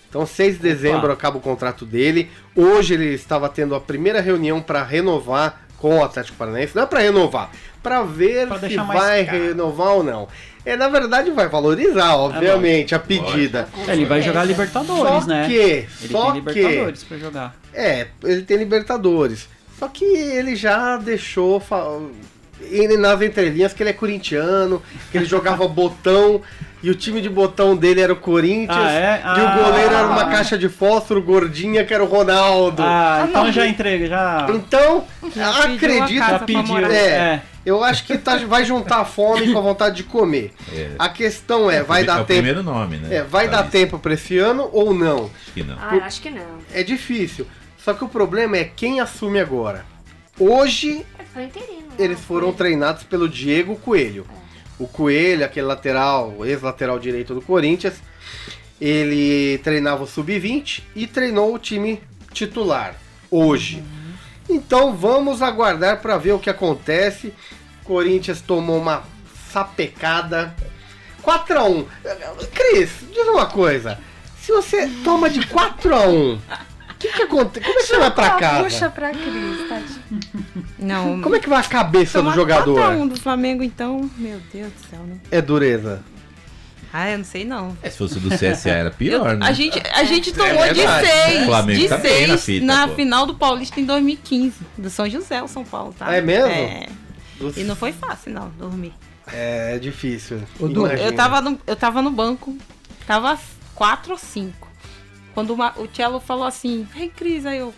Então, 0.10 0.26
6 0.26 0.56
de 0.56 0.62
dezembro 0.64 1.12
acaba 1.12 1.38
o 1.38 1.42
contrato 1.42 1.86
dele. 1.86 2.30
Hoje 2.56 2.94
ele 2.94 3.14
estava 3.14 3.48
tendo 3.50 3.76
a 3.76 3.80
primeira 3.80 4.22
reunião 4.22 4.62
para 4.62 4.84
renovar 4.84 5.67
com 5.78 6.00
o 6.00 6.04
Atlético 6.04 6.38
Paranaense. 6.38 6.76
Não 6.76 6.84
é 6.84 6.86
para 6.86 7.00
renovar, 7.02 7.50
para 7.84 8.02
ver 8.04 8.48
Pra 8.48 8.60
se 8.60 8.76
vai 8.78 9.26
caro. 9.26 9.38
renovar 9.44 9.88
ou 9.90 10.04
não. 10.04 10.28
É, 10.66 10.76
na 10.76 10.90
verdade, 10.90 11.32
vai 11.32 11.48
valorizar, 11.48 12.16
obviamente, 12.18 12.94
a 12.94 13.00
pedida. 13.00 13.70
É, 13.88 13.94
ele 13.94 14.04
vai 14.06 14.22
jogar 14.22 14.44
Libertadores, 14.44 15.24
Só 15.24 15.28
né? 15.30 15.48
que, 15.48 15.54
Ele 15.56 15.88
só 16.12 16.32
tem 16.34 16.44
que, 16.44 16.50
Libertadores 16.60 17.04
pra 17.06 17.18
jogar. 17.18 17.56
é, 17.74 18.08
ele 18.24 18.42
tem 18.42 18.58
Libertadores. 18.58 19.48
Só 19.80 19.88
que 19.88 20.04
ele 20.04 20.56
já 20.58 20.98
deixou 20.98 21.62
nas 23.00 23.22
entrelinhas 23.22 23.74
que 23.74 23.84
ele 23.84 23.90
é 23.92 23.94
corintiano, 23.94 24.82
que 25.12 25.18
ele 25.18 25.26
jogava 25.26 25.68
botão 25.70 26.42
e 26.84 26.90
o 26.92 26.96
time 26.96 27.22
de 27.22 27.30
botão 27.30 27.76
dele 27.76 28.02
era 28.02 28.14
o 28.14 28.16
Corinthians. 28.16 28.78
Ah, 28.78 28.92
é? 28.92 29.22
E 29.24 29.40
o 29.42 29.48
Ah. 29.48 29.58
goleiro 29.64 29.94
era 29.96 30.08
uma 30.08 30.26
caixa 30.26 30.58
de 30.58 30.70
fósforo 30.70 31.22
gordinha 31.24 31.84
que 31.84 31.94
era 31.94 32.04
o 32.04 32.08
Ronaldo. 32.08 32.84
Ah, 32.86 33.26
então 33.28 33.46
não. 33.46 33.52
já 33.52 33.66
entrega, 33.68 34.08
já. 34.08 34.48
Então, 34.50 35.04
Já 35.36 35.64
acredito. 35.64 36.20
Já 36.20 36.28
pra 36.38 36.40
pediu. 36.40 36.78
É. 36.88 36.92
É. 37.08 37.42
Eu 37.66 37.84
acho 37.84 38.06
que 38.06 38.18
tá- 38.18 38.38
vai 38.38 38.64
juntar 38.64 39.02
a 39.02 39.06
fome 39.06 39.52
com 39.52 39.58
a 39.58 39.62
vontade 39.62 39.98
de 39.98 40.04
comer. 40.04 40.54
É. 40.74 40.92
A 40.98 41.10
questão 41.10 41.70
é, 41.70 41.84
vai 41.84 42.02
é 42.02 42.06
dar 42.06 42.14
o 42.16 42.18
tempo. 42.20 42.28
primeiro 42.42 42.64
nome, 42.64 42.96
né? 42.98 43.18
É, 43.18 43.24
vai 43.24 43.50
dar 43.50 43.64
isso. 43.64 43.72
tempo 43.72 44.00
pra 44.00 44.14
esse 44.14 44.38
ano 44.38 44.70
ou 44.72 44.94
não? 44.94 45.26
Acho 45.42 45.52
que 45.54 45.64
não. 45.64 45.76
Ah, 45.78 46.00
acho 46.06 46.22
que 46.22 46.30
não. 46.30 46.60
É 46.74 46.82
difícil. 46.84 47.46
Só 47.78 47.94
que 47.94 48.04
o 48.06 48.08
problema 48.08 48.56
é 48.56 48.64
quem 48.64 49.00
assume 49.02 49.40
agora. 49.40 49.84
Hoje 50.40 51.06
É, 51.20 51.24
foi 51.34 51.44
interino. 51.44 51.87
Eles 51.98 52.20
foram 52.20 52.54
treinados 52.54 53.04
pelo 53.04 53.28
Diego 53.28 53.76
Coelho. 53.76 54.26
O 54.80 54.88
Coelho, 54.88 55.44
aquele 55.44 55.66
lateral, 55.66 56.46
ex-lateral 56.46 57.00
direito 57.00 57.34
do 57.34 57.42
Corinthians, 57.42 57.96
ele 58.80 59.58
treinava 59.60 60.04
o 60.04 60.08
sub-20 60.08 60.84
e 60.96 61.08
treinou 61.08 61.54
o 61.54 61.60
time 61.60 62.02
titular 62.32 62.96
hoje. 63.32 63.84
Então 64.50 64.96
vamos 64.96 65.42
aguardar 65.42 66.02
para 66.02 66.18
ver 66.18 66.34
o 66.34 66.40
que 66.40 66.50
acontece. 66.50 67.34
Corinthians 67.84 68.42
tomou 68.42 68.80
uma 68.80 69.04
sapecada 69.52 70.56
4 71.22 71.60
a 71.60 71.64
1. 71.66 71.86
Cris, 72.54 72.92
diz 73.12 73.28
uma 73.28 73.48
coisa. 73.48 74.00
Se 74.42 74.52
você 74.52 74.88
toma 75.04 75.30
de 75.30 75.46
4 75.48 75.96
a 75.96 76.08
1, 76.08 76.36
o 76.36 76.40
que 76.98 77.10
que 77.10 77.22
acontece? 77.24 77.66
Como 77.66 77.80
é 77.80 77.82
que 77.84 77.88
você 77.88 77.98
vai 77.98 78.12
pra 78.12 78.30
casa? 78.32 78.64
Puxa 78.64 78.90
pra 78.90 79.12
Cris, 79.12 79.70
tadinho. 79.70 80.66
Não. 80.80 81.22
Como 81.24 81.36
é 81.36 81.40
que 81.40 81.50
vai 81.50 81.60
a 81.60 81.64
cabeça 81.64 82.22
do 82.22 82.32
jogador? 82.32 82.76
4 82.76 82.94
a 82.94 83.04
1 83.04 83.08
do 83.08 83.20
Flamengo, 83.20 83.64
então, 83.64 84.10
meu 84.18 84.40
Deus 84.52 84.72
do 84.74 84.90
céu, 84.90 85.00
né? 85.04 85.18
É 85.32 85.42
dureza. 85.42 86.04
Ah, 86.92 87.12
eu 87.12 87.18
não 87.18 87.26
sei 87.26 87.44
não. 87.44 87.78
É, 87.84 87.90
se 87.90 87.98
fosse 87.98 88.18
do 88.20 88.30
CSA 88.30 88.70
era 88.70 88.90
pior, 88.90 89.32
Eu- 89.32 89.38
né? 89.38 89.46
a, 89.46 89.52
gente, 89.52 89.80
a 89.94 90.04
gente 90.06 90.34
tomou 90.34 90.68
de 90.68 90.74
verdade. 90.74 91.08
seis. 91.08 91.42
O 91.42 91.46
Flamengo 91.46 91.80
de 91.82 91.90
tá 91.90 91.98
bem 91.98 92.22
na 92.28 92.38
seis 92.38 92.46
fita, 92.46 92.66
na 92.66 92.88
final 92.88 93.26
do 93.26 93.36
Paulista 93.36 93.80
em 93.80 93.86
2015. 93.86 94.56
Do 94.78 94.90
São 94.90 95.08
José, 95.10 95.44
o 95.44 95.48
São 95.48 95.64
Paulo, 95.66 95.94
tá? 95.98 96.14
É 96.16 96.22
mesmo? 96.22 96.48
É. 96.50 96.88
E 97.56 97.64
não 97.64 97.76
foi 97.76 97.92
fácil, 97.92 98.32
não, 98.32 98.50
dormir. 98.58 98.94
É 99.32 99.78
difícil. 99.78 100.42
Imagina. 100.60 100.94
Eu 101.02 101.14
tava, 101.14 101.42
no, 101.42 101.60
eu 101.68 101.76
tava 101.76 102.02
no 102.02 102.10
banco, 102.10 102.58
tava 103.06 103.38
4 103.76 104.14
ou 104.14 104.18
5. 104.18 104.67
Quando 105.38 105.54
uma- 105.54 105.72
o 105.78 105.88
Cello 105.94 106.20
falou 106.20 106.46
assim, 106.48 106.88
vem 106.96 107.12
Cris, 107.12 107.46
aí 107.46 107.60
eu. 107.60 107.72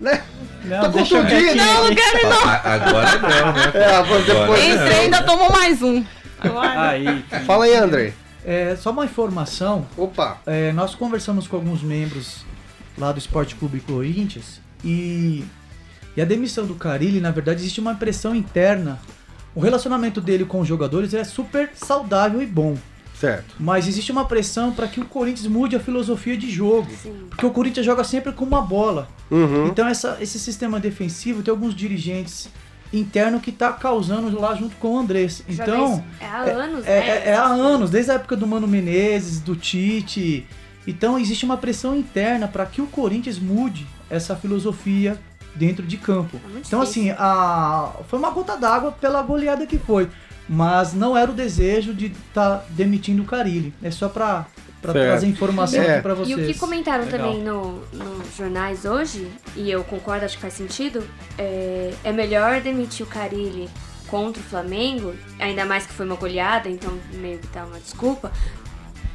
Né? 0.00 0.20
Não, 0.64 0.80
Tô 0.80 0.88
deixa 0.88 1.14
eu 1.16 1.22
contundido. 1.22 1.54
Não, 1.54 1.84
não 1.88 1.94
quero 1.94 2.28
não. 2.28 2.44
A- 2.44 2.74
Agora 2.74 3.18
não, 3.20 3.52
né? 3.52 3.70
É, 3.74 3.94
agora 3.94 4.22
depois- 4.24 4.64
Entrei 4.64 4.88
e 4.90 5.00
ainda 5.02 5.22
tomou 5.22 5.48
mais 5.52 5.80
um. 5.80 6.04
Agora, 6.40 6.88
Aí. 6.88 7.24
Fala 7.46 7.66
aí, 7.66 7.76
André. 7.76 8.14
É, 8.44 8.74
só 8.74 8.90
uma 8.90 9.04
informação, 9.04 9.86
Opa. 9.96 10.38
é, 10.44 10.72
nós 10.72 10.96
conversamos 10.96 11.46
com 11.46 11.54
alguns 11.54 11.82
membros 11.84 12.44
lá 12.98 13.12
do 13.12 13.18
Esporte 13.20 13.54
Clube 13.54 13.78
Corinthians 13.78 14.60
e, 14.84 15.44
e 16.16 16.20
a 16.20 16.24
demissão 16.24 16.66
do 16.66 16.74
Carilli, 16.74 17.20
na 17.20 17.30
verdade, 17.30 17.60
existe 17.60 17.78
uma 17.78 17.94
pressão 17.94 18.34
interna. 18.34 18.98
O 19.54 19.60
relacionamento 19.60 20.20
dele 20.20 20.44
com 20.44 20.58
os 20.58 20.66
jogadores 20.66 21.14
é 21.14 21.22
super 21.22 21.70
saudável 21.74 22.42
e 22.42 22.46
bom, 22.46 22.76
Certo. 23.18 23.54
mas 23.58 23.88
existe 23.88 24.12
uma 24.12 24.24
pressão 24.24 24.72
para 24.72 24.86
que 24.86 25.00
o 25.00 25.04
Corinthians 25.04 25.46
mude 25.48 25.74
a 25.74 25.80
filosofia 25.80 26.36
de 26.36 26.48
jogo, 26.50 26.88
Sim. 27.02 27.26
porque 27.28 27.44
o 27.44 27.50
Corinthians 27.50 27.84
joga 27.84 28.04
sempre 28.04 28.32
com 28.32 28.44
uma 28.44 28.60
bola. 28.62 29.08
Uhum. 29.30 29.66
Então 29.66 29.86
essa- 29.88 30.18
esse 30.20 30.38
sistema 30.38 30.78
defensivo 30.78 31.42
tem 31.42 31.50
alguns 31.50 31.74
dirigentes 31.74 32.48
internos 32.92 33.42
que 33.42 33.52
tá 33.52 33.72
causando 33.72 34.40
lá 34.40 34.54
junto 34.54 34.76
com 34.76 34.94
o 34.94 34.98
Andrés. 34.98 35.42
Então 35.48 36.02
É 36.20 36.26
há 36.26 36.38
anos, 36.42 36.86
é, 36.86 37.00
né? 37.00 37.08
é- 37.08 37.28
é 37.30 37.34
há 37.34 37.44
anos, 37.46 37.90
desde 37.90 38.10
a 38.12 38.14
época 38.14 38.36
do 38.36 38.46
Mano 38.46 38.66
Menezes, 38.68 39.40
do 39.40 39.54
Tite. 39.56 40.46
Então 40.86 41.18
existe 41.18 41.44
uma 41.44 41.56
pressão 41.58 41.94
interna 41.96 42.48
para 42.48 42.64
que 42.64 42.80
o 42.80 42.86
Corinthians 42.86 43.38
mude 43.38 43.86
essa 44.08 44.34
filosofia 44.36 45.18
dentro 45.54 45.84
de 45.84 45.96
campo. 45.98 46.36
É 46.36 46.58
Então 46.66 46.80
difícil. 46.80 46.80
assim, 46.80 47.10
a, 47.18 47.90
foi 48.08 48.18
uma 48.18 48.30
gota 48.30 48.56
d'água 48.56 48.92
pela 48.92 49.20
goleada 49.22 49.66
que 49.66 49.76
foi, 49.78 50.08
mas 50.48 50.94
não 50.94 51.16
era 51.16 51.30
o 51.30 51.34
desejo 51.34 51.92
de 51.92 52.06
estar 52.06 52.64
demitindo 52.70 53.22
o 53.22 53.26
Carilli. 53.26 53.72
É 53.82 53.90
só 53.90 54.08
para 54.08 54.46
trazer 54.80 55.26
informação 55.26 55.82
É. 55.82 55.94
aqui 55.94 56.02
para 56.02 56.12
E 56.12 56.16
vocês. 56.16 56.38
o 56.48 56.52
que 56.52 56.58
comentaram 56.58 57.04
Legal. 57.04 57.20
também 57.20 57.42
no, 57.42 57.82
nos 57.92 58.36
jornais 58.36 58.84
hoje, 58.84 59.28
e 59.56 59.70
eu 59.70 59.82
concordo, 59.84 60.24
acho 60.24 60.36
que 60.36 60.42
faz 60.42 60.54
sentido, 60.54 61.04
é, 61.36 61.92
é 62.04 62.12
melhor 62.12 62.60
demitir 62.60 63.04
o 63.04 63.08
Carilli 63.08 63.68
contra 64.06 64.40
o 64.40 64.44
Flamengo, 64.44 65.14
ainda 65.38 65.64
mais 65.66 65.84
que 65.84 65.92
foi 65.92 66.06
uma 66.06 66.14
goleada, 66.16 66.68
então 66.68 66.92
meio 67.12 67.38
que 67.38 67.46
tá 67.48 67.64
uma 67.64 67.78
desculpa, 67.78 68.32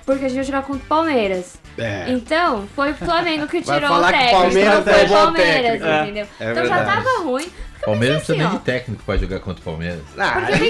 porque 0.05 0.25
a 0.25 0.27
gente 0.27 0.35
vai 0.35 0.43
jogar 0.43 0.61
contra 0.63 0.83
o 0.83 0.87
Palmeiras. 0.87 1.55
É. 1.77 2.05
Então, 2.09 2.67
foi 2.75 2.91
o 2.91 2.95
Flamengo 2.95 3.47
que 3.47 3.61
tirou 3.61 3.77
o 3.77 3.79
que 3.79 3.85
o 3.87 4.11
técnico. 4.11 4.31
Palmeiras 4.41 4.79
então 4.81 4.93
é 4.93 4.97
foi 4.97 5.05
o 5.05 5.09
Palmeiras, 5.09 5.63
técnico. 5.63 5.85
É. 5.87 6.03
entendeu? 6.03 6.27
É 6.39 6.51
então 6.51 6.65
já 6.67 6.85
tava 6.85 7.09
ruim. 7.23 7.47
Palmeiras 7.85 8.15
não 8.17 8.21
assim, 8.23 8.25
precisa 8.33 8.37
nem 8.37 8.47
ó. 8.47 8.49
de 8.49 8.59
técnico 8.59 9.03
pra 9.03 9.17
jogar 9.17 9.39
contra 9.39 9.61
o 9.61 9.63
Palmeiras. 9.65 10.01
Ah, 10.17 10.37
assim, 10.39 10.69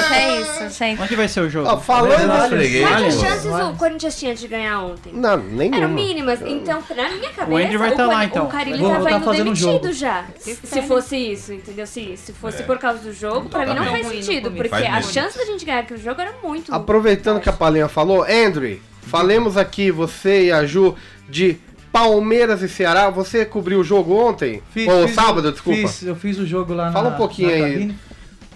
Gente, 0.00 0.14
é 0.14 0.40
isso, 0.40 0.78
gente. 0.78 1.00
Onde 1.02 1.16
vai 1.16 1.28
ser 1.28 1.40
o 1.40 1.50
jogo? 1.50 1.68
Ó, 1.68 1.76
falando 1.78 2.56
nisso- 2.56 2.86
quantas 2.88 3.14
pô. 3.14 3.20
chances 3.24 3.44
o 3.46 3.72
Corinthians 3.76 4.18
tinha 4.18 4.34
de 4.34 4.48
ganhar 4.48 4.80
ontem? 4.80 5.12
Não, 5.12 5.36
nenhuma. 5.36 5.76
Eram 5.76 5.88
mínimas. 5.88 6.40
Então, 6.42 6.82
na 6.96 7.08
minha 7.10 7.30
cabeça, 7.30 7.62
Andrew 7.66 7.78
vai 7.78 7.94
tá 7.94 8.06
lá, 8.06 8.24
então. 8.24 8.44
o 8.46 8.48
Carilli 8.48 8.78
Vou- 8.78 8.90
tava 8.92 9.04
tá 9.04 9.16
indo 9.16 9.24
fazendo 9.24 9.40
o 9.40 9.44
demitido 9.54 9.66
jogo. 9.72 9.92
já. 9.92 10.24
Se, 10.38 10.54
se 10.56 10.82
fosse 10.82 11.16
isso, 11.16 11.52
entendeu? 11.52 11.86
Se, 11.86 12.16
se 12.16 12.32
fosse 12.32 12.62
por 12.62 12.78
causa 12.78 12.98
do 13.00 13.12
jogo, 13.12 13.48
pra 13.48 13.66
mim 13.66 13.74
não 13.74 13.84
faz 13.84 14.06
sentido. 14.06 14.50
Porque 14.50 14.74
a 14.74 15.02
chance 15.02 15.36
da 15.38 15.44
gente 15.44 15.64
ganhar 15.64 15.80
aquele 15.80 16.00
jogo 16.00 16.20
era 16.20 16.32
muito. 16.42 16.74
Aproveitando 16.74 17.40
que 17.40 17.48
a 17.48 17.52
Palinha 17.52 17.88
falou, 17.88 18.24
Andrew, 18.24 18.78
falemos 19.02 19.56
aqui, 19.56 19.90
você 19.90 20.46
e 20.46 20.52
a 20.52 20.64
Ju, 20.66 20.94
de 21.28 21.58
Palmeiras 21.92 22.62
e 22.62 22.68
Ceará. 22.68 23.10
Você 23.10 23.44
cobriu 23.44 23.80
o 23.80 23.84
jogo 23.84 24.14
ontem? 24.14 24.62
Ou 24.88 25.08
sábado, 25.08 25.48
o- 25.48 25.52
desculpa. 25.52 25.78
Fiz, 25.80 26.02
eu 26.02 26.14
fiz 26.16 26.38
o 26.38 26.46
jogo 26.46 26.72
lá 26.72 26.90
Fala 26.92 27.10
na 27.10 27.14
um 27.14 27.18
pouquinho 27.18 27.50
aí. 27.50 27.60
cabine. 27.72 27.98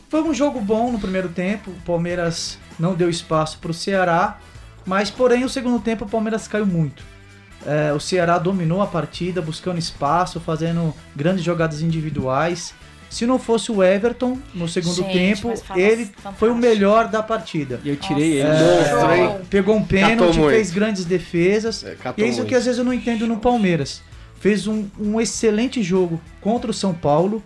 Foi 0.09 0.23
um 0.23 0.33
jogo 0.35 0.61
bom 0.61 0.93
no 0.93 0.99
primeiro 0.99 1.29
tempo. 1.29 1.71
O 1.71 1.81
Palmeiras 1.85 2.59
não 2.79 2.95
deu 2.95 3.11
espaço 3.11 3.59
para 3.59 3.71
o 3.71 3.75
Ceará, 3.75 4.39
mas 4.87 5.11
porém 5.11 5.45
o 5.45 5.49
segundo 5.49 5.81
tempo 5.81 6.05
o 6.05 6.09
Palmeiras 6.09 6.47
caiu 6.47 6.67
muito. 6.67 7.03
É, 7.67 7.93
o 7.93 7.99
Ceará 7.99 8.39
dominou 8.39 8.83
a 8.83 8.87
partida, 8.87 9.41
buscando 9.41 9.79
espaço, 9.79 10.39
fazendo 10.39 10.95
grandes 11.17 11.43
jogadas 11.43 11.81
individuais. 11.83 12.75
Se 13.15 13.27
não 13.27 13.39
fosse 13.39 13.71
o 13.71 13.81
Everton 13.81 14.37
no 14.53 14.67
segundo 14.69 14.97
Gente, 14.97 15.13
tempo, 15.13 15.55
ele 15.77 16.07
fantástico. 16.07 16.35
foi 16.37 16.51
o 16.51 16.57
melhor 16.57 17.07
da 17.07 17.23
partida. 17.23 17.81
E 17.85 17.91
eu 17.91 17.97
tirei 17.97 18.43
Nossa. 18.43 19.15
ele. 19.15 19.23
É, 19.23 19.41
pegou 19.49 19.77
um 19.77 19.85
pênalti, 19.85 20.37
fez 20.51 20.73
grandes 20.73 21.05
defesas. 21.05 21.85
É, 21.85 21.97
E 22.17 22.25
é 22.25 22.27
isso 22.27 22.39
muito. 22.39 22.49
que 22.49 22.57
às 22.57 22.65
vezes 22.65 22.77
eu 22.77 22.85
não 22.85 22.93
entendo 22.93 23.25
no 23.29 23.37
Palmeiras. 23.37 24.03
Fez 24.41 24.67
um, 24.67 24.89
um 24.99 25.21
excelente 25.21 25.81
jogo 25.81 26.21
contra 26.41 26.73
o 26.73 26.75
São 26.75 26.93
Paulo. 26.93 27.41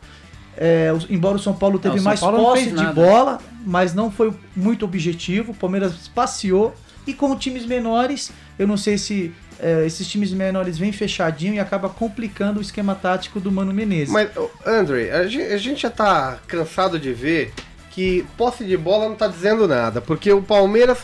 É, 0.56 0.90
embora 1.10 1.36
o 1.36 1.38
São 1.38 1.52
Paulo 1.54 1.78
teve 1.78 1.96
o 1.96 1.98
São 1.98 2.04
mais 2.04 2.18
Paulo 2.18 2.38
não 2.38 2.44
posse 2.46 2.70
de 2.70 2.86
bola, 2.94 3.38
mas 3.66 3.92
não 3.92 4.10
foi 4.10 4.32
muito 4.56 4.86
objetivo. 4.86 5.52
O 5.52 5.54
Palmeiras 5.54 6.08
passeou. 6.14 6.74
E 7.06 7.12
com 7.12 7.36
times 7.36 7.66
menores, 7.66 8.32
eu 8.58 8.66
não 8.66 8.78
sei 8.78 8.96
se 8.96 9.34
é, 9.61 9.84
esses 9.84 10.06
times 10.06 10.32
menores 10.32 10.78
vêm 10.78 10.92
fechadinho 10.92 11.54
e 11.54 11.61
acaba 11.61 11.88
complicando 11.88 12.59
o 12.59 12.62
esquema 12.62 12.94
tático 12.94 13.40
do 13.40 13.50
Mano 13.50 13.72
Menezes. 13.72 14.12
Mas, 14.12 14.30
André, 14.64 15.11
a 15.11 15.26
gente 15.26 15.82
já 15.82 15.90
tá 15.90 16.38
cansado 16.46 16.98
de 16.98 17.12
ver 17.12 17.52
que 17.90 18.24
posse 18.36 18.64
de 18.64 18.76
bola 18.76 19.09
não 19.09 19.16
tá 19.16 19.26
dizendo 19.26 19.66
nada, 19.66 20.00
porque 20.00 20.32
o 20.32 20.40
Palmeiras, 20.40 20.98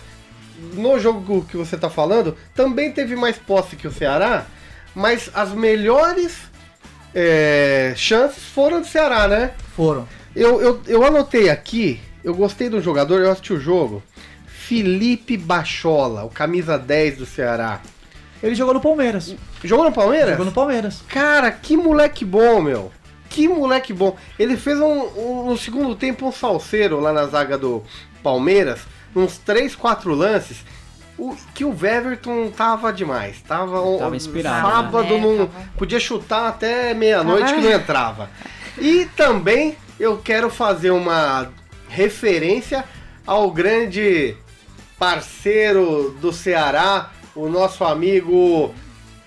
no 0.74 0.98
jogo 0.98 1.44
que 1.50 1.56
você 1.56 1.76
tá 1.76 1.90
falando, 1.90 2.36
também 2.54 2.92
teve 2.92 3.16
mais 3.16 3.36
posse 3.36 3.74
que 3.74 3.88
o 3.88 3.92
Ceará, 3.92 4.46
mas 4.94 5.28
as 5.34 5.52
melhores 5.52 6.38
é, 7.14 7.94
chances 7.96 8.44
foram 8.44 8.80
do 8.80 8.86
Ceará, 8.86 9.26
né? 9.26 9.52
Foram. 9.74 10.06
Eu, 10.34 10.60
eu, 10.60 10.82
eu 10.86 11.04
anotei 11.04 11.48
aqui, 11.48 12.00
eu 12.22 12.34
gostei 12.34 12.68
do 12.68 12.80
jogador, 12.80 13.20
eu 13.20 13.30
assisti 13.30 13.52
o 13.52 13.60
jogo. 13.60 14.02
Felipe 14.46 15.36
Bachola, 15.36 16.24
o 16.24 16.30
camisa 16.30 16.78
10 16.78 17.18
do 17.18 17.26
Ceará. 17.26 17.80
Ele 18.42 18.54
jogou 18.54 18.74
no 18.74 18.80
Palmeiras. 18.80 19.34
Jogou 19.62 19.84
no 19.86 19.92
Palmeiras? 19.92 20.30
Jogou 20.30 20.46
no 20.46 20.52
Palmeiras. 20.52 21.02
Cara, 21.08 21.50
que 21.50 21.76
moleque 21.76 22.24
bom, 22.24 22.60
meu. 22.60 22.92
Que 23.30 23.48
moleque 23.48 23.92
bom. 23.92 24.16
Ele 24.38 24.56
fez 24.56 24.78
um, 24.78 25.02
um- 25.16 25.46
no 25.46 25.56
segundo 25.58 25.94
tempo 25.96 26.26
um 26.28 26.32
salseiro 26.32 27.00
lá 27.00 27.12
na 27.12 27.26
zaga 27.26 27.56
do 27.58 27.82
Palmeiras, 28.22 28.80
uns 29.16 29.38
3, 29.38 29.74
4 29.74 30.14
lances. 30.14 30.58
O, 31.16 31.34
que 31.54 31.64
o 31.64 31.70
Weverton 31.70 32.50
tava 32.50 32.92
demais. 32.92 33.40
Tava, 33.40 33.80
um- 33.80 33.98
Tava 33.98 34.16
inspirado, 34.16 34.68
Sábado 34.68 35.14
né? 35.14 35.20
não, 35.20 35.46
Tava. 35.46 35.50
podia 35.76 36.00
chutar 36.00 36.48
até 36.48 36.92
meia-noite 36.92 37.54
que 37.54 37.60
não 37.60 37.70
entrava. 37.72 38.28
E 38.78 39.06
também 39.16 39.76
eu 39.98 40.18
quero 40.18 40.50
fazer 40.50 40.90
uma 40.90 41.48
referência 41.88 42.84
ao 43.26 43.50
grande 43.50 44.36
parceiro 44.98 46.16
do 46.20 46.32
Ceará, 46.32 47.10
o 47.34 47.48
nosso 47.48 47.84
amigo 47.84 48.72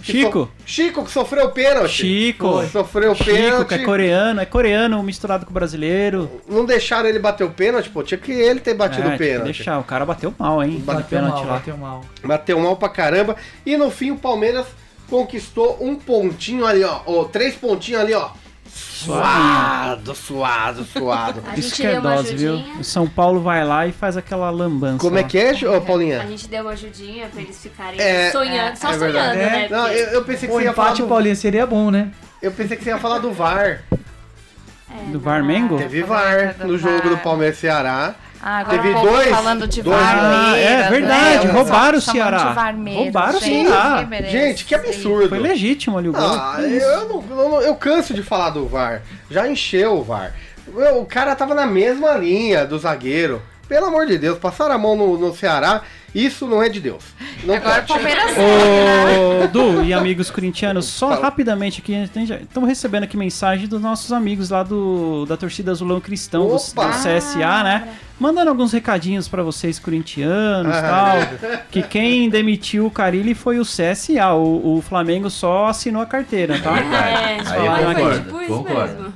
Chico. 0.01 0.31
so- 0.41 0.49
Chico 0.65 1.03
que 1.03 1.11
sofreu 1.11 1.49
pênalti. 1.51 1.89
Chico. 1.91 2.63
Sofreu 2.67 3.15
Chico, 3.15 3.29
pênalti. 3.31 3.67
que 3.69 3.73
é 3.75 3.77
coreano, 3.79 4.39
é 4.41 4.45
coreano 4.45 5.01
misturado 5.03 5.45
com 5.45 5.51
brasileiro. 5.53 6.29
Não 6.47 6.65
deixaram 6.65 7.09
ele 7.09 7.17
bater 7.19 7.43
o 7.43 7.49
pênalti, 7.49 7.89
pô. 7.89 8.03
Tinha 8.03 8.17
que 8.17 8.31
ele 8.31 8.59
ter 8.59 8.75
batido 8.75 9.01
é, 9.01 9.05
o 9.05 9.07
tinha 9.07 9.17
que 9.17 9.23
pênalti. 9.23 9.45
deixar, 9.45 9.79
o 9.79 9.83
cara 9.83 10.05
bateu 10.05 10.33
mal, 10.37 10.63
hein? 10.63 10.81
Bateu 10.85 11.01
de 11.03 11.09
pênalti 11.09 11.33
mal, 11.39 11.45
lá. 11.47 11.53
bateu 11.53 11.77
mal. 11.77 12.05
Bateu 12.23 12.59
mal 12.59 12.75
pra 12.77 12.89
caramba. 12.89 13.35
E 13.65 13.75
no 13.75 13.89
fim 13.89 14.11
o 14.11 14.17
Palmeiras 14.17 14.67
conquistou 15.09 15.77
um 15.81 15.95
pontinho 15.95 16.65
ali, 16.65 16.83
ó. 16.83 16.99
Ó, 17.05 17.23
três 17.25 17.55
pontinhos 17.55 18.01
ali, 18.01 18.13
ó. 18.13 18.29
Suado, 18.77 20.13
suado, 20.15 20.83
suado. 20.85 21.43
A 21.47 21.57
Isso 21.57 21.75
que 21.75 21.85
é 21.87 21.99
dose, 21.99 22.35
viu? 22.35 22.55
O 22.79 22.83
São 22.83 23.07
Paulo 23.07 23.41
vai 23.41 23.63
lá 23.65 23.87
e 23.87 23.91
faz 23.91 24.15
aquela 24.17 24.49
lambança. 24.49 24.99
Como 24.99 25.17
é 25.17 25.23
que 25.23 25.37
é, 25.37 25.53
ô, 25.67 25.75
A 25.75 25.81
Paulinha? 25.81 26.19
gente 26.27 26.47
deu 26.47 26.61
uma 26.63 26.71
ajudinha 26.71 27.27
pra 27.27 27.41
eles 27.41 27.61
ficarem 27.61 27.99
É, 27.99 28.31
sonhando, 28.31 28.75
só 28.75 28.89
é 28.89 28.93
sonhando, 28.93 29.13
verdade. 29.13 29.37
né? 29.37 29.67
Não, 29.69 29.83
Porque- 29.83 29.97
eu, 29.99 30.05
eu 30.07 30.23
pensei 30.23 30.47
que 30.49 30.55
O 30.55 30.57
você 30.59 30.63
ia 30.65 30.73
falar 30.73 30.87
empate, 30.89 31.01
do... 31.01 31.07
Paulinha, 31.07 31.35
seria 31.35 31.65
bom, 31.65 31.89
né? 31.91 32.11
Eu 32.41 32.51
pensei 32.51 32.77
que 32.77 32.83
você 32.83 32.89
ia 32.91 32.97
falar 32.99 33.19
do 33.19 33.31
VAR. 33.31 33.81
É, 33.91 35.03
Do 35.07 35.13
não. 35.13 35.19
Varmengo? 35.19 35.77
Teve 35.77 36.03
VAR 36.03 36.33
é 36.37 36.55
é 36.59 36.63
no 36.65 36.77
jogo 36.77 36.97
VAR? 36.99 37.09
do 37.09 37.17
Palmeiras 37.17 37.57
e 37.57 37.61
Ceará. 37.61 38.15
Ah, 38.41 38.59
agora 38.59 38.77
Teve 38.77 38.89
o 38.89 38.93
povo 38.93 39.07
dois- 39.09 39.29
falando 39.29 39.67
de 39.67 39.81
dois- 39.81 39.97
Ah, 39.99 40.55
é 40.57 40.89
verdade, 40.89 41.47
né? 41.47 41.53
roubaram 41.53 41.97
o 41.97 42.01
Ceará. 42.01 42.55
Roubaram 42.93 43.37
o 43.37 43.41
gente, 43.41 43.67
Ceará. 43.67 43.97
que 43.99 44.05
beleza. 44.05 44.31
Gente, 44.31 44.65
que 44.65 44.75
absurdo. 44.75 45.29
Foi 45.29 45.39
legítimo 45.39 45.97
ali 45.97 46.09
o 46.09 46.13
gol. 46.13 46.21
Ah, 46.23 46.57
eu, 46.59 46.67
eu 46.69 47.09
não, 47.09 47.23
eu 47.29 47.49
não- 47.49 47.61
eu 47.61 47.75
canso 47.75 48.13
de 48.13 48.21
falar 48.21 48.51
do 48.51 48.67
VAR. 48.67 49.01
Já 49.29 49.47
encheu 49.47 49.95
o 49.97 50.03
VAR. 50.03 50.33
Meu, 50.73 50.99
O 50.99 51.05
cara 51.05 51.35
tava 51.35 51.55
na 51.55 51.65
mesma 51.65 52.11
linha 52.17 52.65
do 52.65 52.77
zagueiro. 52.77 53.41
Pelo 53.67 53.87
amor 53.87 54.05
de 54.05 54.17
Deus, 54.17 54.37
passaram 54.37 54.75
a 54.75 54.77
mão 54.77 54.95
no, 54.95 55.17
no 55.17 55.35
Ceará. 55.35 55.81
Isso 56.19 56.47
não 56.47 56.61
é 56.63 56.67
de 56.69 56.79
Deus. 56.79 57.03
Não 57.43 57.53
Agora 57.55 57.69
o 57.83 57.85
pode. 57.85 57.87
Palmeiras 57.87 58.31
sabe, 58.31 58.41
né? 58.41 59.43
Ô, 59.43 59.47
Du 59.49 59.83
e 59.83 59.93
amigos 59.93 60.31
corintianos, 60.31 60.85
só 60.85 61.19
rapidamente 61.21 61.79
aqui, 61.81 61.93
estamos 61.93 62.67
recebendo 62.67 63.03
aqui 63.03 63.15
mensagem 63.15 63.67
dos 63.67 63.79
nossos 63.81 64.11
amigos 64.11 64.49
lá 64.49 64.63
do, 64.63 65.25
da 65.27 65.37
torcida 65.37 65.71
Azulão 65.71 65.99
Cristão, 66.01 66.47
do, 66.47 66.53
do! 66.53 66.57
CSA, 66.57 67.63
né? 67.63 67.89
Mandando 68.19 68.49
alguns 68.49 68.71
recadinhos 68.73 69.27
pra 69.27 69.43
vocês 69.43 69.77
corintianos 69.77 70.75
e 70.75 70.79
Ah. 70.79 71.27
tal. 71.39 71.59
Que 71.69 71.83
quem 71.83 72.29
demitiu 72.29 72.87
o 72.87 72.91
Carilli 72.91 73.35
foi 73.35 73.59
o 73.59 73.63
CSA, 73.63 74.33
o, 74.33 74.77
o 74.77 74.81
Flamengo 74.81 75.29
só 75.29 75.67
assinou 75.67 76.01
a 76.01 76.05
carteira, 76.07 76.59
tá? 76.59 76.77
É, 76.79 77.37
Aí 77.45 77.65
eu 77.65 77.71
mas 77.71 77.83
foi 77.83 77.93
concordo, 77.95 78.19
tipo 78.23 78.41
isso 78.41 78.53
concordo. 78.53 78.93
mesmo. 79.03 79.13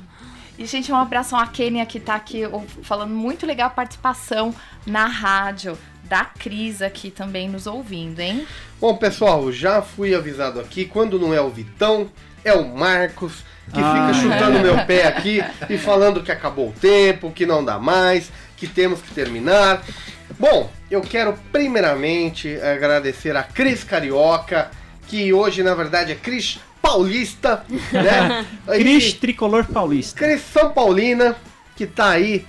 E, 0.58 0.66
gente, 0.66 0.92
um 0.92 0.96
abração 0.96 1.36
à 1.38 1.46
Kênia 1.48 1.84
que 1.84 1.98
tá 1.98 2.14
aqui 2.14 2.42
falando 2.82 3.10
muito 3.12 3.44
legal 3.44 3.66
a 3.66 3.70
participação 3.70 4.54
na 4.86 5.06
rádio. 5.06 5.76
Da 6.12 6.26
Cris 6.26 6.82
aqui 6.82 7.10
também 7.10 7.48
nos 7.48 7.66
ouvindo, 7.66 8.20
hein? 8.20 8.46
Bom, 8.78 8.94
pessoal, 8.98 9.50
já 9.50 9.80
fui 9.80 10.14
avisado 10.14 10.60
aqui. 10.60 10.84
Quando 10.84 11.18
não 11.18 11.32
é 11.32 11.40
o 11.40 11.48
Vitão, 11.48 12.10
é 12.44 12.52
o 12.52 12.68
Marcos. 12.68 13.36
Que 13.72 13.80
Ah. 13.80 14.12
fica 14.12 14.20
chutando 14.20 14.58
meu 14.60 14.76
pé 14.84 15.06
aqui 15.06 15.42
e 15.70 15.78
falando 15.78 16.22
que 16.22 16.30
acabou 16.30 16.68
o 16.68 16.72
tempo, 16.78 17.30
que 17.30 17.46
não 17.46 17.64
dá 17.64 17.78
mais, 17.78 18.30
que 18.58 18.66
temos 18.66 19.00
que 19.00 19.10
terminar. 19.14 19.82
Bom, 20.38 20.70
eu 20.90 21.00
quero 21.00 21.32
primeiramente 21.50 22.60
agradecer 22.60 23.34
a 23.34 23.42
Cris 23.42 23.82
Carioca, 23.82 24.70
que 25.08 25.32
hoje 25.32 25.62
na 25.62 25.74
verdade 25.74 26.12
é 26.12 26.14
Cris 26.14 26.60
Paulista, 26.82 27.64
né? 27.90 28.44
Cris 28.68 29.14
Tricolor 29.14 29.64
Paulista. 29.64 30.18
Cris 30.18 30.42
São 30.52 30.72
Paulina, 30.72 31.34
que 31.74 31.86
tá 31.86 32.10
aí 32.10 32.44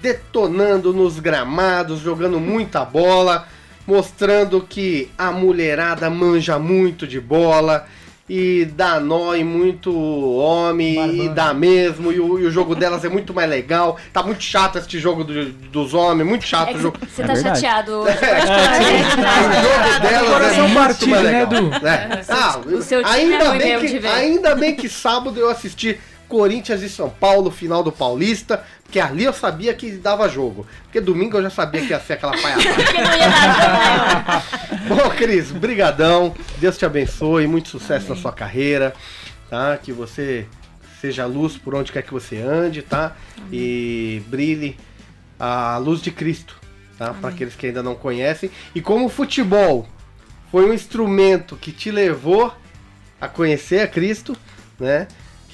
detonando 0.00 0.92
nos 0.92 1.18
gramados, 1.18 2.00
jogando 2.00 2.38
muita 2.40 2.84
bola, 2.84 3.46
mostrando 3.86 4.60
que 4.60 5.10
a 5.16 5.30
mulherada 5.30 6.08
manja 6.10 6.58
muito 6.58 7.06
de 7.06 7.20
bola 7.20 7.86
e 8.28 8.64
dá 8.64 8.98
nó 8.98 9.36
em 9.36 9.44
muito 9.44 9.96
homem 10.36 11.26
e 11.26 11.28
dá 11.28 11.54
mesmo, 11.54 12.10
e 12.12 12.18
o, 12.18 12.40
e 12.40 12.44
o 12.46 12.50
jogo 12.50 12.74
delas 12.74 13.04
é 13.04 13.08
muito 13.08 13.32
mais 13.32 13.48
legal. 13.48 13.96
Tá 14.12 14.20
muito 14.20 14.42
chato 14.42 14.78
este 14.78 14.98
jogo 14.98 15.22
do- 15.22 15.50
dos 15.52 15.94
homens, 15.94 16.26
muito 16.26 16.44
chato 16.44 16.70
É 16.70 16.74
o 16.74 16.78
jogo. 16.80 16.98
você 17.08 17.22
É 17.22 17.26
tá 17.26 17.32
verdade. 17.34 17.60
chateado 17.60 17.92
hoje. 18.02 18.16
O 18.16 19.62
jogo 19.62 20.00
delas 20.02 20.52
é 20.58 20.60
muito 20.62 20.74
partido, 20.74 21.10
mais 21.10 21.22
né, 21.22 21.30
legal. 21.30 21.46
Du? 21.46 21.86
É. 21.86 22.20
Ah, 22.28 22.58
o 22.66 22.82
seu 22.82 23.04
time 23.04 23.14
ainda 23.14 23.44
é 23.44 23.58
bem 23.58 23.78
que, 23.80 23.86
de 23.86 23.98
ver. 24.00 24.08
Ainda 24.08 24.54
bem 24.56 24.74
que 24.74 24.88
sábado 24.88 25.38
eu 25.38 25.48
assisti 25.48 25.96
Corinthians 26.28 26.82
e 26.82 26.88
São 26.88 27.08
Paulo, 27.08 27.50
final 27.50 27.82
do 27.82 27.92
Paulista, 27.92 28.64
porque 28.82 29.00
ali 29.00 29.24
eu 29.24 29.32
sabia 29.32 29.72
que 29.74 29.92
dava 29.92 30.28
jogo. 30.28 30.66
Porque 30.84 31.00
domingo 31.00 31.36
eu 31.36 31.42
já 31.42 31.50
sabia 31.50 31.80
que 31.80 31.90
ia 31.90 32.00
ser 32.00 32.14
aquela 32.14 32.32
palhaçada. 32.32 32.76
Certo. 34.66 34.88
Bom, 34.88 35.10
Cris, 35.10 35.52
brigadão. 35.52 36.34
Deus 36.58 36.76
te 36.76 36.84
abençoe, 36.84 37.46
muito 37.46 37.68
sucesso 37.68 38.08
na 38.08 38.16
sua 38.16 38.32
carreira, 38.32 38.94
tá? 39.48 39.76
Que 39.76 39.92
você 39.92 40.46
seja 41.00 41.26
luz 41.26 41.56
por 41.56 41.74
onde 41.74 41.92
quer 41.92 42.02
que 42.02 42.12
você 42.12 42.38
ande, 42.38 42.82
tá? 42.82 43.16
E 43.52 44.22
brilhe 44.26 44.76
a 45.38 45.76
luz 45.78 46.00
de 46.00 46.10
Cristo, 46.10 46.56
tá? 46.98 47.14
Para 47.14 47.30
aqueles 47.30 47.54
que 47.54 47.66
ainda 47.66 47.82
não 47.82 47.94
conhecem. 47.94 48.50
E 48.74 48.80
como 48.80 49.06
o 49.06 49.08
futebol 49.08 49.86
foi 50.50 50.68
um 50.68 50.72
instrumento 50.72 51.56
que 51.56 51.72
te 51.72 51.90
levou 51.90 52.52
a 53.20 53.28
conhecer 53.28 53.80
a 53.80 53.86
Cristo, 53.86 54.36
né? 54.78 55.06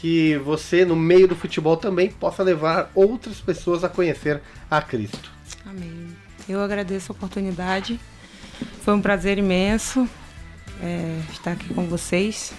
Que 0.03 0.37
você, 0.39 0.85
no 0.85 0.97
meio 0.97 1.29
do 1.29 1.37
futebol, 1.37 1.77
também 1.77 2.11
possa 2.11 2.43
levar 2.43 2.91
outras 2.95 3.41
pessoas 3.41 3.85
a 3.85 3.89
conhecer 3.89 4.43
a 4.69 4.83
Cristo. 4.83 5.31
Amém. 5.65 6.09
Eu 6.49 6.61
agradeço 6.61 7.13
a 7.13 7.15
oportunidade. 7.15 7.99
Foi 8.83 8.93
um 8.95 9.01
prazer 9.01 9.39
imenso 9.39 10.09
é, 10.83 11.21
estar 11.33 11.53
aqui 11.53 11.73
com 11.73 11.87
vocês. 11.87 12.53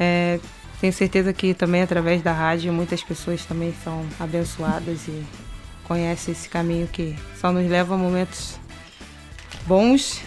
É, 0.00 0.40
tenho 0.80 0.92
certeza 0.92 1.32
que 1.32 1.54
também 1.54 1.82
através 1.82 2.22
da 2.22 2.32
rádio 2.32 2.72
muitas 2.72 3.02
pessoas 3.02 3.44
também 3.44 3.74
são 3.84 4.04
abençoadas 4.18 5.06
e 5.06 5.22
conhecem 5.84 6.32
esse 6.32 6.48
caminho 6.48 6.88
que 6.88 7.14
só 7.38 7.52
nos 7.52 7.68
leva 7.70 7.94
a 7.94 7.98
momentos 7.98 8.58
bons 9.66 10.22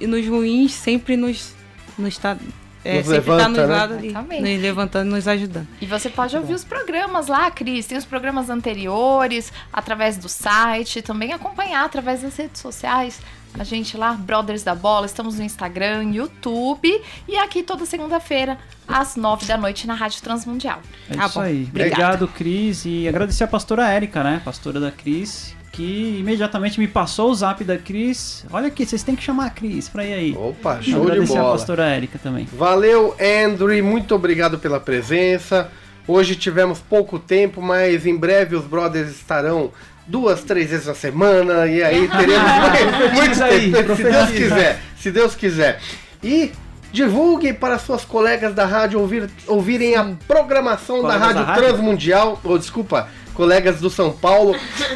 e 0.00 0.06
nos 0.06 0.26
ruins 0.26 0.72
sempre 0.72 1.16
nos, 1.16 1.54
nos 1.98 2.18
tá, 2.18 2.36
é, 2.84 2.98
Nos 2.98 3.06
sempre 3.06 3.24
tá 3.26 3.46
levanta, 3.48 3.66
nos 3.96 4.12
né? 4.40 4.50
e 4.52 4.56
levantando, 4.56 5.10
nos 5.10 5.28
ajudando. 5.28 5.68
E 5.80 5.86
você 5.86 6.10
pode 6.10 6.36
ouvir 6.36 6.54
os 6.54 6.64
programas 6.64 7.28
lá, 7.28 7.50
Cris. 7.50 7.86
Tem 7.86 7.96
os 7.96 8.04
programas 8.04 8.50
anteriores, 8.50 9.52
através 9.72 10.16
do 10.16 10.28
site, 10.28 11.00
também 11.02 11.32
acompanhar 11.32 11.84
através 11.84 12.22
das 12.22 12.36
redes 12.36 12.60
sociais. 12.60 13.20
A 13.58 13.64
gente 13.64 13.96
lá, 13.98 14.14
Brothers 14.14 14.62
da 14.62 14.74
Bola, 14.74 15.04
estamos 15.04 15.38
no 15.38 15.44
Instagram, 15.44 16.04
YouTube 16.14 16.90
e 17.28 17.36
aqui 17.36 17.62
toda 17.62 17.84
segunda-feira, 17.84 18.58
às 18.88 19.14
nove 19.14 19.44
da 19.44 19.58
noite, 19.58 19.86
na 19.86 19.94
Rádio 19.94 20.22
Transmundial. 20.22 20.80
É 21.10 21.14
Tá 21.16 21.26
isso 21.26 21.34
bom. 21.34 21.40
aí. 21.44 21.64
Obrigada. 21.68 21.94
Obrigado, 22.14 22.28
Cris. 22.28 22.84
E 22.86 23.06
agradecer 23.06 23.44
a 23.44 23.48
pastora 23.48 23.86
Érica, 23.88 24.24
né? 24.24 24.40
Pastora 24.42 24.80
da 24.80 24.90
Cris, 24.90 25.54
que 25.72 26.18
imediatamente 26.20 26.78
me 26.78 26.86
passou 26.86 27.30
o 27.30 27.34
zap 27.34 27.64
da 27.64 27.78
Cris. 27.78 28.44
Olha 28.52 28.68
aqui, 28.68 28.84
vocês 28.84 29.02
têm 29.02 29.16
que 29.16 29.22
chamar 29.22 29.46
a 29.46 29.50
Cris 29.50 29.88
pra 29.88 30.04
ir 30.04 30.12
aí. 30.12 30.36
Opa, 30.36 30.80
show 30.82 31.06
de 31.06 31.10
agradecer 31.10 31.38
a 31.38 31.40
bola. 31.40 31.52
pastora 31.52 31.86
Érica 31.86 32.18
também. 32.22 32.46
Valeu, 32.52 33.16
Andrew, 33.18 33.82
muito 33.82 34.14
obrigado 34.14 34.58
pela 34.58 34.78
presença. 34.78 35.70
Hoje 36.06 36.36
tivemos 36.36 36.78
pouco 36.78 37.18
tempo, 37.18 37.62
mas 37.62 38.04
em 38.06 38.16
breve 38.16 38.54
os 38.54 38.64
brothers 38.64 39.10
estarão 39.10 39.72
duas, 40.06 40.42
três 40.42 40.70
vezes 40.70 40.86
na 40.86 40.94
semana 40.94 41.66
e 41.66 41.82
aí 41.82 42.06
teremos 42.18 42.50
muito 43.14 43.42
aí, 43.42 43.72
tempo, 43.72 43.96
se 43.96 44.02
Deus 44.02 44.30
quiser, 44.30 44.80
se 44.98 45.10
Deus 45.10 45.34
quiser. 45.34 45.80
E 46.22 46.52
Divulgue 46.92 47.54
para 47.54 47.78
suas 47.78 48.04
colegas 48.04 48.54
da 48.54 48.66
rádio 48.66 49.00
ouvir, 49.00 49.30
ouvirem 49.46 49.96
a 49.96 50.14
programação 50.28 51.02
da 51.02 51.16
Rádio 51.16 51.36
da 51.36 51.42
rádio? 51.44 51.64
Transmundial. 51.64 52.38
Ou 52.44 52.58
desculpa, 52.58 53.08
colegas 53.34 53.80
do 53.80 53.90
São 53.90 54.12
Paulo, 54.12 54.54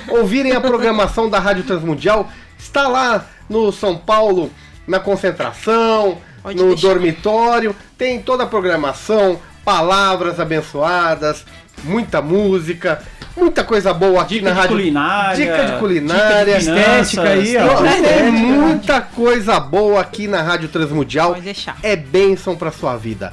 ouvirem 0.09 0.53
a 0.53 0.61
programação 0.61 1.28
da 1.28 1.39
Rádio 1.39 1.64
Transmundial. 1.64 2.28
Está 2.59 2.89
lá 2.89 3.26
no 3.49 3.70
São 3.72 3.97
Paulo, 3.97 4.51
na 4.87 4.99
concentração, 5.01 6.18
Pode 6.43 6.57
no 6.59 6.68
deixar. 6.68 6.89
dormitório. 6.89 7.76
Tem 7.99 8.20
toda 8.20 8.45
a 8.45 8.47
programação, 8.47 9.39
palavras 9.64 10.39
abençoadas, 10.41 11.45
muita 11.84 12.20
música, 12.22 13.03
muita 13.37 13.64
coisa 13.64 13.93
boa 13.93 14.22
aqui 14.22 14.34
Dica 14.34 14.47
na 14.49 14.53
de 14.55 14.61
Rádio. 14.61 14.76
culinária. 14.76 15.37
Dica 15.37 15.64
de 15.64 15.78
culinária, 15.78 16.59
dica 16.59 16.59
de 16.59 16.64
finanças, 16.64 17.07
estética 17.12 17.28
aí, 17.30 17.57
ó. 17.59 18.03
Tem 18.03 18.32
muita 18.32 19.01
coisa 19.01 19.59
boa 19.61 20.01
aqui 20.01 20.26
na 20.28 20.43
Rádio 20.43 20.68
Transmundial. 20.68 21.30
Pode 21.30 21.43
deixar. 21.43 21.76
É 21.82 21.97
bênção 21.97 22.57
para 22.57 22.70
sua 22.70 22.97
vida. 22.97 23.32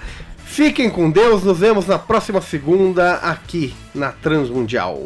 Fiquem 0.53 0.87
com 0.87 1.09
Deus, 1.09 1.43
nos 1.43 1.57
vemos 1.57 1.87
na 1.87 1.97
próxima 1.97 2.39
segunda 2.39 3.15
aqui 3.15 3.73
na 3.91 4.11
Transmundial. 4.11 4.99